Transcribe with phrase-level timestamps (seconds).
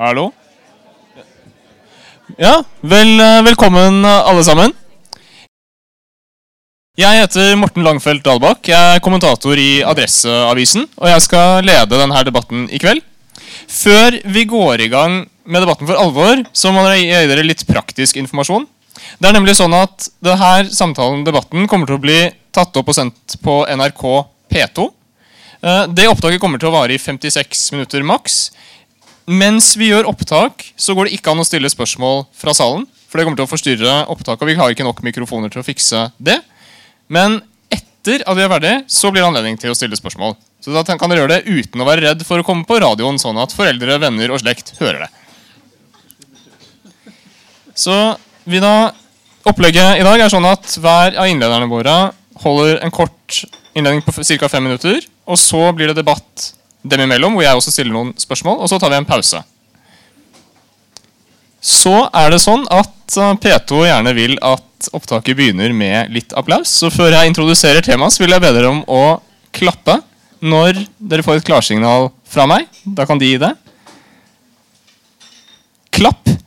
[0.00, 0.30] Hallo?
[2.40, 4.72] Ja, vel, eh, velkommen eh, alle sammen.
[6.96, 8.64] Jeg heter Morten Langfeldt Dalbakk.
[8.70, 10.86] Jeg er kommentator i Adresseavisen.
[10.96, 13.04] Og jeg skal lede denne debatten i kveld.
[13.68, 17.66] Før vi går i gang med debatten for alvor, så må dere gi dere litt
[17.68, 18.64] praktisk informasjon.
[19.20, 22.22] Det er nemlig sånn at denne samtalen, debatten, kommer til å bli
[22.56, 24.08] tatt opp og sendt på NRK
[24.48, 24.88] P2.
[25.60, 28.46] Eh, Det opptaket kommer til å vare i 56 minutter maks.
[29.26, 32.86] Mens vi gjør opptak, så går det ikke an å stille spørsmål fra salen.
[33.10, 35.66] For det kommer til å forstyrre opptaket, og vi har ikke nok mikrofoner til å
[35.66, 36.38] fikse det.
[37.10, 40.36] Men etter at vi er ferdig, så blir det anledning til å stille spørsmål.
[40.62, 43.18] Så da kan dere gjøre det uten å være redd for å komme på radioen,
[43.20, 45.10] sånn at foreldre, venner og slekt hører det.
[47.74, 47.96] Så
[48.44, 48.90] vi da
[49.48, 51.94] Opplegget i dag er sånn at hver av innlederne våre
[52.42, 53.38] holder en kort
[53.72, 54.48] innledning på ca.
[54.52, 55.00] fem minutter.
[55.24, 56.50] Og så blir det debatt
[56.82, 58.60] dem imellom, hvor jeg også stiller noen spørsmål.
[58.62, 59.42] Og så tar vi en pause.
[61.60, 66.72] Så er det sånn at eh, P2 gjerne vil at opptaket begynner med litt applaus.
[66.80, 69.20] Så før jeg introduserer temaet, vil jeg be dere om å
[69.52, 69.98] klappe
[70.40, 72.64] når dere får et klarsignal fra meg.
[72.84, 73.52] Da kan de gi det.
[75.92, 76.39] Klapp.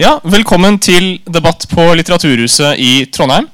[0.00, 3.50] Ja, Velkommen til debatt på Litteraturhuset i Trondheim.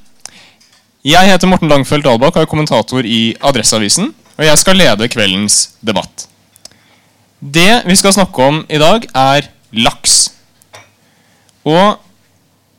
[1.03, 4.12] Jeg heter Morten Langfeldt Dalbakk og er kommentator i Adresseavisen.
[4.38, 6.28] Og jeg skal lede kveldens debatt.
[7.42, 10.14] Det vi skal snakke om i dag, er laks.
[11.66, 11.98] Og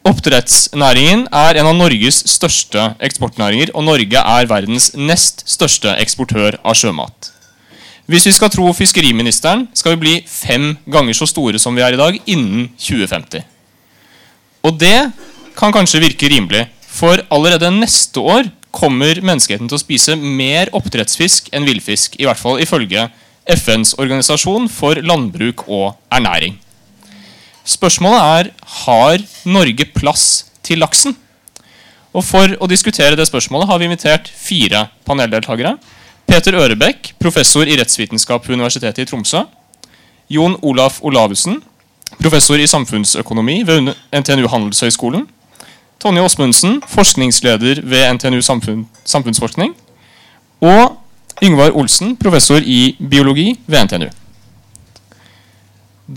[0.08, 6.80] oppdrettsnæringen er en av Norges største eksportnæringer, og Norge er verdens nest største eksportør av
[6.80, 7.34] sjømat.
[8.08, 12.00] Hvis vi skal tro fiskeriministeren, skal vi bli fem ganger så store som vi er
[12.00, 13.57] i dag, innen 2050.
[14.68, 15.10] Og det
[15.58, 21.48] kan kanskje virke rimelig, for allerede neste år kommer menneskeheten til å spise mer oppdrettsfisk
[21.56, 22.18] enn villfisk.
[22.20, 23.08] I hvert fall ifølge
[23.48, 26.58] FNs organisasjon for landbruk og ernæring.
[27.68, 28.52] Spørsmålet er
[28.84, 30.28] har Norge plass
[30.64, 31.16] til laksen.
[32.16, 35.76] Og For å diskutere det spørsmålet har vi invitert fire paneldeltakere.
[36.28, 39.44] Peter Ørebekk, professor i rettsvitenskap ved Universitetet i Tromsø.
[40.34, 41.62] Jon Olaf Olavussen,
[42.22, 45.28] professor i samfunnsøkonomi ved NTNU Handelshøyskolen.
[46.00, 49.76] Tonje Åsmundsen, forskningsleder ved NTNU Samfunn, Samfunnsforskning.
[50.62, 50.98] Og
[51.44, 54.10] Yngvar Olsen, professor i biologi ved NTNU.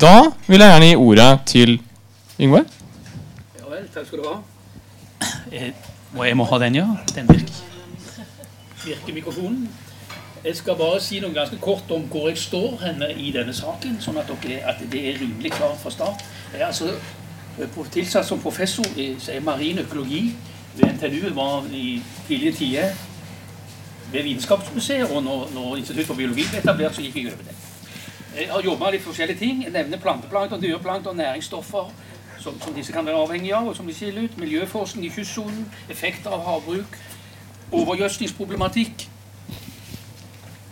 [0.00, 1.80] Da vil jeg gjerne gi ordet til
[2.40, 2.64] Yngvar.
[3.58, 4.38] Ja vel, takk skal du ha.
[5.52, 5.72] Jeg
[6.16, 6.86] og jeg må ha den, ja.
[7.14, 7.58] Den virker.
[8.84, 9.68] Virker mikrofonen?
[10.44, 13.98] Jeg skal bare si noe ganske kort om hvor jeg står henne i denne saken,
[14.00, 16.24] sånn at, dere, at det er rimelig klart fra start.
[16.54, 16.94] Jeg er altså
[17.60, 19.12] eh, tilsatt som professor i
[19.44, 20.30] marin økologi
[20.78, 21.34] ved NTNU.
[21.34, 22.94] var i tidlige tider
[24.12, 27.58] ved Vitenskapsmuseet, og når, når Institutt for biologi ble etablert, så gikk jeg over det.
[28.38, 29.62] Jeg har jobba med litt forskjellige ting.
[29.64, 31.92] Jeg nevner planteplankton, dyreplankton, næringsstoffer
[32.40, 34.38] som, som, disse kan være avhengige av, og som de skiller ut.
[34.38, 36.96] Miljøforskning i kystsonen, effekter av havbruk,
[37.72, 39.09] overgjødslingsproblematikk.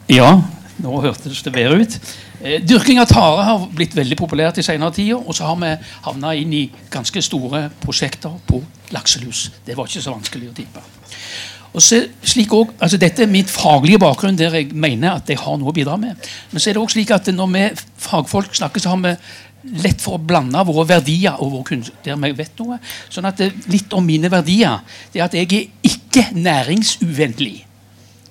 [0.08, 0.38] Ja,
[0.80, 1.94] nå hørtes det bedre ut.
[2.40, 5.18] Eh, dyrking av tare har blitt veldig populært i senere tider.
[5.20, 5.74] Og så har vi
[6.06, 8.62] havna inn i ganske store prosjekter på
[8.94, 9.50] lakselus.
[9.66, 10.84] Det var ikke så vanskelig å tippe.
[11.74, 15.42] Og så, slik også, altså Dette er mitt faglige bakgrunn, der jeg mener at jeg
[15.42, 16.16] har noe å bidra med.
[16.50, 17.66] Men så er det også slik at når vi
[18.08, 19.14] fagfolk snakker, så har vi
[19.84, 22.80] lett for å blande våre verdier og vår kunst, der vi vet noe.
[23.12, 24.80] Sånn at det, Litt om mine verdier
[25.12, 27.67] det er at jeg er ikke næringsuvennlig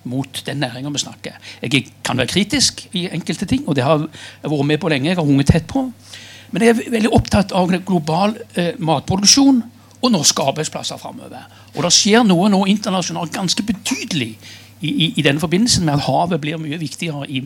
[0.08, 1.38] mot den næringa vi snakker.
[1.62, 5.10] Jeg kan være kritisk i enkelte ting, og det har jeg vært med på lenge.
[5.10, 5.92] jeg har hunget tett på.
[6.52, 9.64] Men jeg er veldig opptatt av global eh, matproduksjon
[10.02, 11.44] og norske arbeidsplasser framover.
[11.76, 14.38] Og det skjer noe nå internasjonalt ganske betydelig
[14.82, 17.44] i, i, i denne forbindelsen med at havet blir mye viktigere i,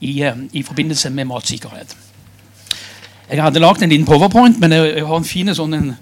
[0.00, 1.96] i, eh, i forbindelse med matsikkerhet.
[3.30, 5.94] Jeg hadde lagd en liten powerpoint, men jeg, jeg har en fin sånn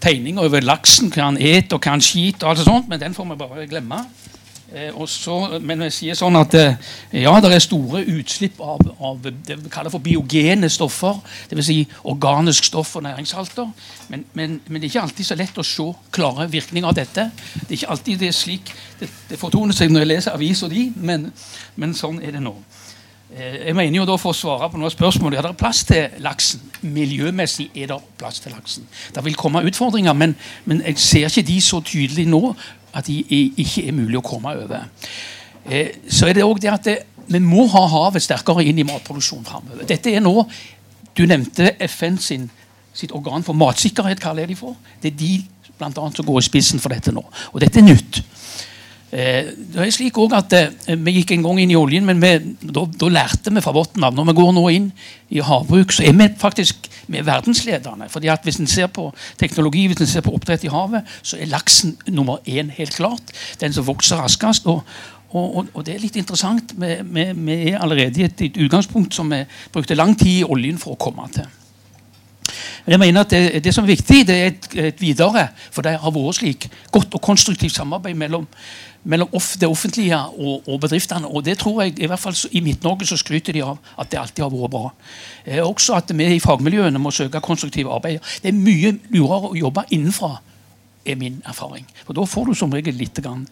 [0.00, 3.16] tegning over laksen, hva han et og hva han skiter, og alt sånt, men den
[3.16, 4.00] får vi bare glemme.
[4.70, 6.90] Eh, og så, men jeg sier sånn at eh,
[7.24, 11.18] ja, det er store utslipp av, av det vi kaller for biogene stoffer.
[11.50, 11.70] Dvs.
[11.70, 11.78] Si
[12.10, 13.66] organisk stoff og næringssalter.
[14.12, 17.28] Men, men, men, det er ikke alltid så lett å se klare virkninger av dette.
[17.64, 20.70] Det er ikke alltid det er slik det, det fortoner seg når jeg leser aviser
[20.70, 21.30] de, men,
[21.80, 22.54] men sånn er det nå.
[23.36, 25.84] Eh, jeg mener jo da For å svare på noen spørsmål er det er plass
[25.88, 26.62] til laksen.
[26.82, 28.88] Miljømessig er det plass til laksen.
[29.14, 30.34] Det vil komme utfordringer, men,
[30.64, 32.54] men jeg ser ikke de så tydelig nå
[32.96, 34.88] at de ikke er mulig å komme over.
[35.66, 36.96] Eh, så er det også det at det,
[37.30, 39.86] vi må ha havet sterkere inn i matproduksjonen framover.
[39.86, 40.44] Dette er nå
[41.10, 42.44] Du nevnte FN sin
[42.94, 44.76] sitt organ for matsikkerhet kaller de for.
[45.02, 45.32] Det er de
[45.78, 47.22] blant annet, som går i spissen for dette nå.
[47.52, 48.20] Og dette er nytt.
[49.10, 52.20] Eh, det er slik også at eh, Vi gikk en gang inn i oljen, men
[52.22, 52.30] vi,
[52.62, 54.14] da, da, lærte vi fra bunnen av.
[54.14, 54.90] Når vi går nå inn
[55.34, 58.08] i havbruk, så er vi faktisk vi er verdensledende.
[58.08, 59.08] fordi at Hvis en ser på
[59.38, 63.34] teknologi, hvis en ser på oppdrett i havet, så er laksen nummer én helt klart.
[63.60, 64.66] Den som vokser raskest.
[64.66, 64.84] og
[65.30, 66.72] og, og, og, det er litt interessant.
[66.74, 70.44] Vi, vi, vi er allerede i et, et, utgangspunkt som vi brukte lang tid i
[70.44, 71.46] oljen for å komme til.
[72.86, 75.46] Jeg mener at det, det som er viktig, det er et, et videre.
[75.70, 78.48] For det har vært slik godt og konstruktivt samarbeid mellom
[79.02, 79.28] mellom
[79.60, 81.28] det offentlige og, og, bedriftene.
[81.28, 84.20] Og det tror jeg, i hvert fall I Midt-Norge så skryter de av at det
[84.20, 84.92] alltid har vært bra.
[85.44, 88.20] Eh, også at vi i fagmiljøene må søke konstruktive arbeid.
[88.42, 90.36] Det er mye lurere å jobbe innenfra,
[91.06, 91.86] er min erfaring.
[92.04, 93.46] For Da får du som regel litt grann,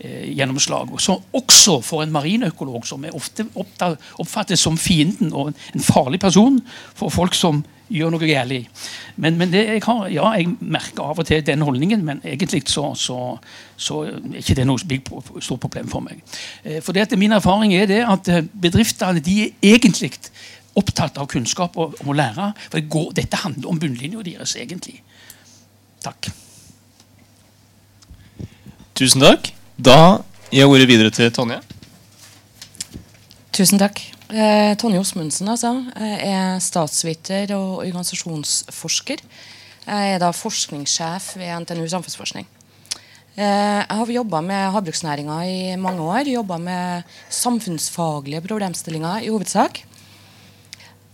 [0.00, 1.00] eh, gjennomslag.
[1.00, 6.60] Så også for en marinøkolog, som er ofte oppfattes som fienden og en farlig person
[6.94, 8.84] for folk som gjør noe galt.
[9.16, 12.62] Men, men det, jeg, har, ja, jeg merker av og til den holdningen, men egentlig
[12.70, 13.18] så, så,
[13.76, 15.08] så er ikke det noe big,
[15.40, 16.22] stort problem for meg.
[16.64, 20.12] Eh, for det at Min erfaring er det at eh, bedriftene de er egentlig
[20.78, 22.52] opptatt av kunnskap og om å lære.
[22.68, 25.00] For det går, dette handler om bunnlinja deres, egentlig.
[26.04, 26.30] Takk.
[28.98, 29.50] Tusen takk.
[29.78, 29.98] Da
[30.50, 31.60] gir jeg ordet videre til Tonje.
[33.54, 34.17] Tusen takk.
[34.28, 39.22] Eh, Tonje Osmundsen altså, er statsviter og organisasjonsforsker.
[39.88, 42.44] Jeg er da forskningssjef ved NTNU Samfunnsforskning.
[43.38, 46.28] Eh, jeg har jobba med havbruksnæringa i mange år.
[46.28, 49.80] Jobba med samfunnsfaglige problemstillinger i hovedsak.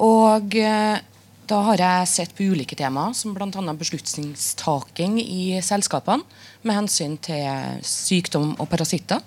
[0.02, 0.98] Og eh,
[1.46, 3.78] da har jeg sett på ulike temaer, som bl.a.
[3.78, 6.26] beslutningstaking i selskapene
[6.66, 9.22] med hensyn til sykdom og parasitter.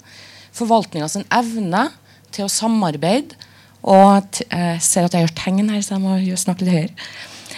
[0.51, 1.87] Forvaltninga sin evne
[2.35, 3.46] til å samarbeide
[3.87, 7.11] og jeg ser at jeg gjør tegn her, så jeg må snakke litt høyere.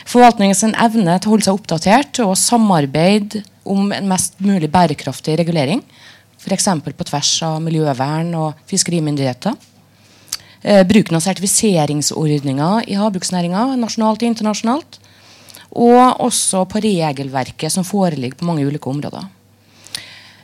[0.10, 5.84] Forvaltningens evne til å holde seg oppdatert og samarbeide om en mest mulig bærekraftig regulering.
[6.40, 6.70] F.eks.
[6.86, 9.58] på tvers av miljøvern og fiskerimyndigheter.
[10.62, 15.00] Eh, bruken av sertifiseringsordninger i havbruksnæringa nasjonalt og internasjonalt.
[15.70, 19.28] Og også på regelverket som foreligger på mange ulike områder.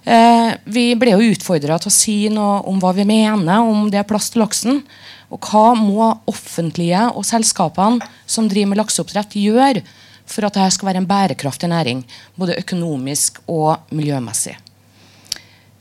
[0.05, 4.03] Eh, vi ble jo utfordra til å si noe om hva vi mener om det
[4.03, 4.83] er plass til laksen.
[5.33, 9.85] Og hva må offentlige og selskapene som driver med lakseoppdrett, gjøre
[10.25, 12.03] for at dette skal være en bærekraftig næring,
[12.37, 14.55] både økonomisk og miljømessig?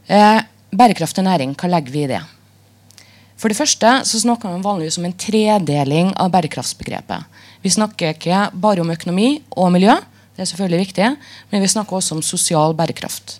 [0.08, 0.40] Eh,
[0.74, 2.22] bærekraftig næring, hva legger vi i det?
[3.40, 7.24] For det første så snakker man vanligvis om en tredeling av bærekraftsbegrepet.
[7.64, 9.96] Vi snakker ikke bare om økonomi og miljø,
[10.34, 11.08] det er selvfølgelig viktig,
[11.50, 13.38] men vi snakker også om sosial bærekraft.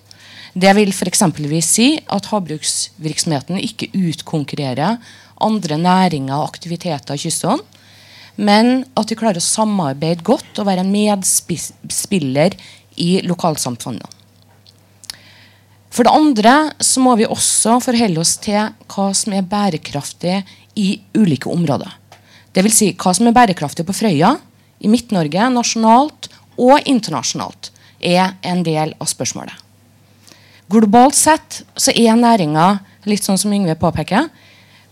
[0.54, 1.24] Det vil f.eks.
[1.66, 5.00] si at havbruksvirksomheten ikke utkonkurrerer
[5.42, 7.62] andre næringer og aktiviteter i kystsonen.
[8.36, 12.56] Men at vi klarer å samarbeide godt og være en medspiller
[12.98, 14.10] i lokalsamfunnene.
[15.94, 20.40] For det andre så må vi også forholde oss til hva som er bærekraftig
[20.74, 21.92] i ulike områder.
[22.54, 22.74] Dvs.
[22.74, 24.34] Si hva som er bærekraftig på Frøya,
[24.82, 26.28] i Midt-Norge, nasjonalt
[26.58, 27.70] og internasjonalt,
[28.02, 29.54] er en del av spørsmålet.
[30.70, 32.66] Globalt sett så er næringa,
[33.06, 34.26] litt sånn som Yngve påpeker,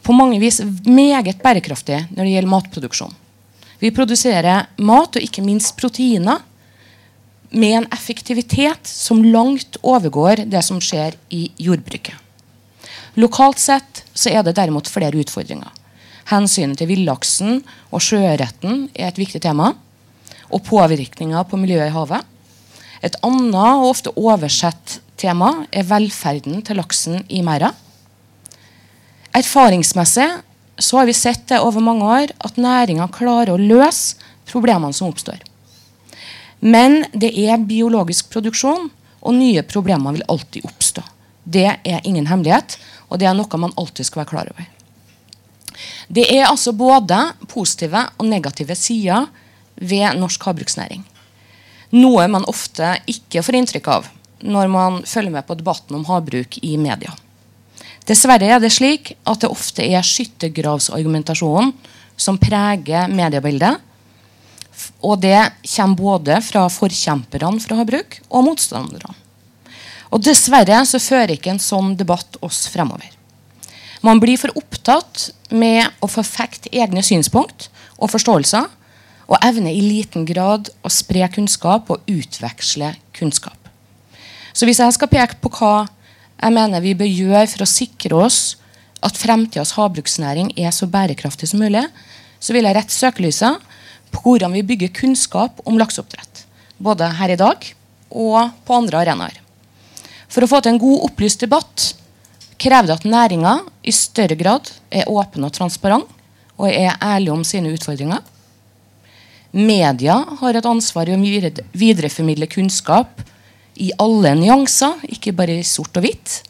[0.03, 3.15] på mange vis meget bærekraftig når det gjelder matproduksjon.
[3.83, 6.43] Vi produserer mat, og ikke minst proteiner,
[7.53, 12.15] med en effektivitet som langt overgår det som skjer i jordbruket.
[13.21, 15.69] Lokalt sett så er det derimot flere utfordringer.
[16.31, 19.75] Hensynet til villaksen og sjøørreten er et viktig tema.
[20.53, 22.25] Og påvirkninger på miljøet i havet.
[23.03, 27.73] Et annet og ofte oversett tema er velferden til laksen i merda.
[29.33, 30.29] Erfaringsmessig
[30.79, 35.09] så har vi sett det over mange år at næringa klarer å løse problemene som
[35.09, 35.41] oppstår.
[36.61, 38.91] Men det er biologisk produksjon,
[39.23, 41.03] og nye problemer vil alltid oppstå.
[41.45, 42.77] Det er ingen hemmelighet,
[43.09, 44.69] og det er noe man alltid skal være klar over.
[46.13, 49.27] Det er altså både positive og negative sider
[49.77, 51.03] ved norsk havbruksnæring.
[51.97, 54.11] Noe man ofte ikke får inntrykk av
[54.43, 57.13] når man følger med på debatten om havbruk i media.
[58.09, 61.73] Dessverre er det slik at det ofte er skyttergravsargumentasjonen
[62.19, 63.79] som preger mediebildet.
[65.05, 65.39] Og det
[65.77, 69.15] kommer både fra forkjemperne fra havbruk og motstanderne.
[70.13, 73.09] Og Dessverre så fører ikke en sånn debatt oss fremover.
[74.03, 78.67] Man blir for opptatt med å forfekte egne synspunkt og forståelser,
[79.31, 83.57] og evner i liten grad å spre kunnskap og utveksle kunnskap.
[84.53, 85.87] Så hvis jeg skal peke på hva
[86.41, 88.41] jeg mener vi bør gjøre for å sikre oss
[89.03, 91.85] at fremtidas havbruksnæring er så bærekraftig som mulig,
[92.43, 93.71] så vil jeg rette søkelyset
[94.13, 96.45] på hvordan vi bygger kunnskap om lakseoppdrett.
[96.83, 97.67] Både her i dag
[98.11, 99.39] og på andre arenaer.
[100.33, 101.93] For å få til en god opplyst debatt
[102.63, 106.09] krever det at næringa i større grad er åpen og transparent
[106.59, 108.21] og er ærlig om sine utfordringer.
[109.53, 111.21] Media har et ansvar i å
[111.77, 113.21] videreformidle kunnskap
[113.81, 116.43] i alle nyanser, ikke bare i sort og hvitt.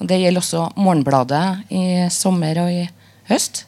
[0.00, 2.84] Og det gjelder også Morgenbladet i sommer og i
[3.30, 3.64] høst.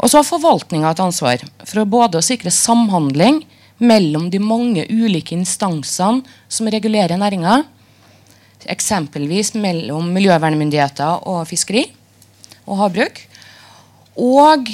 [0.00, 3.42] Og så har forvaltninga et ansvar for både å sikre samhandling
[3.80, 7.62] mellom de mange ulike instansene som regulerer næringa,
[8.70, 11.86] eksempelvis mellom miljøvernmyndigheter og fiskeri
[12.66, 13.22] og havbruk,
[14.20, 14.68] og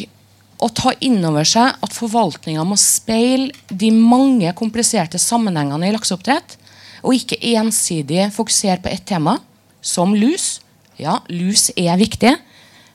[0.56, 6.56] å ta inn over seg at forvaltninga må speile de mange kompliserte sammenhengene i lakseoppdrett,
[7.06, 9.38] og ikke ensidig fokusere på ett tema,
[9.80, 10.60] som lus.
[10.98, 12.32] Ja, lus er viktig,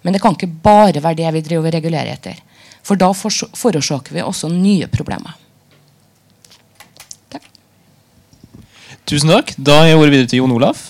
[0.02, 2.40] men det kan ikke bare være det vi driver og regulerer etter.
[2.84, 5.38] For da forårsaker vi også nye problemer.
[7.32, 7.46] Takk.
[9.06, 9.54] Tusen takk.
[9.58, 10.90] Da gir jeg ordet videre til Jon Olaf.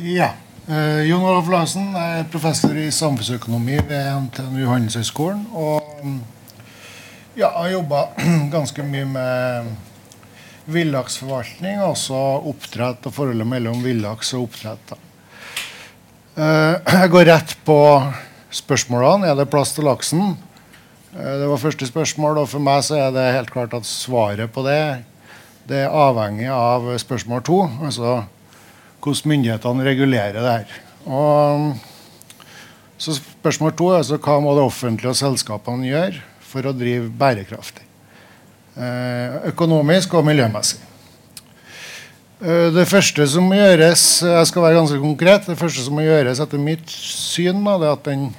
[0.00, 0.32] Ja.
[0.62, 5.44] Uh, Jon Olaf Larsen er professor i samfunnsøkonomi ved NTNU Handelshøyskolen.
[5.52, 6.20] Og mm,
[7.36, 8.06] ja, har jobba
[8.56, 9.72] ganske mye med
[10.70, 12.18] villaksforvaltning, altså
[12.50, 14.94] oppdrett og forholdet mellom villaks og oppdrett.
[16.36, 17.78] Uh, jeg går rett på
[18.52, 19.28] spørsmålene.
[19.30, 20.36] Er det plass til laksen?
[21.12, 24.52] Uh, det var første spørsmål, og for meg så er det helt klart at svaret
[24.52, 24.82] på det
[25.68, 27.60] det er avhengig av spørsmål to.
[27.86, 28.22] Altså
[29.02, 30.74] hvordan myndighetene regulerer det her.
[31.06, 31.72] Og,
[33.02, 37.10] så spørsmål to er altså, hva må det offentlige og selskapene gjøre for å drive
[37.18, 37.86] bærekraftig?
[38.72, 40.78] Eh, økonomisk og miljømessig.
[42.40, 46.40] Eh, det første som gjøres jeg skal være ganske konkret, det første som må gjøres
[46.40, 48.30] etter mitt syn, det er at den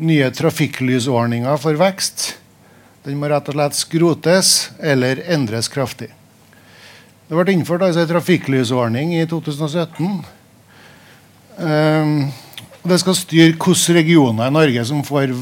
[0.00, 2.38] nye trafikklysordninga for vekst
[3.04, 6.08] den må rett og slett skrotes eller endres kraftig.
[7.28, 10.24] Det ble innført altså en trafikklysordning i 2017.
[11.58, 12.14] Um, ehm,
[12.88, 15.36] det skal styre hvilke regioner i Norge som får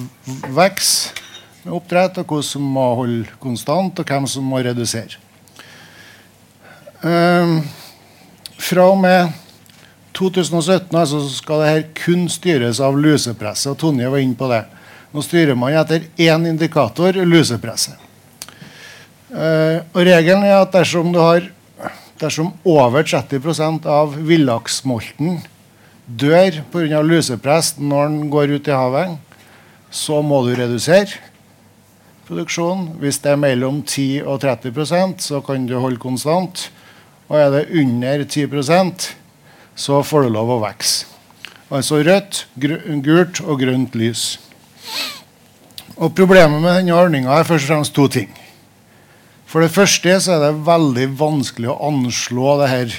[0.54, 1.23] vekst
[1.66, 5.18] med oppdrett, og hva som må holde konstant, og hvem som må redusere.
[7.02, 7.58] Um,
[8.56, 9.35] fra og med
[10.16, 13.73] 2017 altså, skal dette kun styres av lusepresset.
[13.75, 14.62] og Tonje var inne på det.
[15.12, 17.99] Nå styrer man etter én indikator, lusepresset.
[19.26, 21.50] Uh, og Regelen er at dersom har
[22.16, 25.42] Dersom over 30% av villaksmolten
[26.08, 27.02] dør pga.
[27.04, 29.18] lusepress når den går ut i havet,
[29.92, 31.20] så må du redusere
[32.28, 32.97] produksjonen.
[33.00, 36.68] Hvis det er mellom 10 og 30% så kan du holde konstant.
[37.28, 39.11] Og er det under 10%
[39.76, 41.06] så får du lov å vokse.
[41.66, 44.37] Altså rødt, gult og grønt lys.
[45.97, 48.30] Og Problemet med denne ordninga er først og fremst to ting.
[49.47, 52.97] For det første så er det veldig vanskelig å anslå det her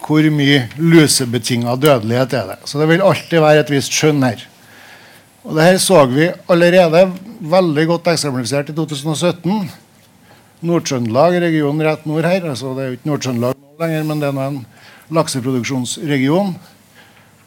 [0.00, 2.58] hvor mye lusebetinga dødelighet er det.
[2.64, 4.46] Så det vil alltid være et visst skjønn her.
[5.44, 7.06] Og det her så vi allerede
[7.40, 9.70] veldig godt eksemplifisert i 2017.
[10.60, 14.28] Nord-Trøndelag, regionen rett nord her, altså det er jo ikke Nord-Trøndelag nå lenger, men det
[14.28, 14.58] er en
[15.16, 16.52] lakseproduksjonsregion.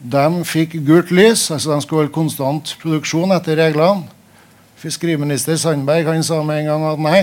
[0.02, 4.10] De fikk gult lys, altså de skulle holde konstant produksjon etter reglene.
[4.82, 7.20] Fiskeriminister Sandberg han sa med en gang at nei,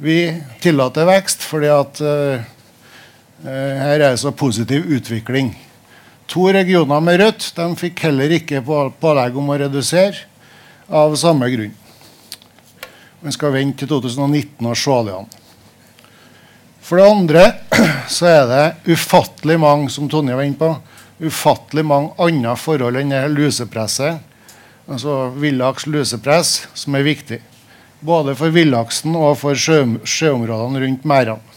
[0.00, 0.16] vi
[0.62, 2.40] tillater vekst fordi at uh,
[3.44, 5.52] her er det så positiv utvikling.
[6.28, 8.60] To regioner med rødt de fikk heller ikke
[9.00, 10.26] pålegg om å redusere
[10.92, 11.72] av samme grunn.
[13.24, 15.32] Vi skal vente til 2019 og se det an.
[16.84, 17.46] For det andre
[18.16, 20.70] så er det ufattelig mange som Tonje var inne på,
[21.24, 24.20] ufattelig mange andre forhold enn det lusepresset,
[24.84, 27.40] altså villaks lusepress, som er viktig.
[28.04, 31.56] Både for villaksen og for sjø, sjøområdene rundt merdene.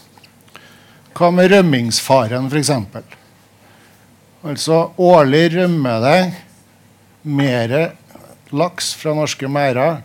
[1.12, 3.20] Hva med rømmingsfaren, f.eks.?
[4.42, 6.20] Altså årlig rømmer det
[7.22, 7.74] mer
[8.50, 10.00] laks fra norske merder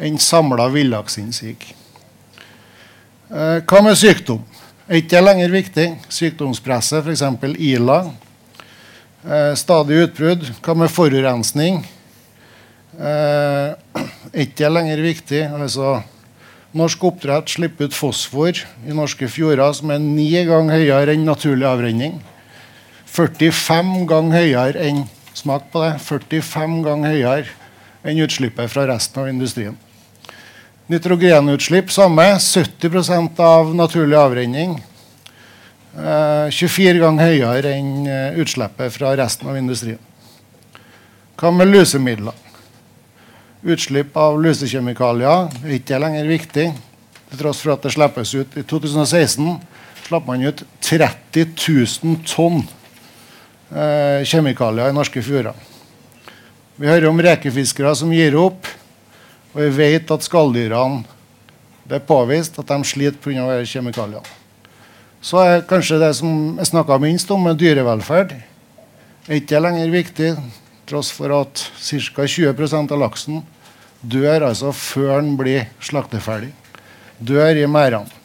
[0.00, 1.58] enn samla villaksinnsig.
[3.28, 4.40] Eh, hva med sykdom?
[4.88, 5.86] Er ikke det lenger viktig?
[6.08, 7.22] Sykdomspresset, f.eks.
[7.60, 7.98] ILA.
[9.28, 10.48] Eh, stadig utbrudd.
[10.64, 11.82] Hva med forurensning?
[13.02, 13.76] er
[14.32, 15.44] ikke ikke lenger viktig.
[15.52, 16.00] Altså,
[16.76, 21.68] norsk oppdrett slipper ut fosfor i norske fjorder som er ni ganger høyere enn naturlig
[21.68, 22.20] avrenning.
[23.12, 25.02] 45 ganger høyere enn
[25.36, 29.76] smak på det, 45 ganger høyere enn utslippet fra resten av industrien.
[30.88, 32.24] Nitrogenutslipp samme.
[32.40, 34.78] 70% av naturlig avrenning.
[35.92, 40.00] 24 eh, ganger høyere enn eh, utslippet fra resten av industrien.
[41.36, 42.36] Hva med lusemidler?
[43.62, 46.70] Utslipp av lusekjemikalier er ikke lenger viktig,
[47.28, 48.56] til tross for at det slippes ut.
[48.56, 49.58] I 2016
[50.08, 52.64] slapp man ut 30 000 tonn
[53.74, 55.56] eh, kjemikalier i norske fjorder.
[56.76, 58.68] Vi hører om rekefiskere som gir opp,
[59.52, 61.02] og vi vet at skalldyrene
[61.88, 63.58] det er påvist at de sliter pga.
[63.66, 64.22] kjemikaliene.
[65.22, 68.32] Så er kanskje det som jeg snakka minst om, med dyrevelferd,
[69.28, 70.30] er ikke lenger viktig,
[70.86, 72.24] tross for at ca.
[72.26, 73.42] 20% av laksen
[74.02, 76.50] dør altså før den blir slakteferdig.
[77.22, 78.21] Dør i merdene.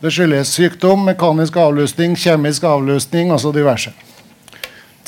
[0.00, 3.94] Det skyldes sykdom, mekanisk avlusning, kjemisk avlusning, altså diverse.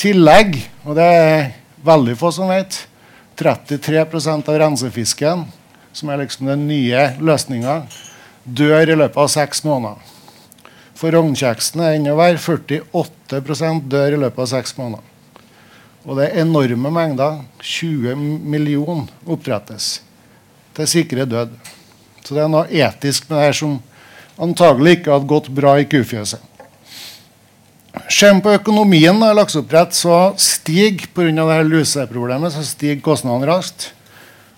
[0.01, 0.55] Tillegg,
[0.89, 1.51] og det er
[1.85, 2.87] veldig få som vet,
[3.37, 5.45] 33% av rensefisken,
[5.93, 7.83] som er liksom den nye løsninga,
[8.45, 10.01] dør i løpet av seks måneder.
[10.99, 12.41] For rognkjeksen er enda verre.
[12.41, 15.05] 48% dør i løpet av seks måneder.
[16.09, 17.43] Og det er enorme mengder.
[17.61, 19.99] 20 millioner opprettes
[20.75, 21.53] til sikre død.
[22.25, 23.77] Så det er noe etisk med det her som
[24.43, 26.45] antagelig ikke hadde gått bra i kufjøset.
[28.09, 31.63] Vi på økonomien av lakseoppdrett, så stiger pga.
[31.63, 33.93] luseproblemet så stiger kostnadene raskt.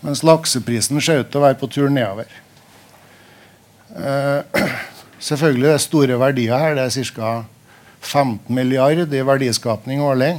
[0.01, 2.29] Mens lakseprisen ser ut til å være på tur nedover.
[3.97, 4.65] Eh,
[5.29, 6.75] selvfølgelig det er store verdier her.
[6.75, 7.45] Det er ca.
[8.01, 10.39] 15 milliard i verdiskapning årlig.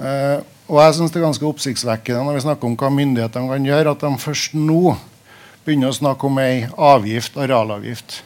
[0.00, 3.66] Eh, og jeg synes det er ganske oppsiktsvekkende når vi snakker om hva myndighetene kan
[3.66, 4.94] gjøre, at de først nå
[5.64, 8.20] begynner å snakke om ei avgift, arealavgift.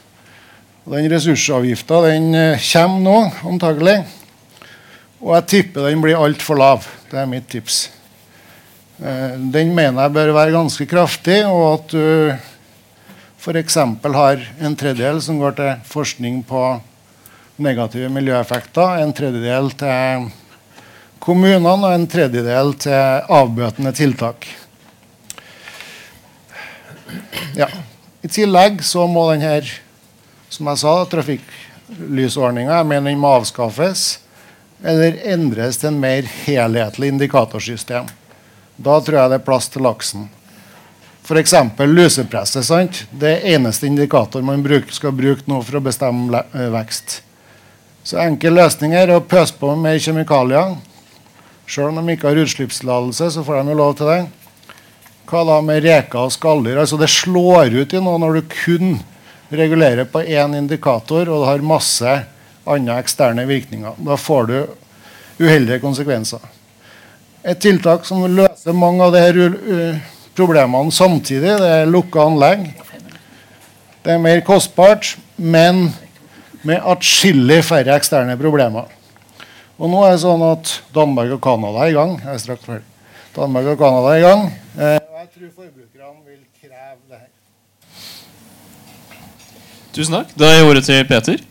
[0.85, 3.17] Og den ressursavgifta den eh, kommer nå,
[3.49, 3.97] antagelig.
[5.23, 6.85] Og jeg tipper den blir altfor lav.
[7.09, 7.87] Det er mitt tips.
[9.01, 12.35] Eh, den mener jeg bør være ganske kraftig, og at du
[13.45, 13.79] f.eks.
[14.15, 16.61] har en tredjedel som går til forskning på
[17.61, 20.29] negative miljøeffekter, en tredjedel til
[21.23, 24.47] kommunene og en tredjedel til avbøtende tiltak.
[27.57, 27.69] Ja.
[28.25, 29.61] I tillegg så må denne
[30.49, 32.79] som jeg sa, trafikklysordninga
[33.29, 34.05] avskaffes
[34.85, 38.07] eller endres til en mer helhetlig indikatorsystem.
[38.75, 40.27] Da tror jeg det er plass til laksen.
[41.25, 41.53] F.eks.
[41.79, 42.65] lusepresset.
[42.65, 43.05] sant?
[43.09, 47.21] Det er eneste indikator man bruker, skal bruke nå for å bestemme eh, vekst.
[48.05, 50.75] Så enkel løsning er å pøse på med mer kjemikalier.
[51.65, 54.19] Selv om de ikke har utslippstillatelse, så får de jo lov til det.
[55.25, 56.77] Hva da med reker og skalldyr?
[56.83, 58.97] Altså det slår ut i noe når du kun
[59.49, 62.15] regulerer på én indikator, og det har masse
[62.65, 63.97] andre eksterne virkninger.
[64.05, 64.57] Da får du
[65.39, 66.41] uheldige konsekvenser.
[67.45, 69.89] Et tiltak som løser mange av disse
[70.35, 72.65] problemene samtidig, det er lukka anlegg.
[74.05, 75.87] Det er mer kostbart, men
[76.65, 78.89] med atskillig færre eksterne problemer.
[79.75, 82.15] Og nå er det sånn at Danmark og Canada er i gang.
[82.21, 82.85] Jeg er straks ferdig.
[83.35, 84.45] Danmark og Canada er i gang.
[84.79, 85.04] Eh,
[85.35, 87.31] tror forbrukerne vil kreve det her.
[89.91, 90.31] Tusen takk.
[90.39, 91.41] Da gir jeg ordet til Peter.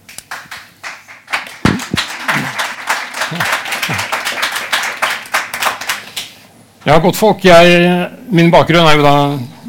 [6.85, 7.45] Ja, godt folk.
[7.45, 9.15] Jeg, min bakgrunn er jo da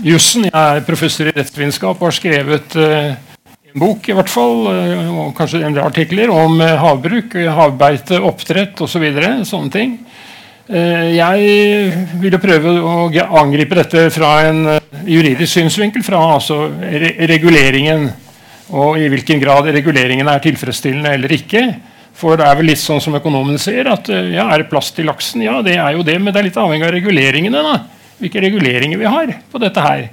[0.04, 0.48] jussen.
[0.48, 3.16] Jeg er professor i rettsvitenskap og har skrevet eh,
[3.74, 8.20] en bok i hvert fall, uh, og kanskje en del artikler om uh, havbruk, havbeite,
[8.24, 8.96] oppdrett osv.
[8.96, 9.98] Så videre, sånne ting.
[10.66, 14.64] Jeg ville prøve å angripe dette fra en
[15.06, 18.08] juridisk synsvinkel, fra altså re reguleringen
[18.74, 21.68] og i hvilken grad reguleringen er tilfredsstillende eller ikke.
[22.16, 24.94] For det er vel litt sånn som økonomene sier, at eh, ja, er det plass
[24.96, 25.44] til laksen?
[25.44, 27.64] Ja, det er jo det, men det er litt avhengig av reguleringene.
[27.66, 27.76] da.
[28.22, 30.08] Hvilke reguleringer vi har på dette her.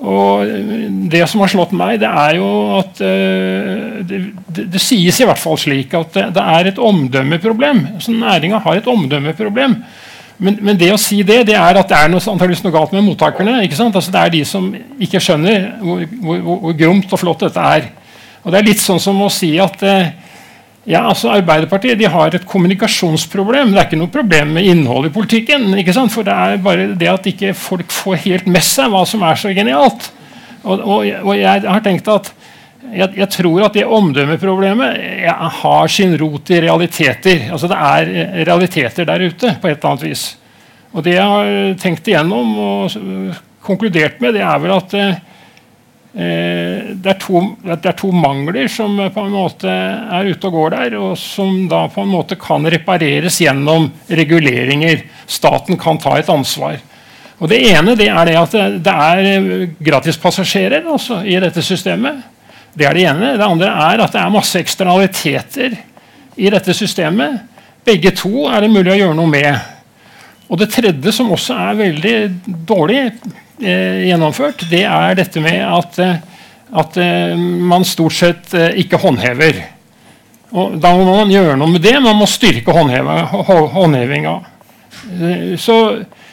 [0.00, 4.80] Og eh, Det som har slått meg, det er jo at uh, det, det, det,
[4.80, 7.82] sies i hvert fall slik at det, det er et omdømmeproblem.
[8.00, 9.76] Så Næringa har et omdømmeproblem.
[10.40, 12.94] Men, men, det å si det, det er at det er noe, antageligvis noe galt
[12.96, 13.58] med mottakerne.
[13.66, 13.96] ikke sant?
[13.96, 17.90] Altså, det er de som ikke skjønner hvor, hvor, hvor, gromt og flott dette er.
[18.40, 20.14] Og Det er litt sånn som å si at eh,
[20.90, 23.70] ja, altså Arbeiderpartiet de har et kommunikasjonsproblem.
[23.70, 25.68] Det er ikke noe problem med innholdet i politikken.
[26.10, 29.38] For det er bare det at ikke folk får helt med seg hva som er
[29.38, 30.10] så genialt.
[30.64, 32.32] Og, og, og jeg har tenkt at
[32.90, 34.98] jeg, jeg, tror at det omdømmeproblemet
[35.60, 37.46] har sin rot i realiteter.
[37.52, 40.24] Altså Det er eh, realiteter der ute på et eller annet vis.
[40.90, 42.96] Og Det jeg har tenkt igjennom og
[43.62, 45.20] konkludert med, det er vel at eh,
[46.12, 50.72] det, er to, det, er to, mangler som på en måte er ute og går
[50.74, 55.04] der, og som da på en måte kan repareres gjennom reguleringer.
[55.30, 56.80] Staten kan ta et ansvar.
[57.40, 62.20] Og Det ene det er det at det er gratispassasjerer altså, i dette systemet.
[62.74, 63.34] Det er det ene.
[63.38, 65.78] Det andre er at det er masse eksternaliteter
[66.36, 67.40] i dette systemet.
[67.86, 69.56] Begge to er det mulig å gjøre noe med.
[70.50, 72.14] Og det tredje, som også er veldig
[72.68, 76.22] dårlig eh, gjennomført, det er dette med at, eh,
[76.80, 79.60] at eh, man stort sett eh, ikke håndhever.
[80.50, 81.94] Og da må man gjøre noe med det.
[82.02, 84.34] Man må styrke håndhevinga.
[85.20, 85.76] Eh, så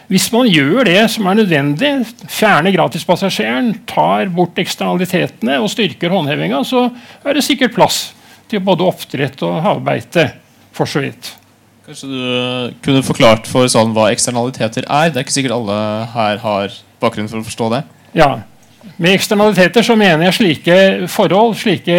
[0.08, 1.92] hvis man gjør det som er nødvendig,
[2.32, 6.88] fjerner gratispassasjeren, tar bort eksternalitetene og styrker håndhevinga, så
[7.28, 8.00] er det sikkert plass
[8.48, 10.32] til både oppdrett og havbeite.
[10.78, 11.32] for så vidt.
[11.88, 15.10] Kanskje du kunne forklart for salen hva eksternaliteter er?
[15.10, 15.78] Det er ikke sikkert alle
[16.13, 17.83] her har bakgrunn for å forstå det.
[18.17, 18.31] Ja,
[18.97, 20.75] Med eksternaliteter så mener jeg slike
[21.12, 21.97] forhold, slike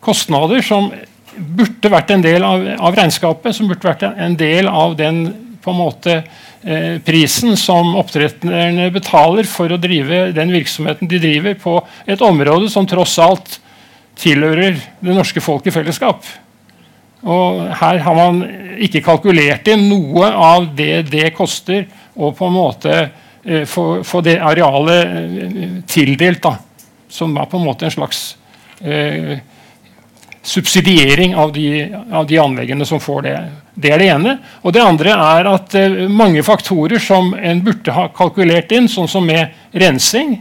[0.00, 0.90] kostnader, som
[1.32, 5.24] burde vært en del av, av regnskapet, som burde vært en del av den
[5.62, 11.58] på en måte eh, prisen som oppdretterne betaler for å drive den virksomheten de driver
[11.58, 13.58] på et område som tross alt
[14.18, 16.26] tilhører det norske folk i fellesskap.
[17.22, 18.42] Og Her har man
[18.82, 22.96] ikke kalkulert inn noe av det det koster å på en måte
[23.66, 26.56] få, få, det arealet eh, tildelt, da,
[27.08, 28.36] som er på en måte en slags
[28.80, 29.38] eh,
[30.42, 31.66] subsidiering av de,
[32.10, 33.34] av de, anleggene som får det.
[33.74, 34.36] Det er det ene.
[34.62, 39.10] Og det andre er at eh, mange faktorer som en burde ha kalkulert inn, sånn
[39.10, 40.40] som med rensing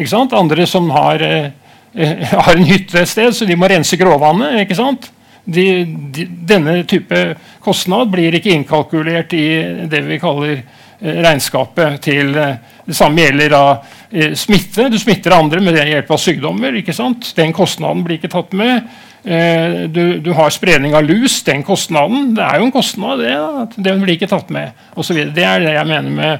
[0.00, 1.50] Andre som har, eh,
[1.92, 4.62] eh, har en hytte et sted, så de må rense gråvannet.
[4.62, 5.10] ikke sant?
[5.44, 7.20] de, de, denne type
[7.64, 9.46] kostnad blir ikke innkalkulert i
[9.90, 13.64] det vi kaller eh, regnskapet til eh, Det samme gjelder da
[14.10, 14.88] eh, smitte.
[14.90, 16.74] Du smitter andre med hjelp av sykdommer.
[16.80, 17.32] ikke sant?
[17.36, 18.82] Den kostnaden blir ikke tatt med.
[19.20, 21.42] Du, du, har spredning av lus.
[21.44, 23.36] Den kostnaden Det er jo en kostnad, det.
[23.76, 24.72] Den blir ikke tatt med.
[24.96, 26.38] Og så det er det jeg mener med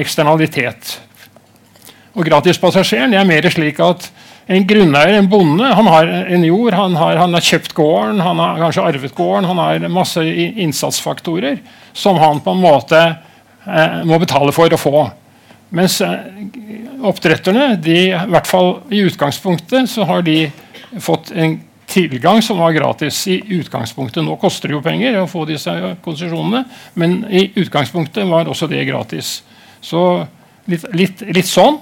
[0.00, 1.00] eksternalitet.
[2.16, 4.08] Og gratispassasjeren er mer slik at
[4.48, 8.40] en grunneier, en bonde, han har en jord, han har, han har, kjøpt gården, han
[8.40, 11.58] har kanskje arvet gården, han har masse innsatsfaktorer
[11.92, 15.02] som han på en måte eh, må betale for å få.
[15.76, 16.16] Mens eh,
[17.04, 20.46] oppdretterne, de, i hvert fall i utgangspunktet, så har de
[21.04, 21.58] fått en
[21.88, 24.24] tilgang som var gratis i utgangspunktet.
[24.24, 25.72] Nå koster det jo penger å få disse
[26.04, 26.64] konsesjonene,
[26.96, 29.42] men i utgangspunktet var også det gratis.
[29.80, 30.02] Så
[30.68, 31.80] litt, litt, litt sånn.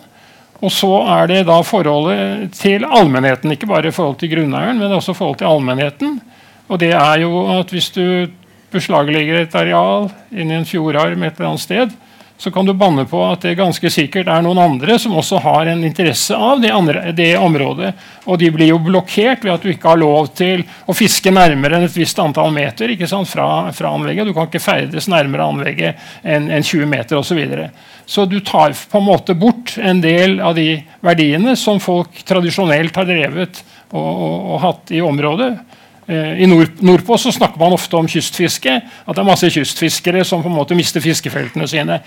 [0.65, 3.53] Og så er det da forholdet til allmennheten.
[3.53, 6.19] Ikke bare forhold til grunneieren, men også forhold til allmennheten.
[6.67, 8.27] Og det er jo at hvis du
[8.73, 11.95] beslaglegger et areal inni en fjordarm et eller annet sted,
[12.39, 15.71] så kan du banne på at det ganske sikkert er noen andre som også har
[15.73, 17.95] en interesse av det, andre, det, området.
[18.29, 21.79] Og de blir jo blokkert ved at du ikke har lov til å fiske nærmere
[21.79, 22.93] enn et visst antall meter
[23.25, 24.29] fra, fra, anlegget.
[24.29, 27.41] Du kan ikke ferdes nærmere anlegget enn en 20 meter osv.
[28.07, 32.95] Så, du tar på en måte bort en del av de verdiene som folk tradisjonelt
[32.97, 35.51] har drevet og, og, og hatt i området.
[36.07, 38.77] Eh, I nord, nordpå så snakker man ofte om kystfiske.
[38.79, 41.99] At det er masse kystfiskere som på en måte mister fiskefeltene sine.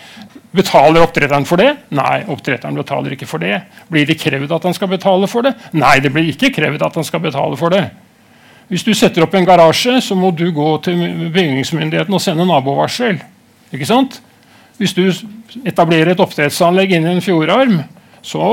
[0.55, 1.73] Betaler oppdretteren for det?
[1.95, 3.59] Nei, oppdretteren betaler ikke for det.
[3.91, 5.57] Blir det krevd at han skal betale for det?
[5.75, 7.89] Nei, det blir ikke krevd at han skal betale for det.
[8.69, 10.99] Hvis du setter opp en garasje, så må du gå til
[11.33, 13.17] bygningsmyndigheten og sende nabovarsel.
[13.73, 14.21] Ikke sant?
[14.79, 15.03] Hvis du
[15.67, 17.81] etablerer et oppdrettsanlegg inni en fjordarm,
[18.23, 18.43] så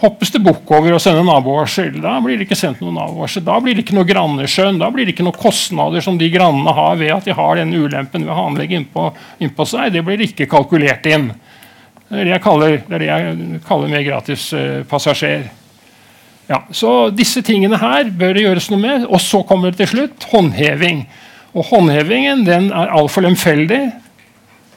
[0.00, 1.98] hoppes det bukk over å sende nabovarsel.
[2.02, 3.44] Da blir det ikke sendt noen nabovarsel.
[3.46, 4.80] Da blir det ikke noe granneskjønn.
[4.80, 7.80] Da blir det ikke noen kostnader som de grannene har ved at de har denne
[7.80, 9.08] ulempen ved å ha anlegg innpå,
[9.44, 9.92] innpå seg.
[9.94, 11.30] Det blir ikke kalkulert inn.
[12.08, 15.46] Det er det jeg kaller, det det jeg kaller mer gratis uh, passasjer.
[16.50, 19.06] Ja, så disse tingene her bør det gjøres noe med.
[19.08, 21.04] Og så kommer det til slutt håndheving.
[21.54, 23.86] Og håndhevingen den er altfor lemfeldig.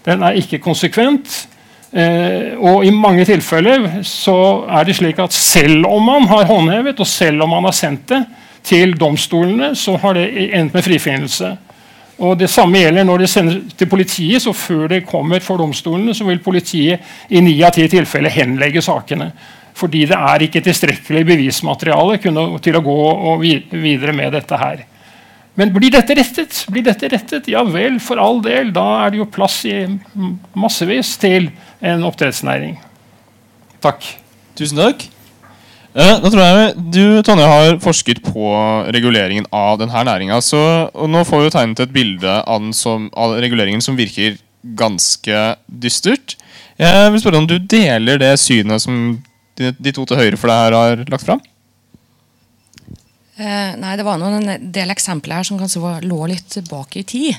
[0.07, 1.47] Den er ikke konsekvent.
[1.91, 4.35] Eh, og I mange tilfeller så
[4.67, 8.09] er det slik at selv om man har håndhevet, og selv om man har sendt
[8.11, 8.23] det
[8.67, 11.53] til domstolene, så har det endt med frifinnelse.
[12.17, 14.41] Og Det samme gjelder når det sendes til politiet.
[14.41, 18.81] så Før det kommer for domstolene, så vil politiet i ni av ti tilfeller henlegge
[18.81, 19.31] sakene.
[19.77, 23.37] Fordi det er ikke tilstrekkelig bevismateriale til å gå
[23.71, 24.85] videre med dette her.
[25.57, 26.59] Men blir dette rettet?
[26.69, 27.49] Blir dette rettet?
[27.49, 28.69] Ja vel, for all del.
[28.75, 29.75] Da er det jo plass i
[30.57, 31.49] massevis til
[31.81, 32.77] en oppdrettsnæring.
[33.81, 34.05] Takk.
[34.57, 35.07] Tusen takk.
[35.97, 38.51] Eh, da tror jeg Du Tonje, har forsket på
[38.93, 40.37] reguleringen av denne næringa.
[40.37, 44.37] Nå får vi tegnet et bilde av, som, av, reguleringen som virker
[44.77, 46.37] ganske dystert.
[46.77, 49.17] Jeg vil spørre om du deler det synet som
[49.57, 51.41] de, de to til høyre for deg her har lagt fram?
[53.37, 57.01] Eh, nei, Det var noen en del eksempler her som kanskje var, lå litt tilbake
[57.01, 57.37] i tid.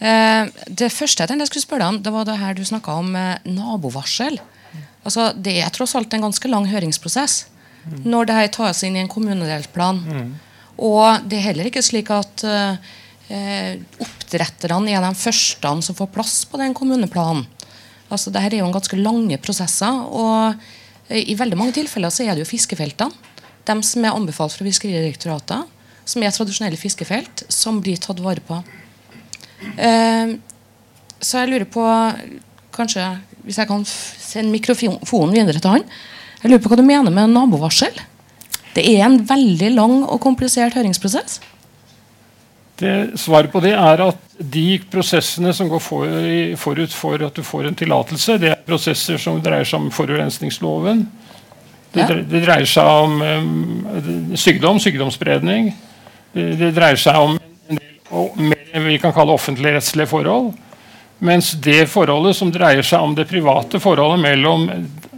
[0.00, 3.36] Eh, det første jeg skulle spørre om, det var det her du snakka om eh,
[3.44, 4.40] nabovarsel.
[5.04, 7.46] Altså, Det er tross alt en ganske lang høringsprosess
[7.84, 8.02] mm.
[8.04, 10.00] når det her tas inn i en kommunedelplan.
[10.00, 10.34] Mm.
[10.80, 12.44] Og det er heller ikke slik at
[13.30, 17.44] oppdretterne er de første som får plass på den kommuneplanen.
[18.10, 19.92] Altså, det her er jo en ganske lange prosesser.
[19.92, 20.56] og
[21.12, 23.12] I veldig mange tilfeller så er det jo fiskefeltene,
[23.68, 25.76] de som er anbefalt fra Fiskeridirektoratet,
[26.08, 28.60] som er tradisjonelle fiskefelt, som blir tatt vare på.
[29.76, 30.36] Eh,
[31.20, 31.84] så jeg lurer på
[32.72, 35.84] kanskje, Hvis jeg kan sende mikrofonen videre til han.
[36.42, 37.94] Jeg lurer på hva du mener med nabovarsel?
[38.74, 41.40] Det er en veldig lang og komplisert høringsprosess.
[42.80, 46.20] Det, svaret på det er at de prosessene som går for,
[46.60, 51.02] forut for at du får en tillatelse, det er prosesser som dreier seg om forurensningsloven.
[51.92, 55.72] Det, det dreier seg om um, sykdom, sykdomsspredning.
[56.32, 57.38] Det, det dreier seg om
[57.70, 60.52] en del mer vi kan kalle offentligrettslige forhold.
[61.20, 64.68] Mens det forholdet som dreier seg om det private forholdet mellom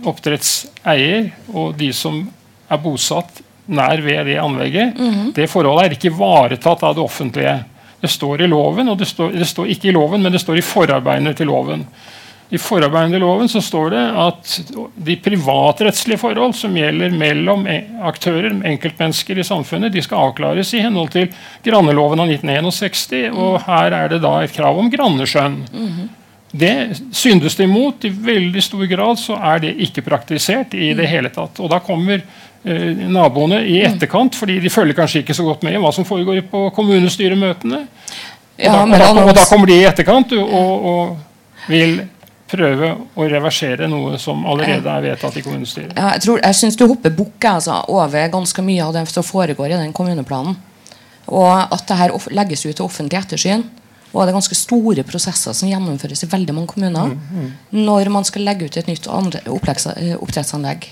[0.09, 2.25] oppdrettseier og de som
[2.73, 4.99] er bosatt nær ved det anlegget,
[5.37, 7.55] det forholdet er ikke ivaretatt av det offentlige.
[8.03, 10.59] Det står i loven, og det står, det står ikke i loven, men det står
[10.59, 11.85] i forarbeidene til loven.
[12.53, 14.51] I forarbeidene til loven så står det at
[15.09, 20.83] de privatrettslige forhold som gjelder mellom e- aktører, enkeltmennesker i samfunnet, de skal avklares i
[20.85, 21.31] henhold til
[21.65, 25.57] granneloven av 1961, og her er det da et krav om granneskjønn.
[26.53, 26.75] Det
[27.17, 28.05] syndes det imot.
[28.05, 31.57] I veldig stor grad så er det ikke praktisert i det hele tatt.
[31.65, 35.79] Og da kommer eh, naboene i etterkant, fordi de følger kanskje ikke så godt med
[35.79, 37.87] i hva som foregår på kommunestyremøtene.
[37.89, 42.03] Og, Ja, da, og, da, og da kommer de i etterkant og, og vil
[42.53, 45.95] prøve å reversere noe som allerede er vedtatt i kommunestyret.
[45.97, 49.27] Ja, jeg, tror, jeg syns du hopper bukk altså, over ganske mye av det som
[49.27, 50.59] foregår i den kommuneplanen.
[51.33, 53.65] Og at det her legges ut til offentlig ettersyn.
[54.13, 57.15] Og det er ganske store prosesser som gjennomføres i veldig mange kommuner
[57.73, 60.11] når man skal legge ut et nytt oppdrettsanlegg.
[60.13, 60.89] eh, oppdrettsanlegg.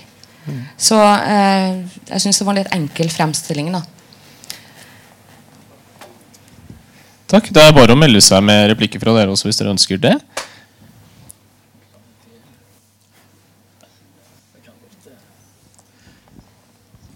[0.81, 3.69] Så eh, jeg syns det var en litt enkel fremstilling.
[3.75, 3.83] da.
[7.31, 7.51] Takk.
[7.53, 10.17] Det er bare å melde seg med replikker fra dere også hvis dere ønsker det.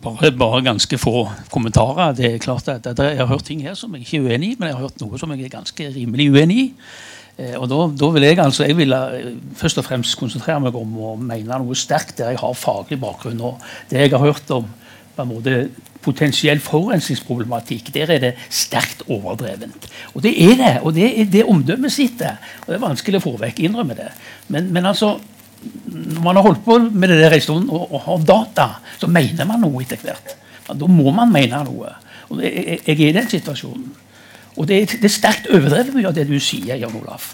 [0.06, 2.14] Bare, bare ganske få kommentarer.
[2.18, 4.52] Det er klart at det, Jeg har hørt ting her som jeg ikke er uenig
[4.54, 6.66] i, men jeg har hørt noe som jeg er ganske rimelig uenig i.
[7.38, 10.78] Eh, og da, da vil Jeg altså, jeg vil eh, først og fremst konsentrere meg
[10.78, 13.42] om å mene noe sterkt der jeg har faglig bakgrunn.
[13.42, 14.70] og Det jeg har hørt om
[15.16, 15.70] på en måte,
[16.06, 19.88] potensiell forurensningsproblematikk, der er det sterkt overdrevent.
[20.14, 20.74] Og det er det.
[20.84, 22.38] Og det er det omdømmet sitter.
[22.62, 23.64] Og det er vanskelig å få vekk.
[23.66, 24.12] Innrømme det.
[24.54, 25.16] Men, men altså
[25.86, 28.68] når man har holdt på med det der en stund og, og har data,
[29.00, 30.36] så mener man noe etter hvert.
[30.68, 31.94] Da må man mene noe.
[32.30, 33.90] Og jeg, jeg, er i den situasjonen.
[34.56, 37.34] Og det det er sterkt overdrevet mye av det du sier, Jan Olaf.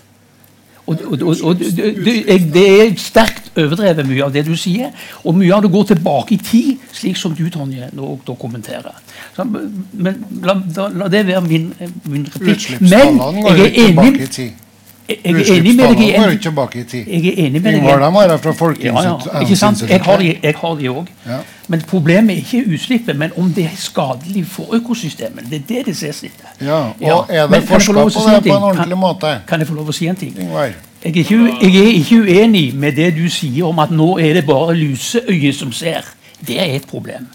[0.89, 4.89] Og, og, og, det, det, er sterkt overdrevet mye av det du sier,
[5.23, 8.97] og mye av det går tilbake i tid, slik som du, Tonje, nå da kommenterer.
[9.35, 11.69] Så, men la, la, la det være min,
[12.09, 12.81] min replikk.
[12.81, 14.51] Men jeg er enig.
[15.09, 17.05] Jeg, er enig med deg i Utslippstallene går ikke tilbake i tid.
[17.07, 17.73] jeg er enig med deg.
[17.73, 19.01] i- Ingvar, de har jeg ja,
[19.33, 19.81] ja, ikke sant?
[19.89, 21.07] Jeg har de, jeg har de òg.
[21.27, 21.37] Ja.
[21.67, 25.43] Men problemet er ikke utslippet, men om det er skadelig for økosystemet.
[25.49, 26.47] Det er det det ses etter.
[26.61, 29.35] Ja, og er det forska på si det på en ordentlig Kan- måte?
[29.47, 30.35] Kan jeg få lov å si en ting?
[30.39, 30.63] Ingvar?
[30.63, 34.33] Jeg er, ikke, jeg er ikke uenig med det du sier om at nå er
[34.33, 36.01] det bare luseøyet som ser.
[36.47, 37.27] Det er et problem.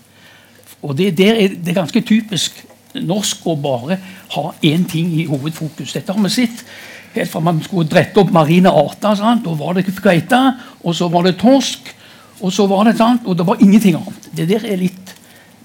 [0.83, 2.64] Og det, det, er, det er ganske typisk
[3.05, 3.99] norsk og bare
[4.35, 5.95] ha én ting i hovedfokus.
[5.97, 6.65] Dette har vi sett
[7.17, 9.17] helt fra man skulle drette opp marine arter.
[9.19, 9.45] Sant?
[9.45, 10.41] Da var det kveite,
[10.85, 11.93] og så var det torsk,
[12.41, 13.27] og så var det sant?
[13.27, 14.31] Og det var ingenting annet.
[14.37, 15.15] Det der er litt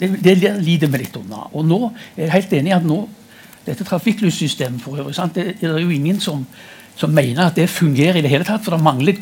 [0.02, 1.46] det, det lider vi litt unna.
[1.54, 1.82] Og nå
[2.16, 3.04] er jeg helt enig i at nå
[3.68, 5.38] dette trafikklyssystemet for øvrig, sant?
[5.38, 6.42] Det, er jo ingen som,
[6.98, 8.64] som mener at det fungerer i det hele tatt.
[8.66, 9.22] For det mangler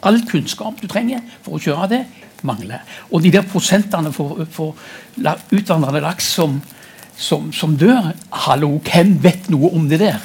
[0.00, 2.04] all kunnskap du trenger for å kjøre det.
[2.44, 2.82] mangler.
[3.08, 4.76] Og de der prosentene for, for
[5.16, 6.58] utvandrende laks som,
[7.16, 8.12] som, som dør
[8.44, 10.20] Hallo, hvem vet noe om det der?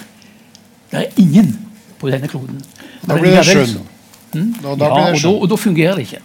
[0.90, 1.54] Det er ingen
[2.00, 2.62] på denne kloden.
[3.06, 3.80] Da blir det skjønn.
[4.34, 4.52] Mm?
[4.64, 6.22] Da- da ja, blir det og, da, og da fungerer det ikke.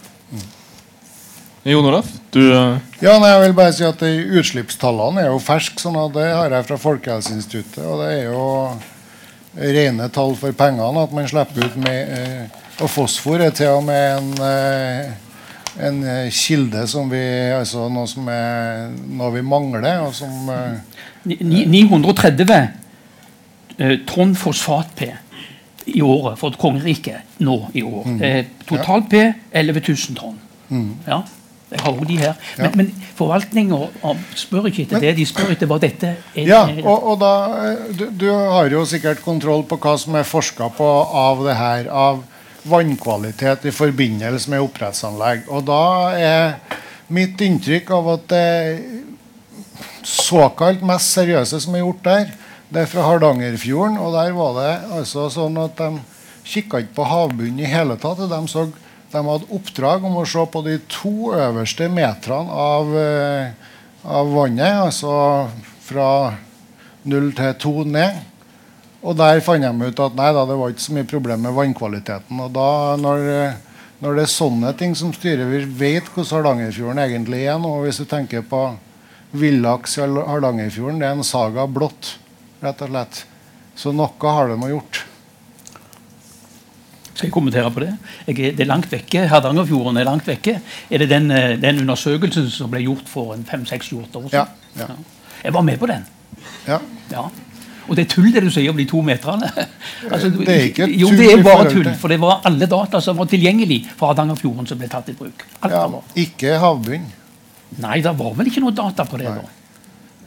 [1.65, 5.39] Jon Olaf, du eh, Ja, nei, jeg vil bare si at de Utslippstallene er jo
[5.41, 5.81] ferske.
[5.81, 7.81] sånn Det har jeg fra Folkehelseinstituttet.
[7.81, 8.43] Og det er jo
[9.73, 13.83] rene tall for pengene at man slipper ut med eh, Og fosfor er til og
[13.87, 15.13] med en, eh,
[15.79, 17.21] en eh, kilde som vi
[17.55, 20.79] Altså noe som er noe vi mangler, og som eh,
[21.25, 22.51] Ni- ni- 930
[23.79, 25.07] eh, tonn fosfat-P
[25.95, 28.05] i året for et kongerike nå i år.
[28.25, 29.19] Eh, Totalt P
[29.53, 30.37] 11 000 tonn.
[31.05, 31.19] Ja,
[31.71, 32.33] jeg har de her.
[32.57, 32.71] Men, Ja.
[32.75, 33.79] men forvaltninga
[34.35, 35.15] spør ikke etter Men- det.
[35.17, 36.41] De spør etter hva dette er.
[36.47, 37.33] Ja, og, og da
[37.71, 40.87] eh, du, du har jo sikkert kontroll på hva som er forska på
[41.25, 41.89] av det her.
[41.91, 42.23] Av
[42.65, 45.45] vannkvalitet i forbindelse med oppdrettsanlegg.
[45.53, 45.83] Og da
[46.17, 46.55] er
[47.13, 48.47] mitt inntrykk av at det
[50.05, 52.33] såkalt mest seriøse som er gjort der,
[52.65, 55.99] Det er fra Hardangerfjorden, og der var det altså sånn at de
[56.49, 58.23] kikka ikke på havbunnen i hele tatt.
[58.25, 58.65] De, så,
[59.13, 63.53] de hadde oppdrag om å se på de to øverste meterne av, eh,
[64.01, 65.13] av vannet, altså
[65.85, 66.09] fra
[67.05, 68.17] null til to ned.
[69.05, 71.53] Og der fant de ut at nei da, det var ikke så mye problem med
[71.53, 72.41] vannkvaliteten.
[72.41, 73.27] Og da, når,
[74.01, 77.75] når det er sånne ting som styrer, vi vet hvordan Hardangerfjorden egentlig er nå.
[77.85, 78.63] Hvis du tenker på
[79.35, 82.15] villaks i Hardangerfjorden, det er en saga blått,
[82.65, 83.21] rett og slett.
[83.77, 85.03] Så noe har de gjort.
[87.15, 87.93] Skal jeg kommentere på det?
[88.27, 89.27] Jeg det er langt vekke.
[89.31, 90.57] Hardangerfjorden er langt vekke.
[90.89, 94.31] Er det den, eh, den undersøkelsen som ble gjort for fem-seks år siden?
[94.33, 94.89] Ja, ja.
[95.43, 96.03] Jeg var med på den.
[96.67, 96.81] Ja.
[97.11, 97.29] Ja.
[97.85, 99.51] Og det er tull, det du sier om de to meterne.
[100.05, 101.87] Altså, Det er ikke jo, det er bare tull.
[101.97, 105.45] For det var alle data som var tilgjengelig fra Hardangerfjorden som ble tatt i bruk.
[105.65, 107.05] Alt ja, ikke havbunn.
[107.81, 109.31] Nei, det var vel ikke noe data på det.
[109.31, 109.41] Nei.
[109.41, 109.55] da.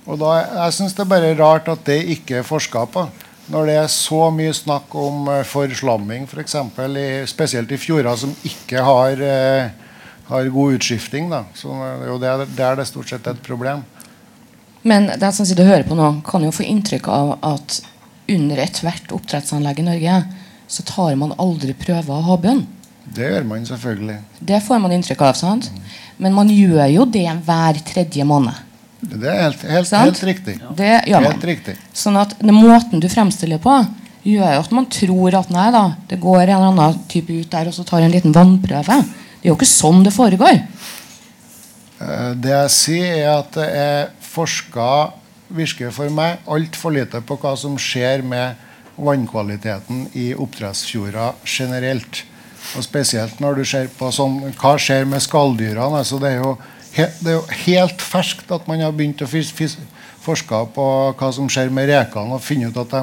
[0.08, 3.04] Og da, jeg syns det er bare rart at det ikke er forska på.
[3.52, 7.78] Når det er så mye snakk om eh, forslamming, f.eks., for eksempel, i, spesielt i
[7.80, 9.70] fjorder som ikke har, eh,
[10.28, 11.30] har god utskifting.
[11.32, 11.44] Da.
[11.56, 13.84] Så det er jo der, der det stort sett er et problem.
[14.82, 17.80] Men de som sitter og hører på nå, kan jo få inntrykk av at
[18.28, 20.18] under ethvert oppdrettsanlegg i Norge
[20.68, 22.66] så tar man aldri prøver av havbunnen.
[23.08, 24.18] Det gjør man selvfølgelig.
[24.50, 25.36] Det får man inntrykk av.
[25.38, 25.70] sant?
[26.20, 28.64] Men man gjør jo det hver tredje måned.
[29.00, 30.58] Det er helt, helt, helt riktig.
[30.76, 31.32] Det gjør man.
[31.32, 31.76] Helt riktig.
[31.96, 33.78] Sånn at den måten du fremstiller på,
[34.28, 37.70] gjør at man tror at nei da, det går en eller annen type ut der
[37.70, 39.00] og så tar en liten vannprøve.
[39.38, 40.60] Det er jo ikke sånn det foregår.
[42.00, 44.88] Eh, Det jeg sier, er at det er forska
[45.48, 48.58] virker for meg altfor lite på hva som skjer med
[48.98, 52.24] vannkvaliteten i oppdrettsfjorder generelt.
[52.76, 56.02] Og Spesielt når du ser på sånn, hva skjer med skalldyrene.
[56.02, 56.56] Altså det, er jo
[56.96, 61.72] det er jo helt ferskt at man har begynt å forske på hva som skjer
[61.72, 63.02] med rekene, og finne ut at de,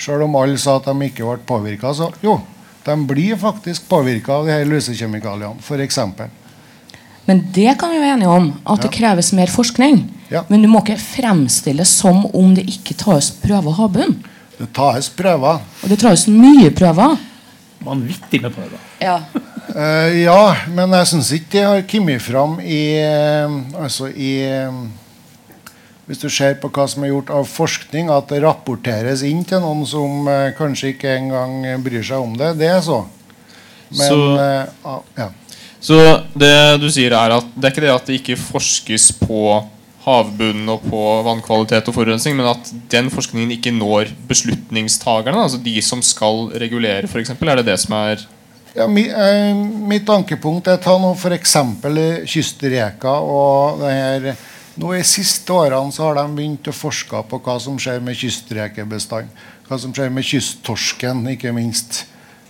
[0.00, 2.38] selv om alle sa at de ikke ble påvirka, så jo,
[2.84, 5.98] de blir faktisk påvirka av de her lusekjemikaliene, f.eks.
[7.24, 10.02] Men det kan vi være enige om, at det kreves mer forskning.
[10.32, 10.44] Ja.
[10.48, 14.18] Men du må ikke fremstille som om det ikke tas prøver av havbunnen.
[14.58, 15.62] Det tas prøver.
[15.82, 17.16] Og det tas mye prøver.
[17.84, 18.82] Vanvittig med prøver.
[19.02, 19.16] Ja.
[19.74, 24.78] uh, ja, men jeg syns ikke det har kommet fram i eh, Altså i eh,
[26.06, 29.62] Hvis du ser på hva som er gjort av forskning, at det rapporteres inn til
[29.64, 32.54] noen som uh, kanskje ikke engang bryr seg om det.
[32.60, 33.02] Det er så.
[33.88, 34.36] Men Så-
[34.84, 35.30] uh, ja.
[35.84, 36.00] Så
[36.32, 39.40] det du sier er at det er ikke det at det ikke forskes på
[40.04, 45.74] havbunnen og på vannkvalitet og forurensning, men at den forskningen ikke når beslutningstagerne, altså de
[45.84, 47.32] som skal regulere, f.eks.
[47.36, 48.24] Er det det som er
[48.74, 49.54] Ja, mi, eh,
[49.86, 51.54] mitt ankepunkt er ta nå f.eks.
[52.26, 54.26] kystreka og det her
[54.80, 58.18] nå I siste årene så har de begynt å forske på hva som skjer med
[58.18, 59.30] kystrekebestanden.
[59.68, 62.02] Hva som skjer med kysttorsken, ikke minst.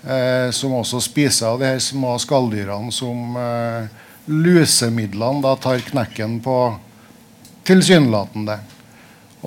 [0.05, 3.87] Eh, som også spiser av de her små skalldyrene som eh,
[4.29, 6.57] lusemidlene da tar knekken på
[7.65, 8.59] tilsynelatende.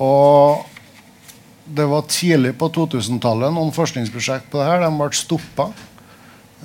[0.02, 0.64] Og
[1.68, 4.82] det var tidlig på 2000-tallet noen forskningsprosjekt på det her.
[4.82, 5.68] De ble stoppa.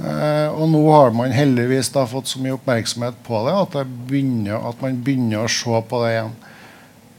[0.02, 4.10] Eh, og nå har man heldigvis da fått så mye oppmerksomhet på det at, det
[4.10, 6.36] begynner, at man begynner å se på det igjen.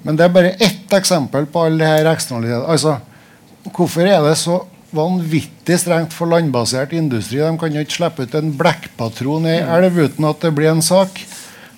[0.02, 2.66] Men det er bare ett eksempel på alle disse eksternalitetene.
[2.74, 2.98] Altså,
[3.70, 7.40] hvorfor er det så vanvittig strengt for landbasert industri?
[7.42, 10.84] De kan jo ikke slippe ut en blekkpatron i elv uten at det blir en
[10.84, 11.20] sak.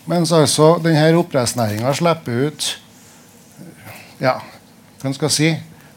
[0.07, 2.69] Mens altså denne oppdrettsnæringa slipper ut
[4.23, 4.39] ja,
[5.03, 5.51] hva skal si,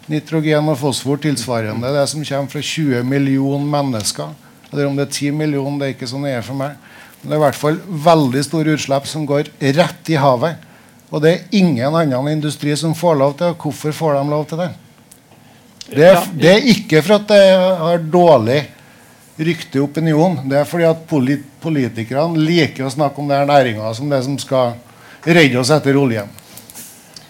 [0.10, 4.34] nitrogen og fosfor tilsvarende det som kommer fra 20 millioner mennesker.
[4.72, 6.76] Eller om det er 10 millioner, det er ikke så nøye for meg.
[7.22, 7.80] Men det er i hvert fall
[8.10, 10.68] veldig store utslipp som går rett i havet.
[11.10, 13.58] Og det er ingen annen industri som får lov til det.
[13.62, 14.70] Hvorfor får de lov til det?
[15.89, 17.43] Det er, det er ikke for at det
[17.82, 18.60] har dårlig
[19.39, 20.38] rykte i opinion.
[20.49, 24.38] Det er fordi at polit politikerne liker å snakke om denne næringa som det som
[24.39, 24.78] skal
[25.25, 26.30] redde oss etter oljen.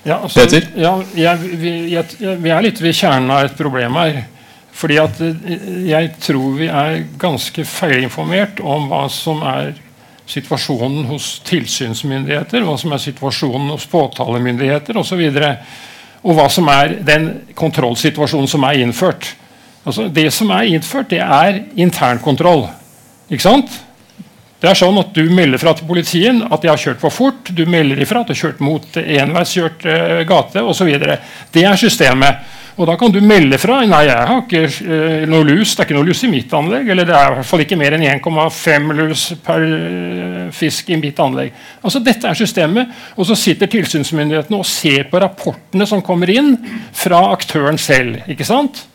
[0.03, 0.67] Ja, altså, Peter?
[0.79, 4.21] Ja, jeg, vi, jeg, vi er litt ved kjernen av et problem her.
[4.79, 9.73] Fordi at eh, jeg tror vi er ganske feilinformert om hva som er
[10.29, 15.23] situasjonen hos tilsynsmyndigheter, hva som er situasjonen hos påtalemyndigheter osv.
[16.23, 19.33] Og, hva som er den kontrollsituasjonen som er innført.
[19.85, 22.67] Altså, det som er innført, det er internkontroll.
[23.29, 23.79] Ikke sant?
[24.59, 27.51] Det er sånn at Du melder fra til politiet at de har kjørt for fort.
[27.55, 30.89] Du melder ifra at du har kjørt mot enveiskjørt uh, gate osv.
[31.55, 32.43] Det er systemet.
[32.79, 33.81] Og da kan du melde fra.
[33.83, 35.73] Nei, jeg har ikke eh, noe lus.
[35.73, 36.87] Det er ikke noe lus i mitt anlegg.
[36.87, 40.99] Eller det er i hvert fall ikke mer enn 1,5 lus per eh, fisk i
[41.01, 41.51] mitt anlegg.
[41.83, 42.93] Altså Dette er systemet.
[43.19, 46.55] Og så sitter tilsynsmyndighetene og ser på rapportene som kommer inn
[46.95, 48.21] fra aktøren selv.
[48.31, 48.85] ikke sant?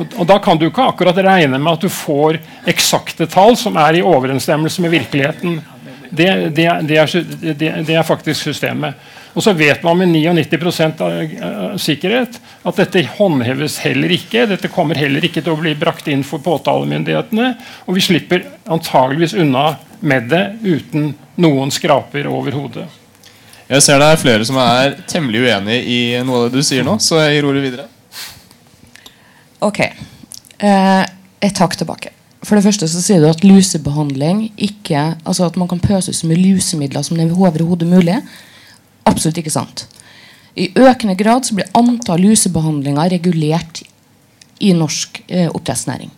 [0.00, 2.40] Og, Da kan du ikke akkurat regne med at du får
[2.72, 5.60] eksakte tall som er i overensstemmelse med virkeligheten.
[6.08, 8.96] Det, det, det, er, det er faktisk systemet.
[9.36, 14.46] Og så vet man med 99 av sikkerhet at dette håndheves heller ikke.
[14.48, 17.50] Dette kommer heller ikke til å bli brakt inn for påtalemyndighetene.
[17.84, 22.86] Og vi slipper antageligvis unna med det uten noen skraper over hodet.
[23.66, 26.86] Jeg ser det er flere som er temmelig uenig i noe av det du sier
[26.86, 27.86] nå, så jeg gir ordet videre.
[29.66, 29.80] Ok.
[29.84, 31.04] Eh,
[31.44, 32.14] et takk tilbake.
[32.46, 36.16] For det første så sier du at lusebehandling ikke Altså at man kan pøse ut
[36.16, 38.20] så mye lusemidler som det er overhodet mulig
[39.06, 39.86] absolutt ikke sant.
[40.56, 43.82] I økende grad så blir antall lusebehandlinger regulert
[44.60, 46.10] i norsk eh, oppdrettsnæring.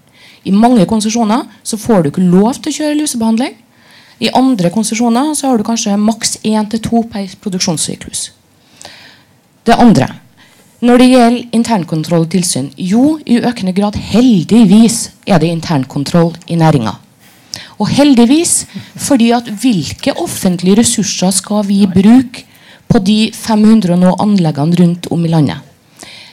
[0.47, 3.57] I mange konsesjoner får du ikke lov til å kjøre lusebehandling.
[4.23, 8.31] I andre konsesjoner har du kanskje maks én til to per produksjonssyklus.
[9.67, 10.09] Det andre
[10.79, 16.55] når det gjelder internkontroll og tilsyn Jo, i økende grad, heldigvis, er det internkontroll i
[16.55, 16.93] næringa.
[17.83, 22.45] Og heldigvis, fordi at hvilke offentlige ressurser skal vi bruke
[22.89, 25.65] på de 500 og noe anleggene rundt om i landet.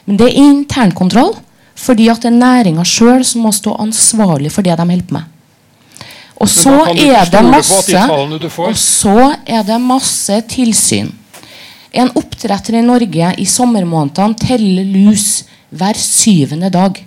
[0.05, 1.33] Men det er internkontroll,
[1.75, 5.17] fordi at det er næringa sjøl som må stå ansvarlig for det de holder på
[5.17, 5.31] med.
[6.35, 7.99] Og så, er det masse,
[8.59, 11.13] og så er det masse tilsyn.
[11.95, 16.99] En oppdretter i Norge i sommermånedene teller lus hver syvende dag.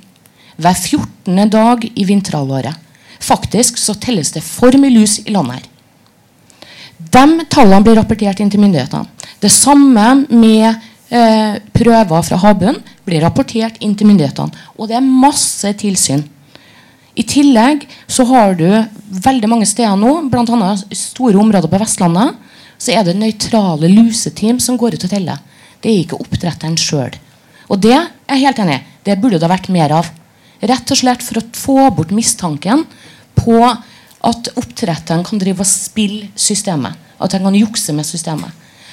[0.57, 1.51] Hver 14.
[1.53, 2.73] dag i vinterhalvåret.
[3.21, 5.69] Faktisk så telles det for mye lus i landet her.
[6.99, 9.07] De tallene blir rapportert inn til myndighetene.
[9.39, 10.67] Det samme med
[11.15, 14.67] eh, prøver fra havbunnen blir rapportert inn til myndighetene.
[14.77, 16.25] Og det er masse tilsyn.
[17.19, 18.67] I tillegg så har du
[19.25, 20.75] veldig mange steder nå, bl.a.
[20.95, 22.37] store områder på Vestlandet,
[22.79, 25.41] så er det nøytrale luseteam som går ut og teller.
[25.83, 27.15] Det er ikke oppdretteren sjøl.
[27.69, 28.85] Og det er jeg helt enig i.
[29.07, 30.11] Det burde det ha vært mer av.
[30.63, 32.85] Rett og slett for å få bort mistanken
[33.39, 33.59] på
[34.27, 36.97] at oppdretteren kan drive og spille systemet.
[37.23, 38.51] At han kan jukse med systemet.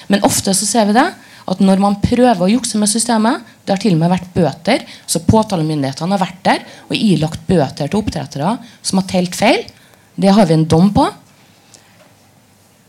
[0.08, 1.08] Men ofte så ser vi det
[1.46, 4.86] at når man prøver å jukse med systemet Det har til og med vært bøter.
[5.10, 9.64] Så påtalemyndighetene har vært der og ilagt bøter til oppdrettere som har telt feil.
[10.16, 11.08] Det har vi en dom på.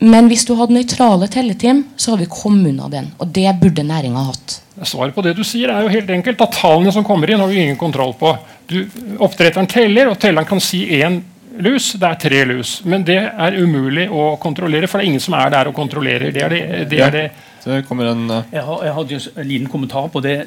[0.05, 3.09] Men hvis du hadde nøytrale telleteam, så hadde vi kommet unna den.
[3.17, 4.59] Og det burde næringa hatt.
[4.85, 7.49] Svaret på det du sier er jo helt enkelt at Tallene som kommer inn, har
[7.49, 8.35] vi ingen kontroll på.
[8.69, 8.77] Du,
[9.17, 11.17] oppdretteren teller, og telleren kan si én
[11.63, 12.71] lus, det er tre lus.
[12.85, 16.33] Men det er umulig å kontrollere, for det er ingen som er der og kontrollerer.
[16.33, 17.23] Det er det, det, er det.
[17.63, 18.41] det en, uh...
[18.51, 20.37] jeg, har, jeg har en liten kommentar på det.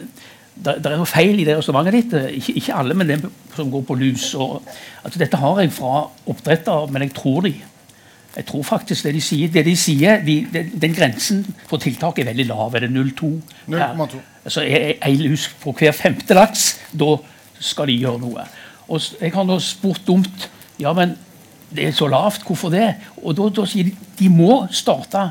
[0.60, 2.38] Det, det er jo feil i det resonnementet ditt.
[2.42, 3.20] Ikke, ikke, alle, men det
[3.56, 4.32] som går på lus.
[4.34, 4.60] Og,
[5.04, 7.54] altså, dette har jeg fra oppdretter, men jeg tror de.
[8.36, 12.20] Jeg tror faktisk det de sier, det de sier de, de, Den grensen for tiltak
[12.20, 12.76] er veldig lav.
[12.78, 13.32] Er det 0,2?
[14.44, 16.72] Altså, Ei lus på hver femte laks.
[16.92, 17.16] Da
[17.60, 18.46] skal de gjøre noe.
[18.90, 20.48] Og Jeg har nå spurt dumt
[20.80, 21.14] ja, men
[21.70, 22.44] det er så lavt.
[22.46, 22.94] Hvorfor det?
[23.22, 25.30] Og da, da sier de de må starte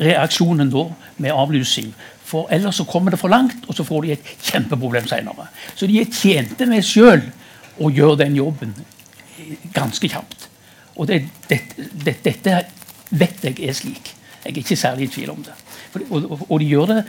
[0.00, 0.86] reaksjonen da
[1.20, 1.92] med avlusing.
[2.30, 5.48] For ellers så kommer det for langt, og så får de et kjempeproblem senere.
[5.74, 7.24] Så de er tjente med sjøl
[7.80, 8.74] å gjøre den jobben
[9.74, 10.46] ganske kjapt.
[11.00, 11.62] Og det, det,
[12.04, 12.60] det, dette
[13.10, 14.12] vet jeg er slik.
[14.44, 15.56] Jeg er ikke særlig i tvil om det.
[15.92, 17.00] For, og, og, de gjør det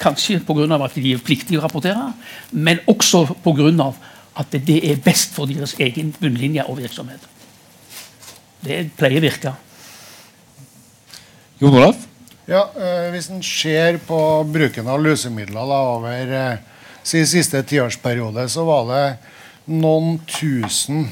[0.00, 0.66] kanskje pga.
[0.76, 2.12] at de er pliktige å rapportere,
[2.52, 3.92] men også pga
[4.36, 7.22] at det er best for deres egen bunnlinje og virksomhet.
[8.64, 9.52] Det pleier å virke.
[11.60, 12.00] Jon Olav?
[12.48, 14.18] Ja, øh, Hvis en ser på
[14.52, 16.56] bruken av lusemidler da, over øh,
[17.02, 19.04] sin siste tiårsperiode, så var det
[19.72, 21.06] noen tusen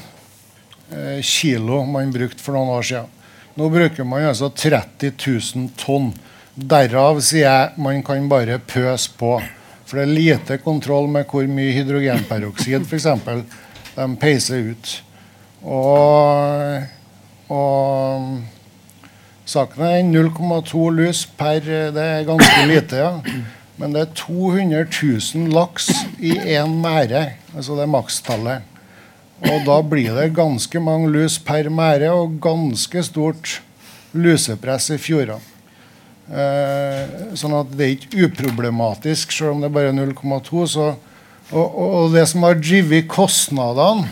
[0.91, 3.09] øh, kilo man brukte for noen år siden.
[3.55, 6.13] Nå bruker man altså 30 000 tonn.
[6.53, 9.39] Derav sier jeg man kan bare pøse på.
[9.93, 13.03] For det er lite kontroll med hvor mye hydrogenperoksid f.eks.
[13.93, 14.93] de peiser ut.
[15.61, 16.79] Og,
[17.53, 18.25] og
[19.45, 21.61] saken er 0,2 lus per
[21.93, 23.13] Det er ganske lite, ja.
[23.77, 27.27] Men det er 200 000 laks i én mære.
[27.53, 28.65] Altså det er makstallet.
[29.45, 33.59] Og da blir det ganske mange lus per mære og ganske stort
[34.17, 35.52] lusepress i fjordene.
[36.31, 40.93] Eh, sånn at det er ikke uproblematisk, selv om det bare er 0,2.
[41.53, 44.03] Og, og, det som har drevet kostnadene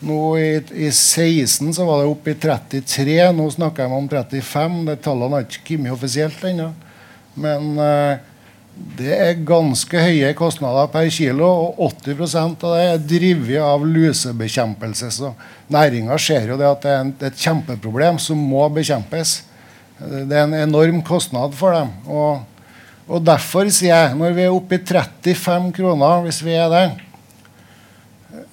[0.02, 3.30] Nå i, i 16 så var det oppe i 33.
[3.38, 4.90] Nå snakker de om 35.
[4.90, 6.74] Det tallene har ikke kommet offisielt ennå.
[7.38, 8.18] Men uh,
[8.98, 15.12] det er ganske høye kostnader per kilo, og 80% av det er drevet av lusebekjempelse.
[15.16, 15.34] Så
[15.72, 19.42] næringa ser jo det at det er, et kjempeproblem som må bekjempes.
[20.00, 21.94] Det er en enorm kostnad for dem.
[22.10, 22.42] Og,
[23.08, 27.00] og derfor sier jeg, når vi er oppe i 35 kroner, hvis vi er der,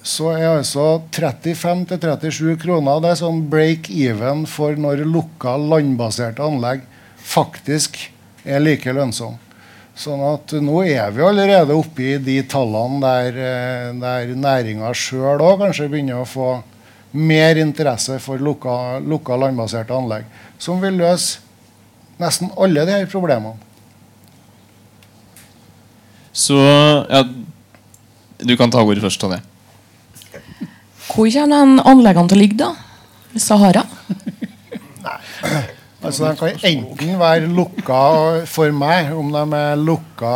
[0.03, 6.83] så er altså 35-37 kroner det er sånn break even for når lukka landbaserte anlegg
[7.19, 7.99] faktisk
[8.43, 9.48] er like lønnsomme.
[9.99, 15.41] Sånn at nå er vi allerede oppe i de tallene der, eh, der næringa sjøl
[15.43, 16.61] òg kanskje begynner å få
[17.19, 20.23] mer interesse for lukka, lukka landbaserte anlegg.
[20.61, 21.41] Som vil løse
[22.19, 23.57] nesten alle de her problemene.
[26.31, 26.55] Så
[27.09, 27.23] ja,
[28.39, 29.41] Du kan ta ordet først, Tonje.
[31.09, 32.69] Hvor kommer anleggene til å ligge, da?
[33.35, 33.83] I Sahara?
[35.99, 38.01] Altså, De kan enten være lukka
[38.47, 40.35] for meg, om de er lukka,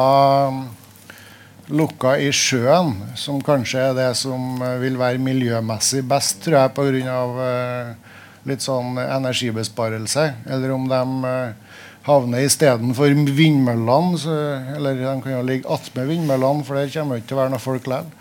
[1.71, 7.21] lukka i sjøen, som kanskje er det som vil være miljømessig best, tror jeg, pga.
[7.37, 8.11] Uh,
[8.43, 10.25] litt sånn energibesparelse.
[10.51, 14.35] Eller om de uh, havner istedenfor vindmøllene,
[14.75, 17.55] eller de kan jo ligge attmed vindmøllene, for der kommer det ikke til å være
[17.55, 18.11] noe folk likevel.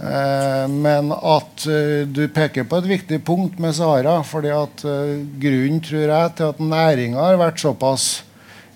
[0.00, 4.22] Eh, men at eh, du peker på et viktig punkt med Sahara.
[4.24, 8.24] fordi at eh, Grunnen tror jeg, til at næringa har vært såpass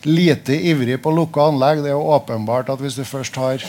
[0.05, 3.64] lite ivrig på lukka anlegg, det er jo åpenbart at hvis du først har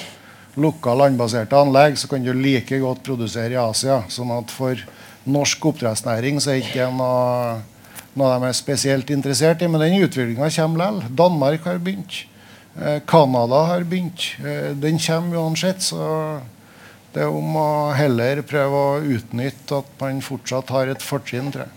[0.58, 4.04] lukka landbaserte anlegg, så kan du like godt produsere i Asia.
[4.10, 4.78] sånn at for
[5.26, 7.62] norsk oppdrettsnæring så er det ikke noe,
[8.18, 9.72] noe de er spesielt interessert i.
[9.72, 11.16] Men den utviklinga kommer likevel.
[11.16, 12.26] Danmark har begynt.
[13.10, 14.36] Canada har begynt.
[14.78, 15.82] Den kommer uansett.
[15.82, 16.06] så
[17.18, 21.65] det er om å heller prøve å utnytte at man fortsatt har et fortrinn, tror
[21.65, 21.74] jeg.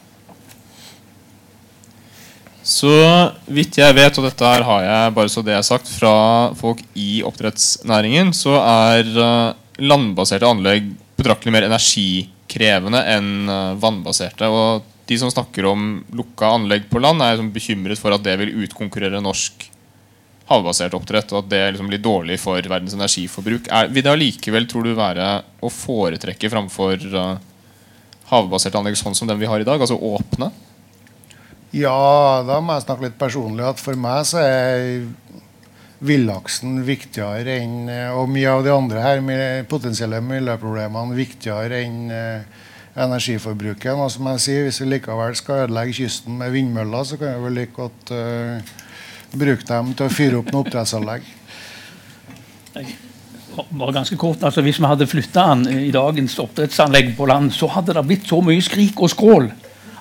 [2.70, 2.92] Så
[3.48, 6.12] vidt jeg vet, og dette her har jeg bare så det er sagt fra
[6.60, 14.52] folk i oppdrettsnæringen, så er uh, landbaserte anlegg betraktelig mer energikrevende enn uh, vannbaserte.
[14.52, 18.36] Og de som snakker om lukka anlegg på land, er liksom bekymret for at det
[18.42, 19.70] vil utkonkurrere norsk
[20.50, 23.68] havbasert oppdrett, og at det liksom blir dårlig for verdens energiforbruk.
[23.70, 25.28] Er, vil det allikevel tror du, være
[25.62, 27.36] å foretrekke framfor uh,
[28.32, 29.78] havbaserte anlegg sånn som den vi har i dag?
[29.78, 30.50] Altså åpne?
[31.76, 33.62] Ja, da må jeg snakke litt personlig.
[33.62, 35.06] at For meg så er
[36.00, 39.20] villaksen viktigere enn eh, Og mye av de andre her
[39.68, 42.66] potensielle miljøproblemene viktigere enn uh,
[42.98, 43.94] energiforbruket.
[43.94, 47.46] Og som jeg sier, Hvis vi likevel skal ødelegge kysten med vindmøller, så kan vi
[47.46, 48.74] vel like godt uh,
[49.32, 51.26] bruke dem til å fyre opp noen oppdrettsanlegg?
[53.70, 57.68] Bare ganske kort, altså Hvis vi hadde flytta den i dagens oppdrettsanlegg på land, så
[57.74, 59.50] hadde det blitt så mye skrik og skrål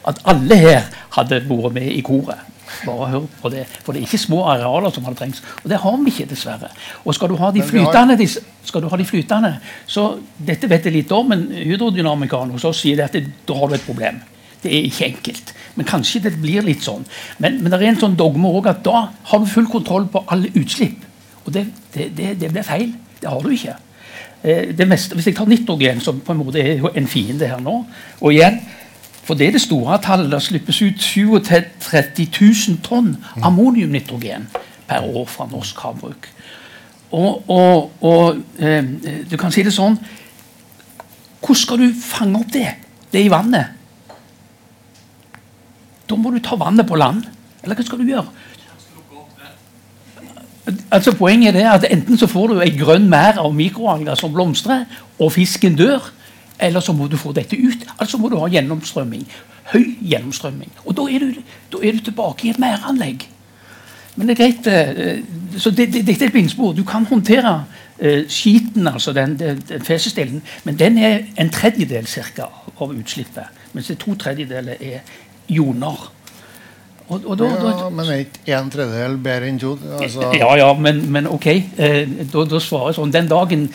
[0.09, 2.45] at alle her hadde vært med i koret.
[2.85, 3.65] Bare hør på det.
[3.83, 5.41] For det er ikke små arealer som hadde trengs.
[5.63, 6.69] Og det har vi ikke, dessverre.
[7.03, 8.17] Og skal du ha de flytende,
[8.63, 9.55] skal du ha de flytende
[9.89, 13.75] så Dette vet jeg litt om, men hydrodynamikeren hos oss sier at da har du
[13.75, 14.21] et problem.
[14.63, 15.53] Det er ikke enkelt.
[15.75, 17.05] Men kanskje det blir litt sånn.
[17.39, 20.25] Men, men det er en sånn dogme òg at da har du full kontroll på
[20.27, 21.05] alle utslipp.
[21.45, 22.91] Og det, det, det, det blir feil.
[23.21, 23.77] Det har du ikke.
[24.43, 27.81] Eh, meste, hvis jeg tar nitrogen, som på en måte er en fiende her nå
[28.21, 28.61] Og igjen,
[29.23, 30.31] for det er det store tallet.
[30.31, 34.47] Det slippes ut 37 000 tonn ammoniumnitrogen
[34.87, 36.29] per år fra norsk havbruk.
[37.11, 38.83] Og, og, og eh,
[39.31, 39.95] du kan si det sånn
[41.39, 42.67] Hvordan skal du fange opp det?
[43.09, 43.78] Det er i vannet.
[46.09, 47.25] Da må du ta vannet på land.
[47.63, 48.27] Eller hva skal du gjøre?
[50.93, 54.85] Altså Poenget er at Enten så får du ei grønn mær av mikroalger som blomstrer,
[55.19, 56.11] og fisken dør.
[56.59, 57.85] Eller så må du få dette ut.
[57.97, 59.25] Altså må du ha gjennomstrømming.
[59.71, 60.71] Høy gjennomstrømming.
[60.85, 63.27] Og da er du, da er du tilbake i et mæranlegg.
[64.15, 64.67] Men det er greit.
[64.67, 65.21] Eh,
[65.57, 66.73] så Dette det, det er et blindspor.
[66.73, 67.63] Du kan håndtere
[68.03, 72.43] uh, skiten, altså den, den, den men den er en tredjedel cirka,
[72.79, 73.47] av utslippet.
[73.73, 74.99] Mens det to tredjedeler er
[75.49, 76.09] joner.
[77.09, 79.71] Og, og da, ja, da, men er ikke en tredjedel bedre enn to?
[79.97, 80.27] Altså.
[80.37, 81.47] Ja, ja, men, men ok.
[81.49, 83.69] Eh, da, da, svarer jeg sånn Den dagen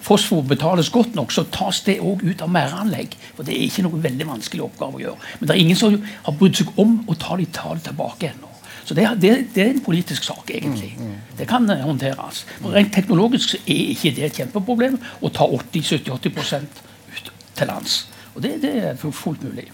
[0.00, 3.16] fosfor betales godt nok, så tas det òg ut av merdeanlegg.
[3.36, 5.32] For det er ikke noe veldig vanskelig oppgave å gjøre.
[5.40, 8.48] Men det er ingen som har brydd seg om å ta de tall tilbake ennå.
[8.86, 10.94] Så det, det, det, er en politisk sak, egentlig.
[10.98, 11.18] Mm, mm.
[11.38, 12.40] Det kan uh, håndteres.
[12.62, 16.80] Men rent teknologisk er ikke det et kjempeproblem å ta 80-70-80%
[17.14, 17.30] ut
[17.60, 18.00] til lands.
[18.34, 19.68] Og det, det er fullt mulig.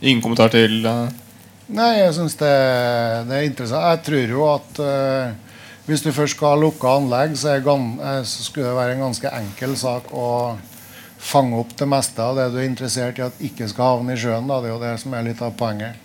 [0.00, 1.08] Ingen kommentar til uh...
[1.70, 2.50] Nei, jeg syns det,
[3.28, 3.84] det, er interessant.
[3.92, 8.44] Jeg tror jo at uh, Hvis du først skal ha lukka anlegg, så, eh, så
[8.44, 10.28] skulle det være en ganske enkel sak å
[11.20, 14.20] fange opp det meste av det du er interessert i at ikke skal havne i
[14.20, 14.46] sjøen.
[14.46, 14.60] Da.
[14.62, 15.98] Det er jo det som er litt av poenget.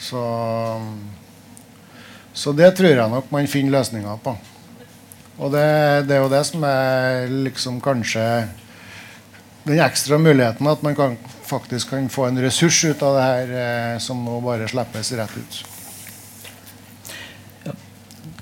[0.00, 0.24] Så,
[2.34, 4.34] så det tror jeg nok man finner løsninger på.
[5.40, 5.68] Og det,
[6.08, 8.24] det, er jo det som er liksom kanskje
[9.64, 11.16] den ekstra muligheten at man kan,
[11.50, 15.36] faktisk kan få en ressurs ut av det her eh, som nå bare slippes rett
[15.36, 15.60] ut.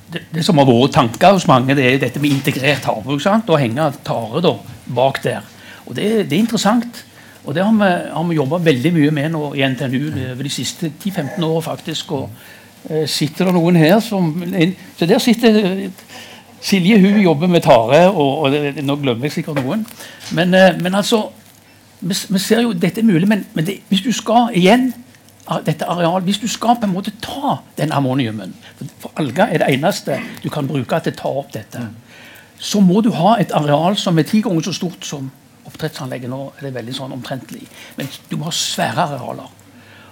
[0.08, 3.20] Det, det, som har vært tanker hos mange, det er dette med integrert havbruk.
[3.20, 3.48] sant?
[3.48, 4.54] Å henge tare da,
[4.96, 5.44] bak der.
[5.84, 7.02] Og det, det er interessant.
[7.44, 10.00] Og det har vi, har vi jobba veldig mye med nå i NTNU
[10.32, 11.64] over de siste 10-15 årene.
[11.64, 14.32] faktisk, og eh, sitter det noen her som
[14.96, 15.90] Så der sitter
[16.60, 19.84] Silje hun jobber med tare, og, og det, nå glemmer jeg sikkert noen.
[20.34, 21.28] Men, eh, men altså
[22.00, 24.92] vi, ser jo dette er mulig, men, men det, hvis du skal igjen
[25.64, 29.62] dette areal, hvis du skal på en måte ta den ammoniumen For, for alger er
[29.62, 31.86] det eneste du kan bruke til å ta opp dette.
[32.58, 35.30] Så må du ha et areal som er ti ganger så stort som
[35.68, 36.30] oppdrettsanlegget.
[36.30, 37.64] Nå er det veldig sånn omtrentlig.
[37.96, 39.54] Men du må ha svære arealer.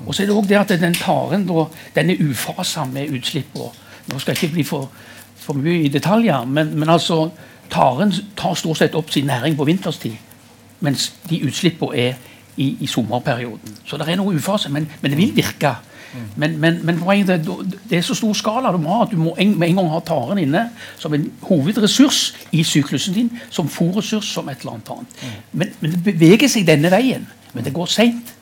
[0.06, 1.66] Og så er det også det at den taren da,
[1.96, 3.56] den er ufasa med utslipp.
[3.56, 4.88] Nå skal jeg ikke bli for
[5.46, 7.28] for mye i detaljer, men, men altså,
[7.72, 10.16] taren tar stort sett opp sin næring på vinterstid.
[10.86, 12.16] Mens de utslippene er
[12.56, 13.76] i, i, sommerperioden.
[13.84, 15.74] Så det er noe ufase, men, men det vil virke.
[16.40, 17.42] Men, men, men det,
[17.90, 19.90] det, er så stor skala du må ha at du må en, med en gang
[19.92, 20.62] ha taren inne
[20.96, 25.20] som en hovedressurs i syklusen din, som fòrressurs, som et eller annet.
[25.52, 27.26] Men, men det beveger seg denne veien.
[27.52, 28.32] Men det går seint.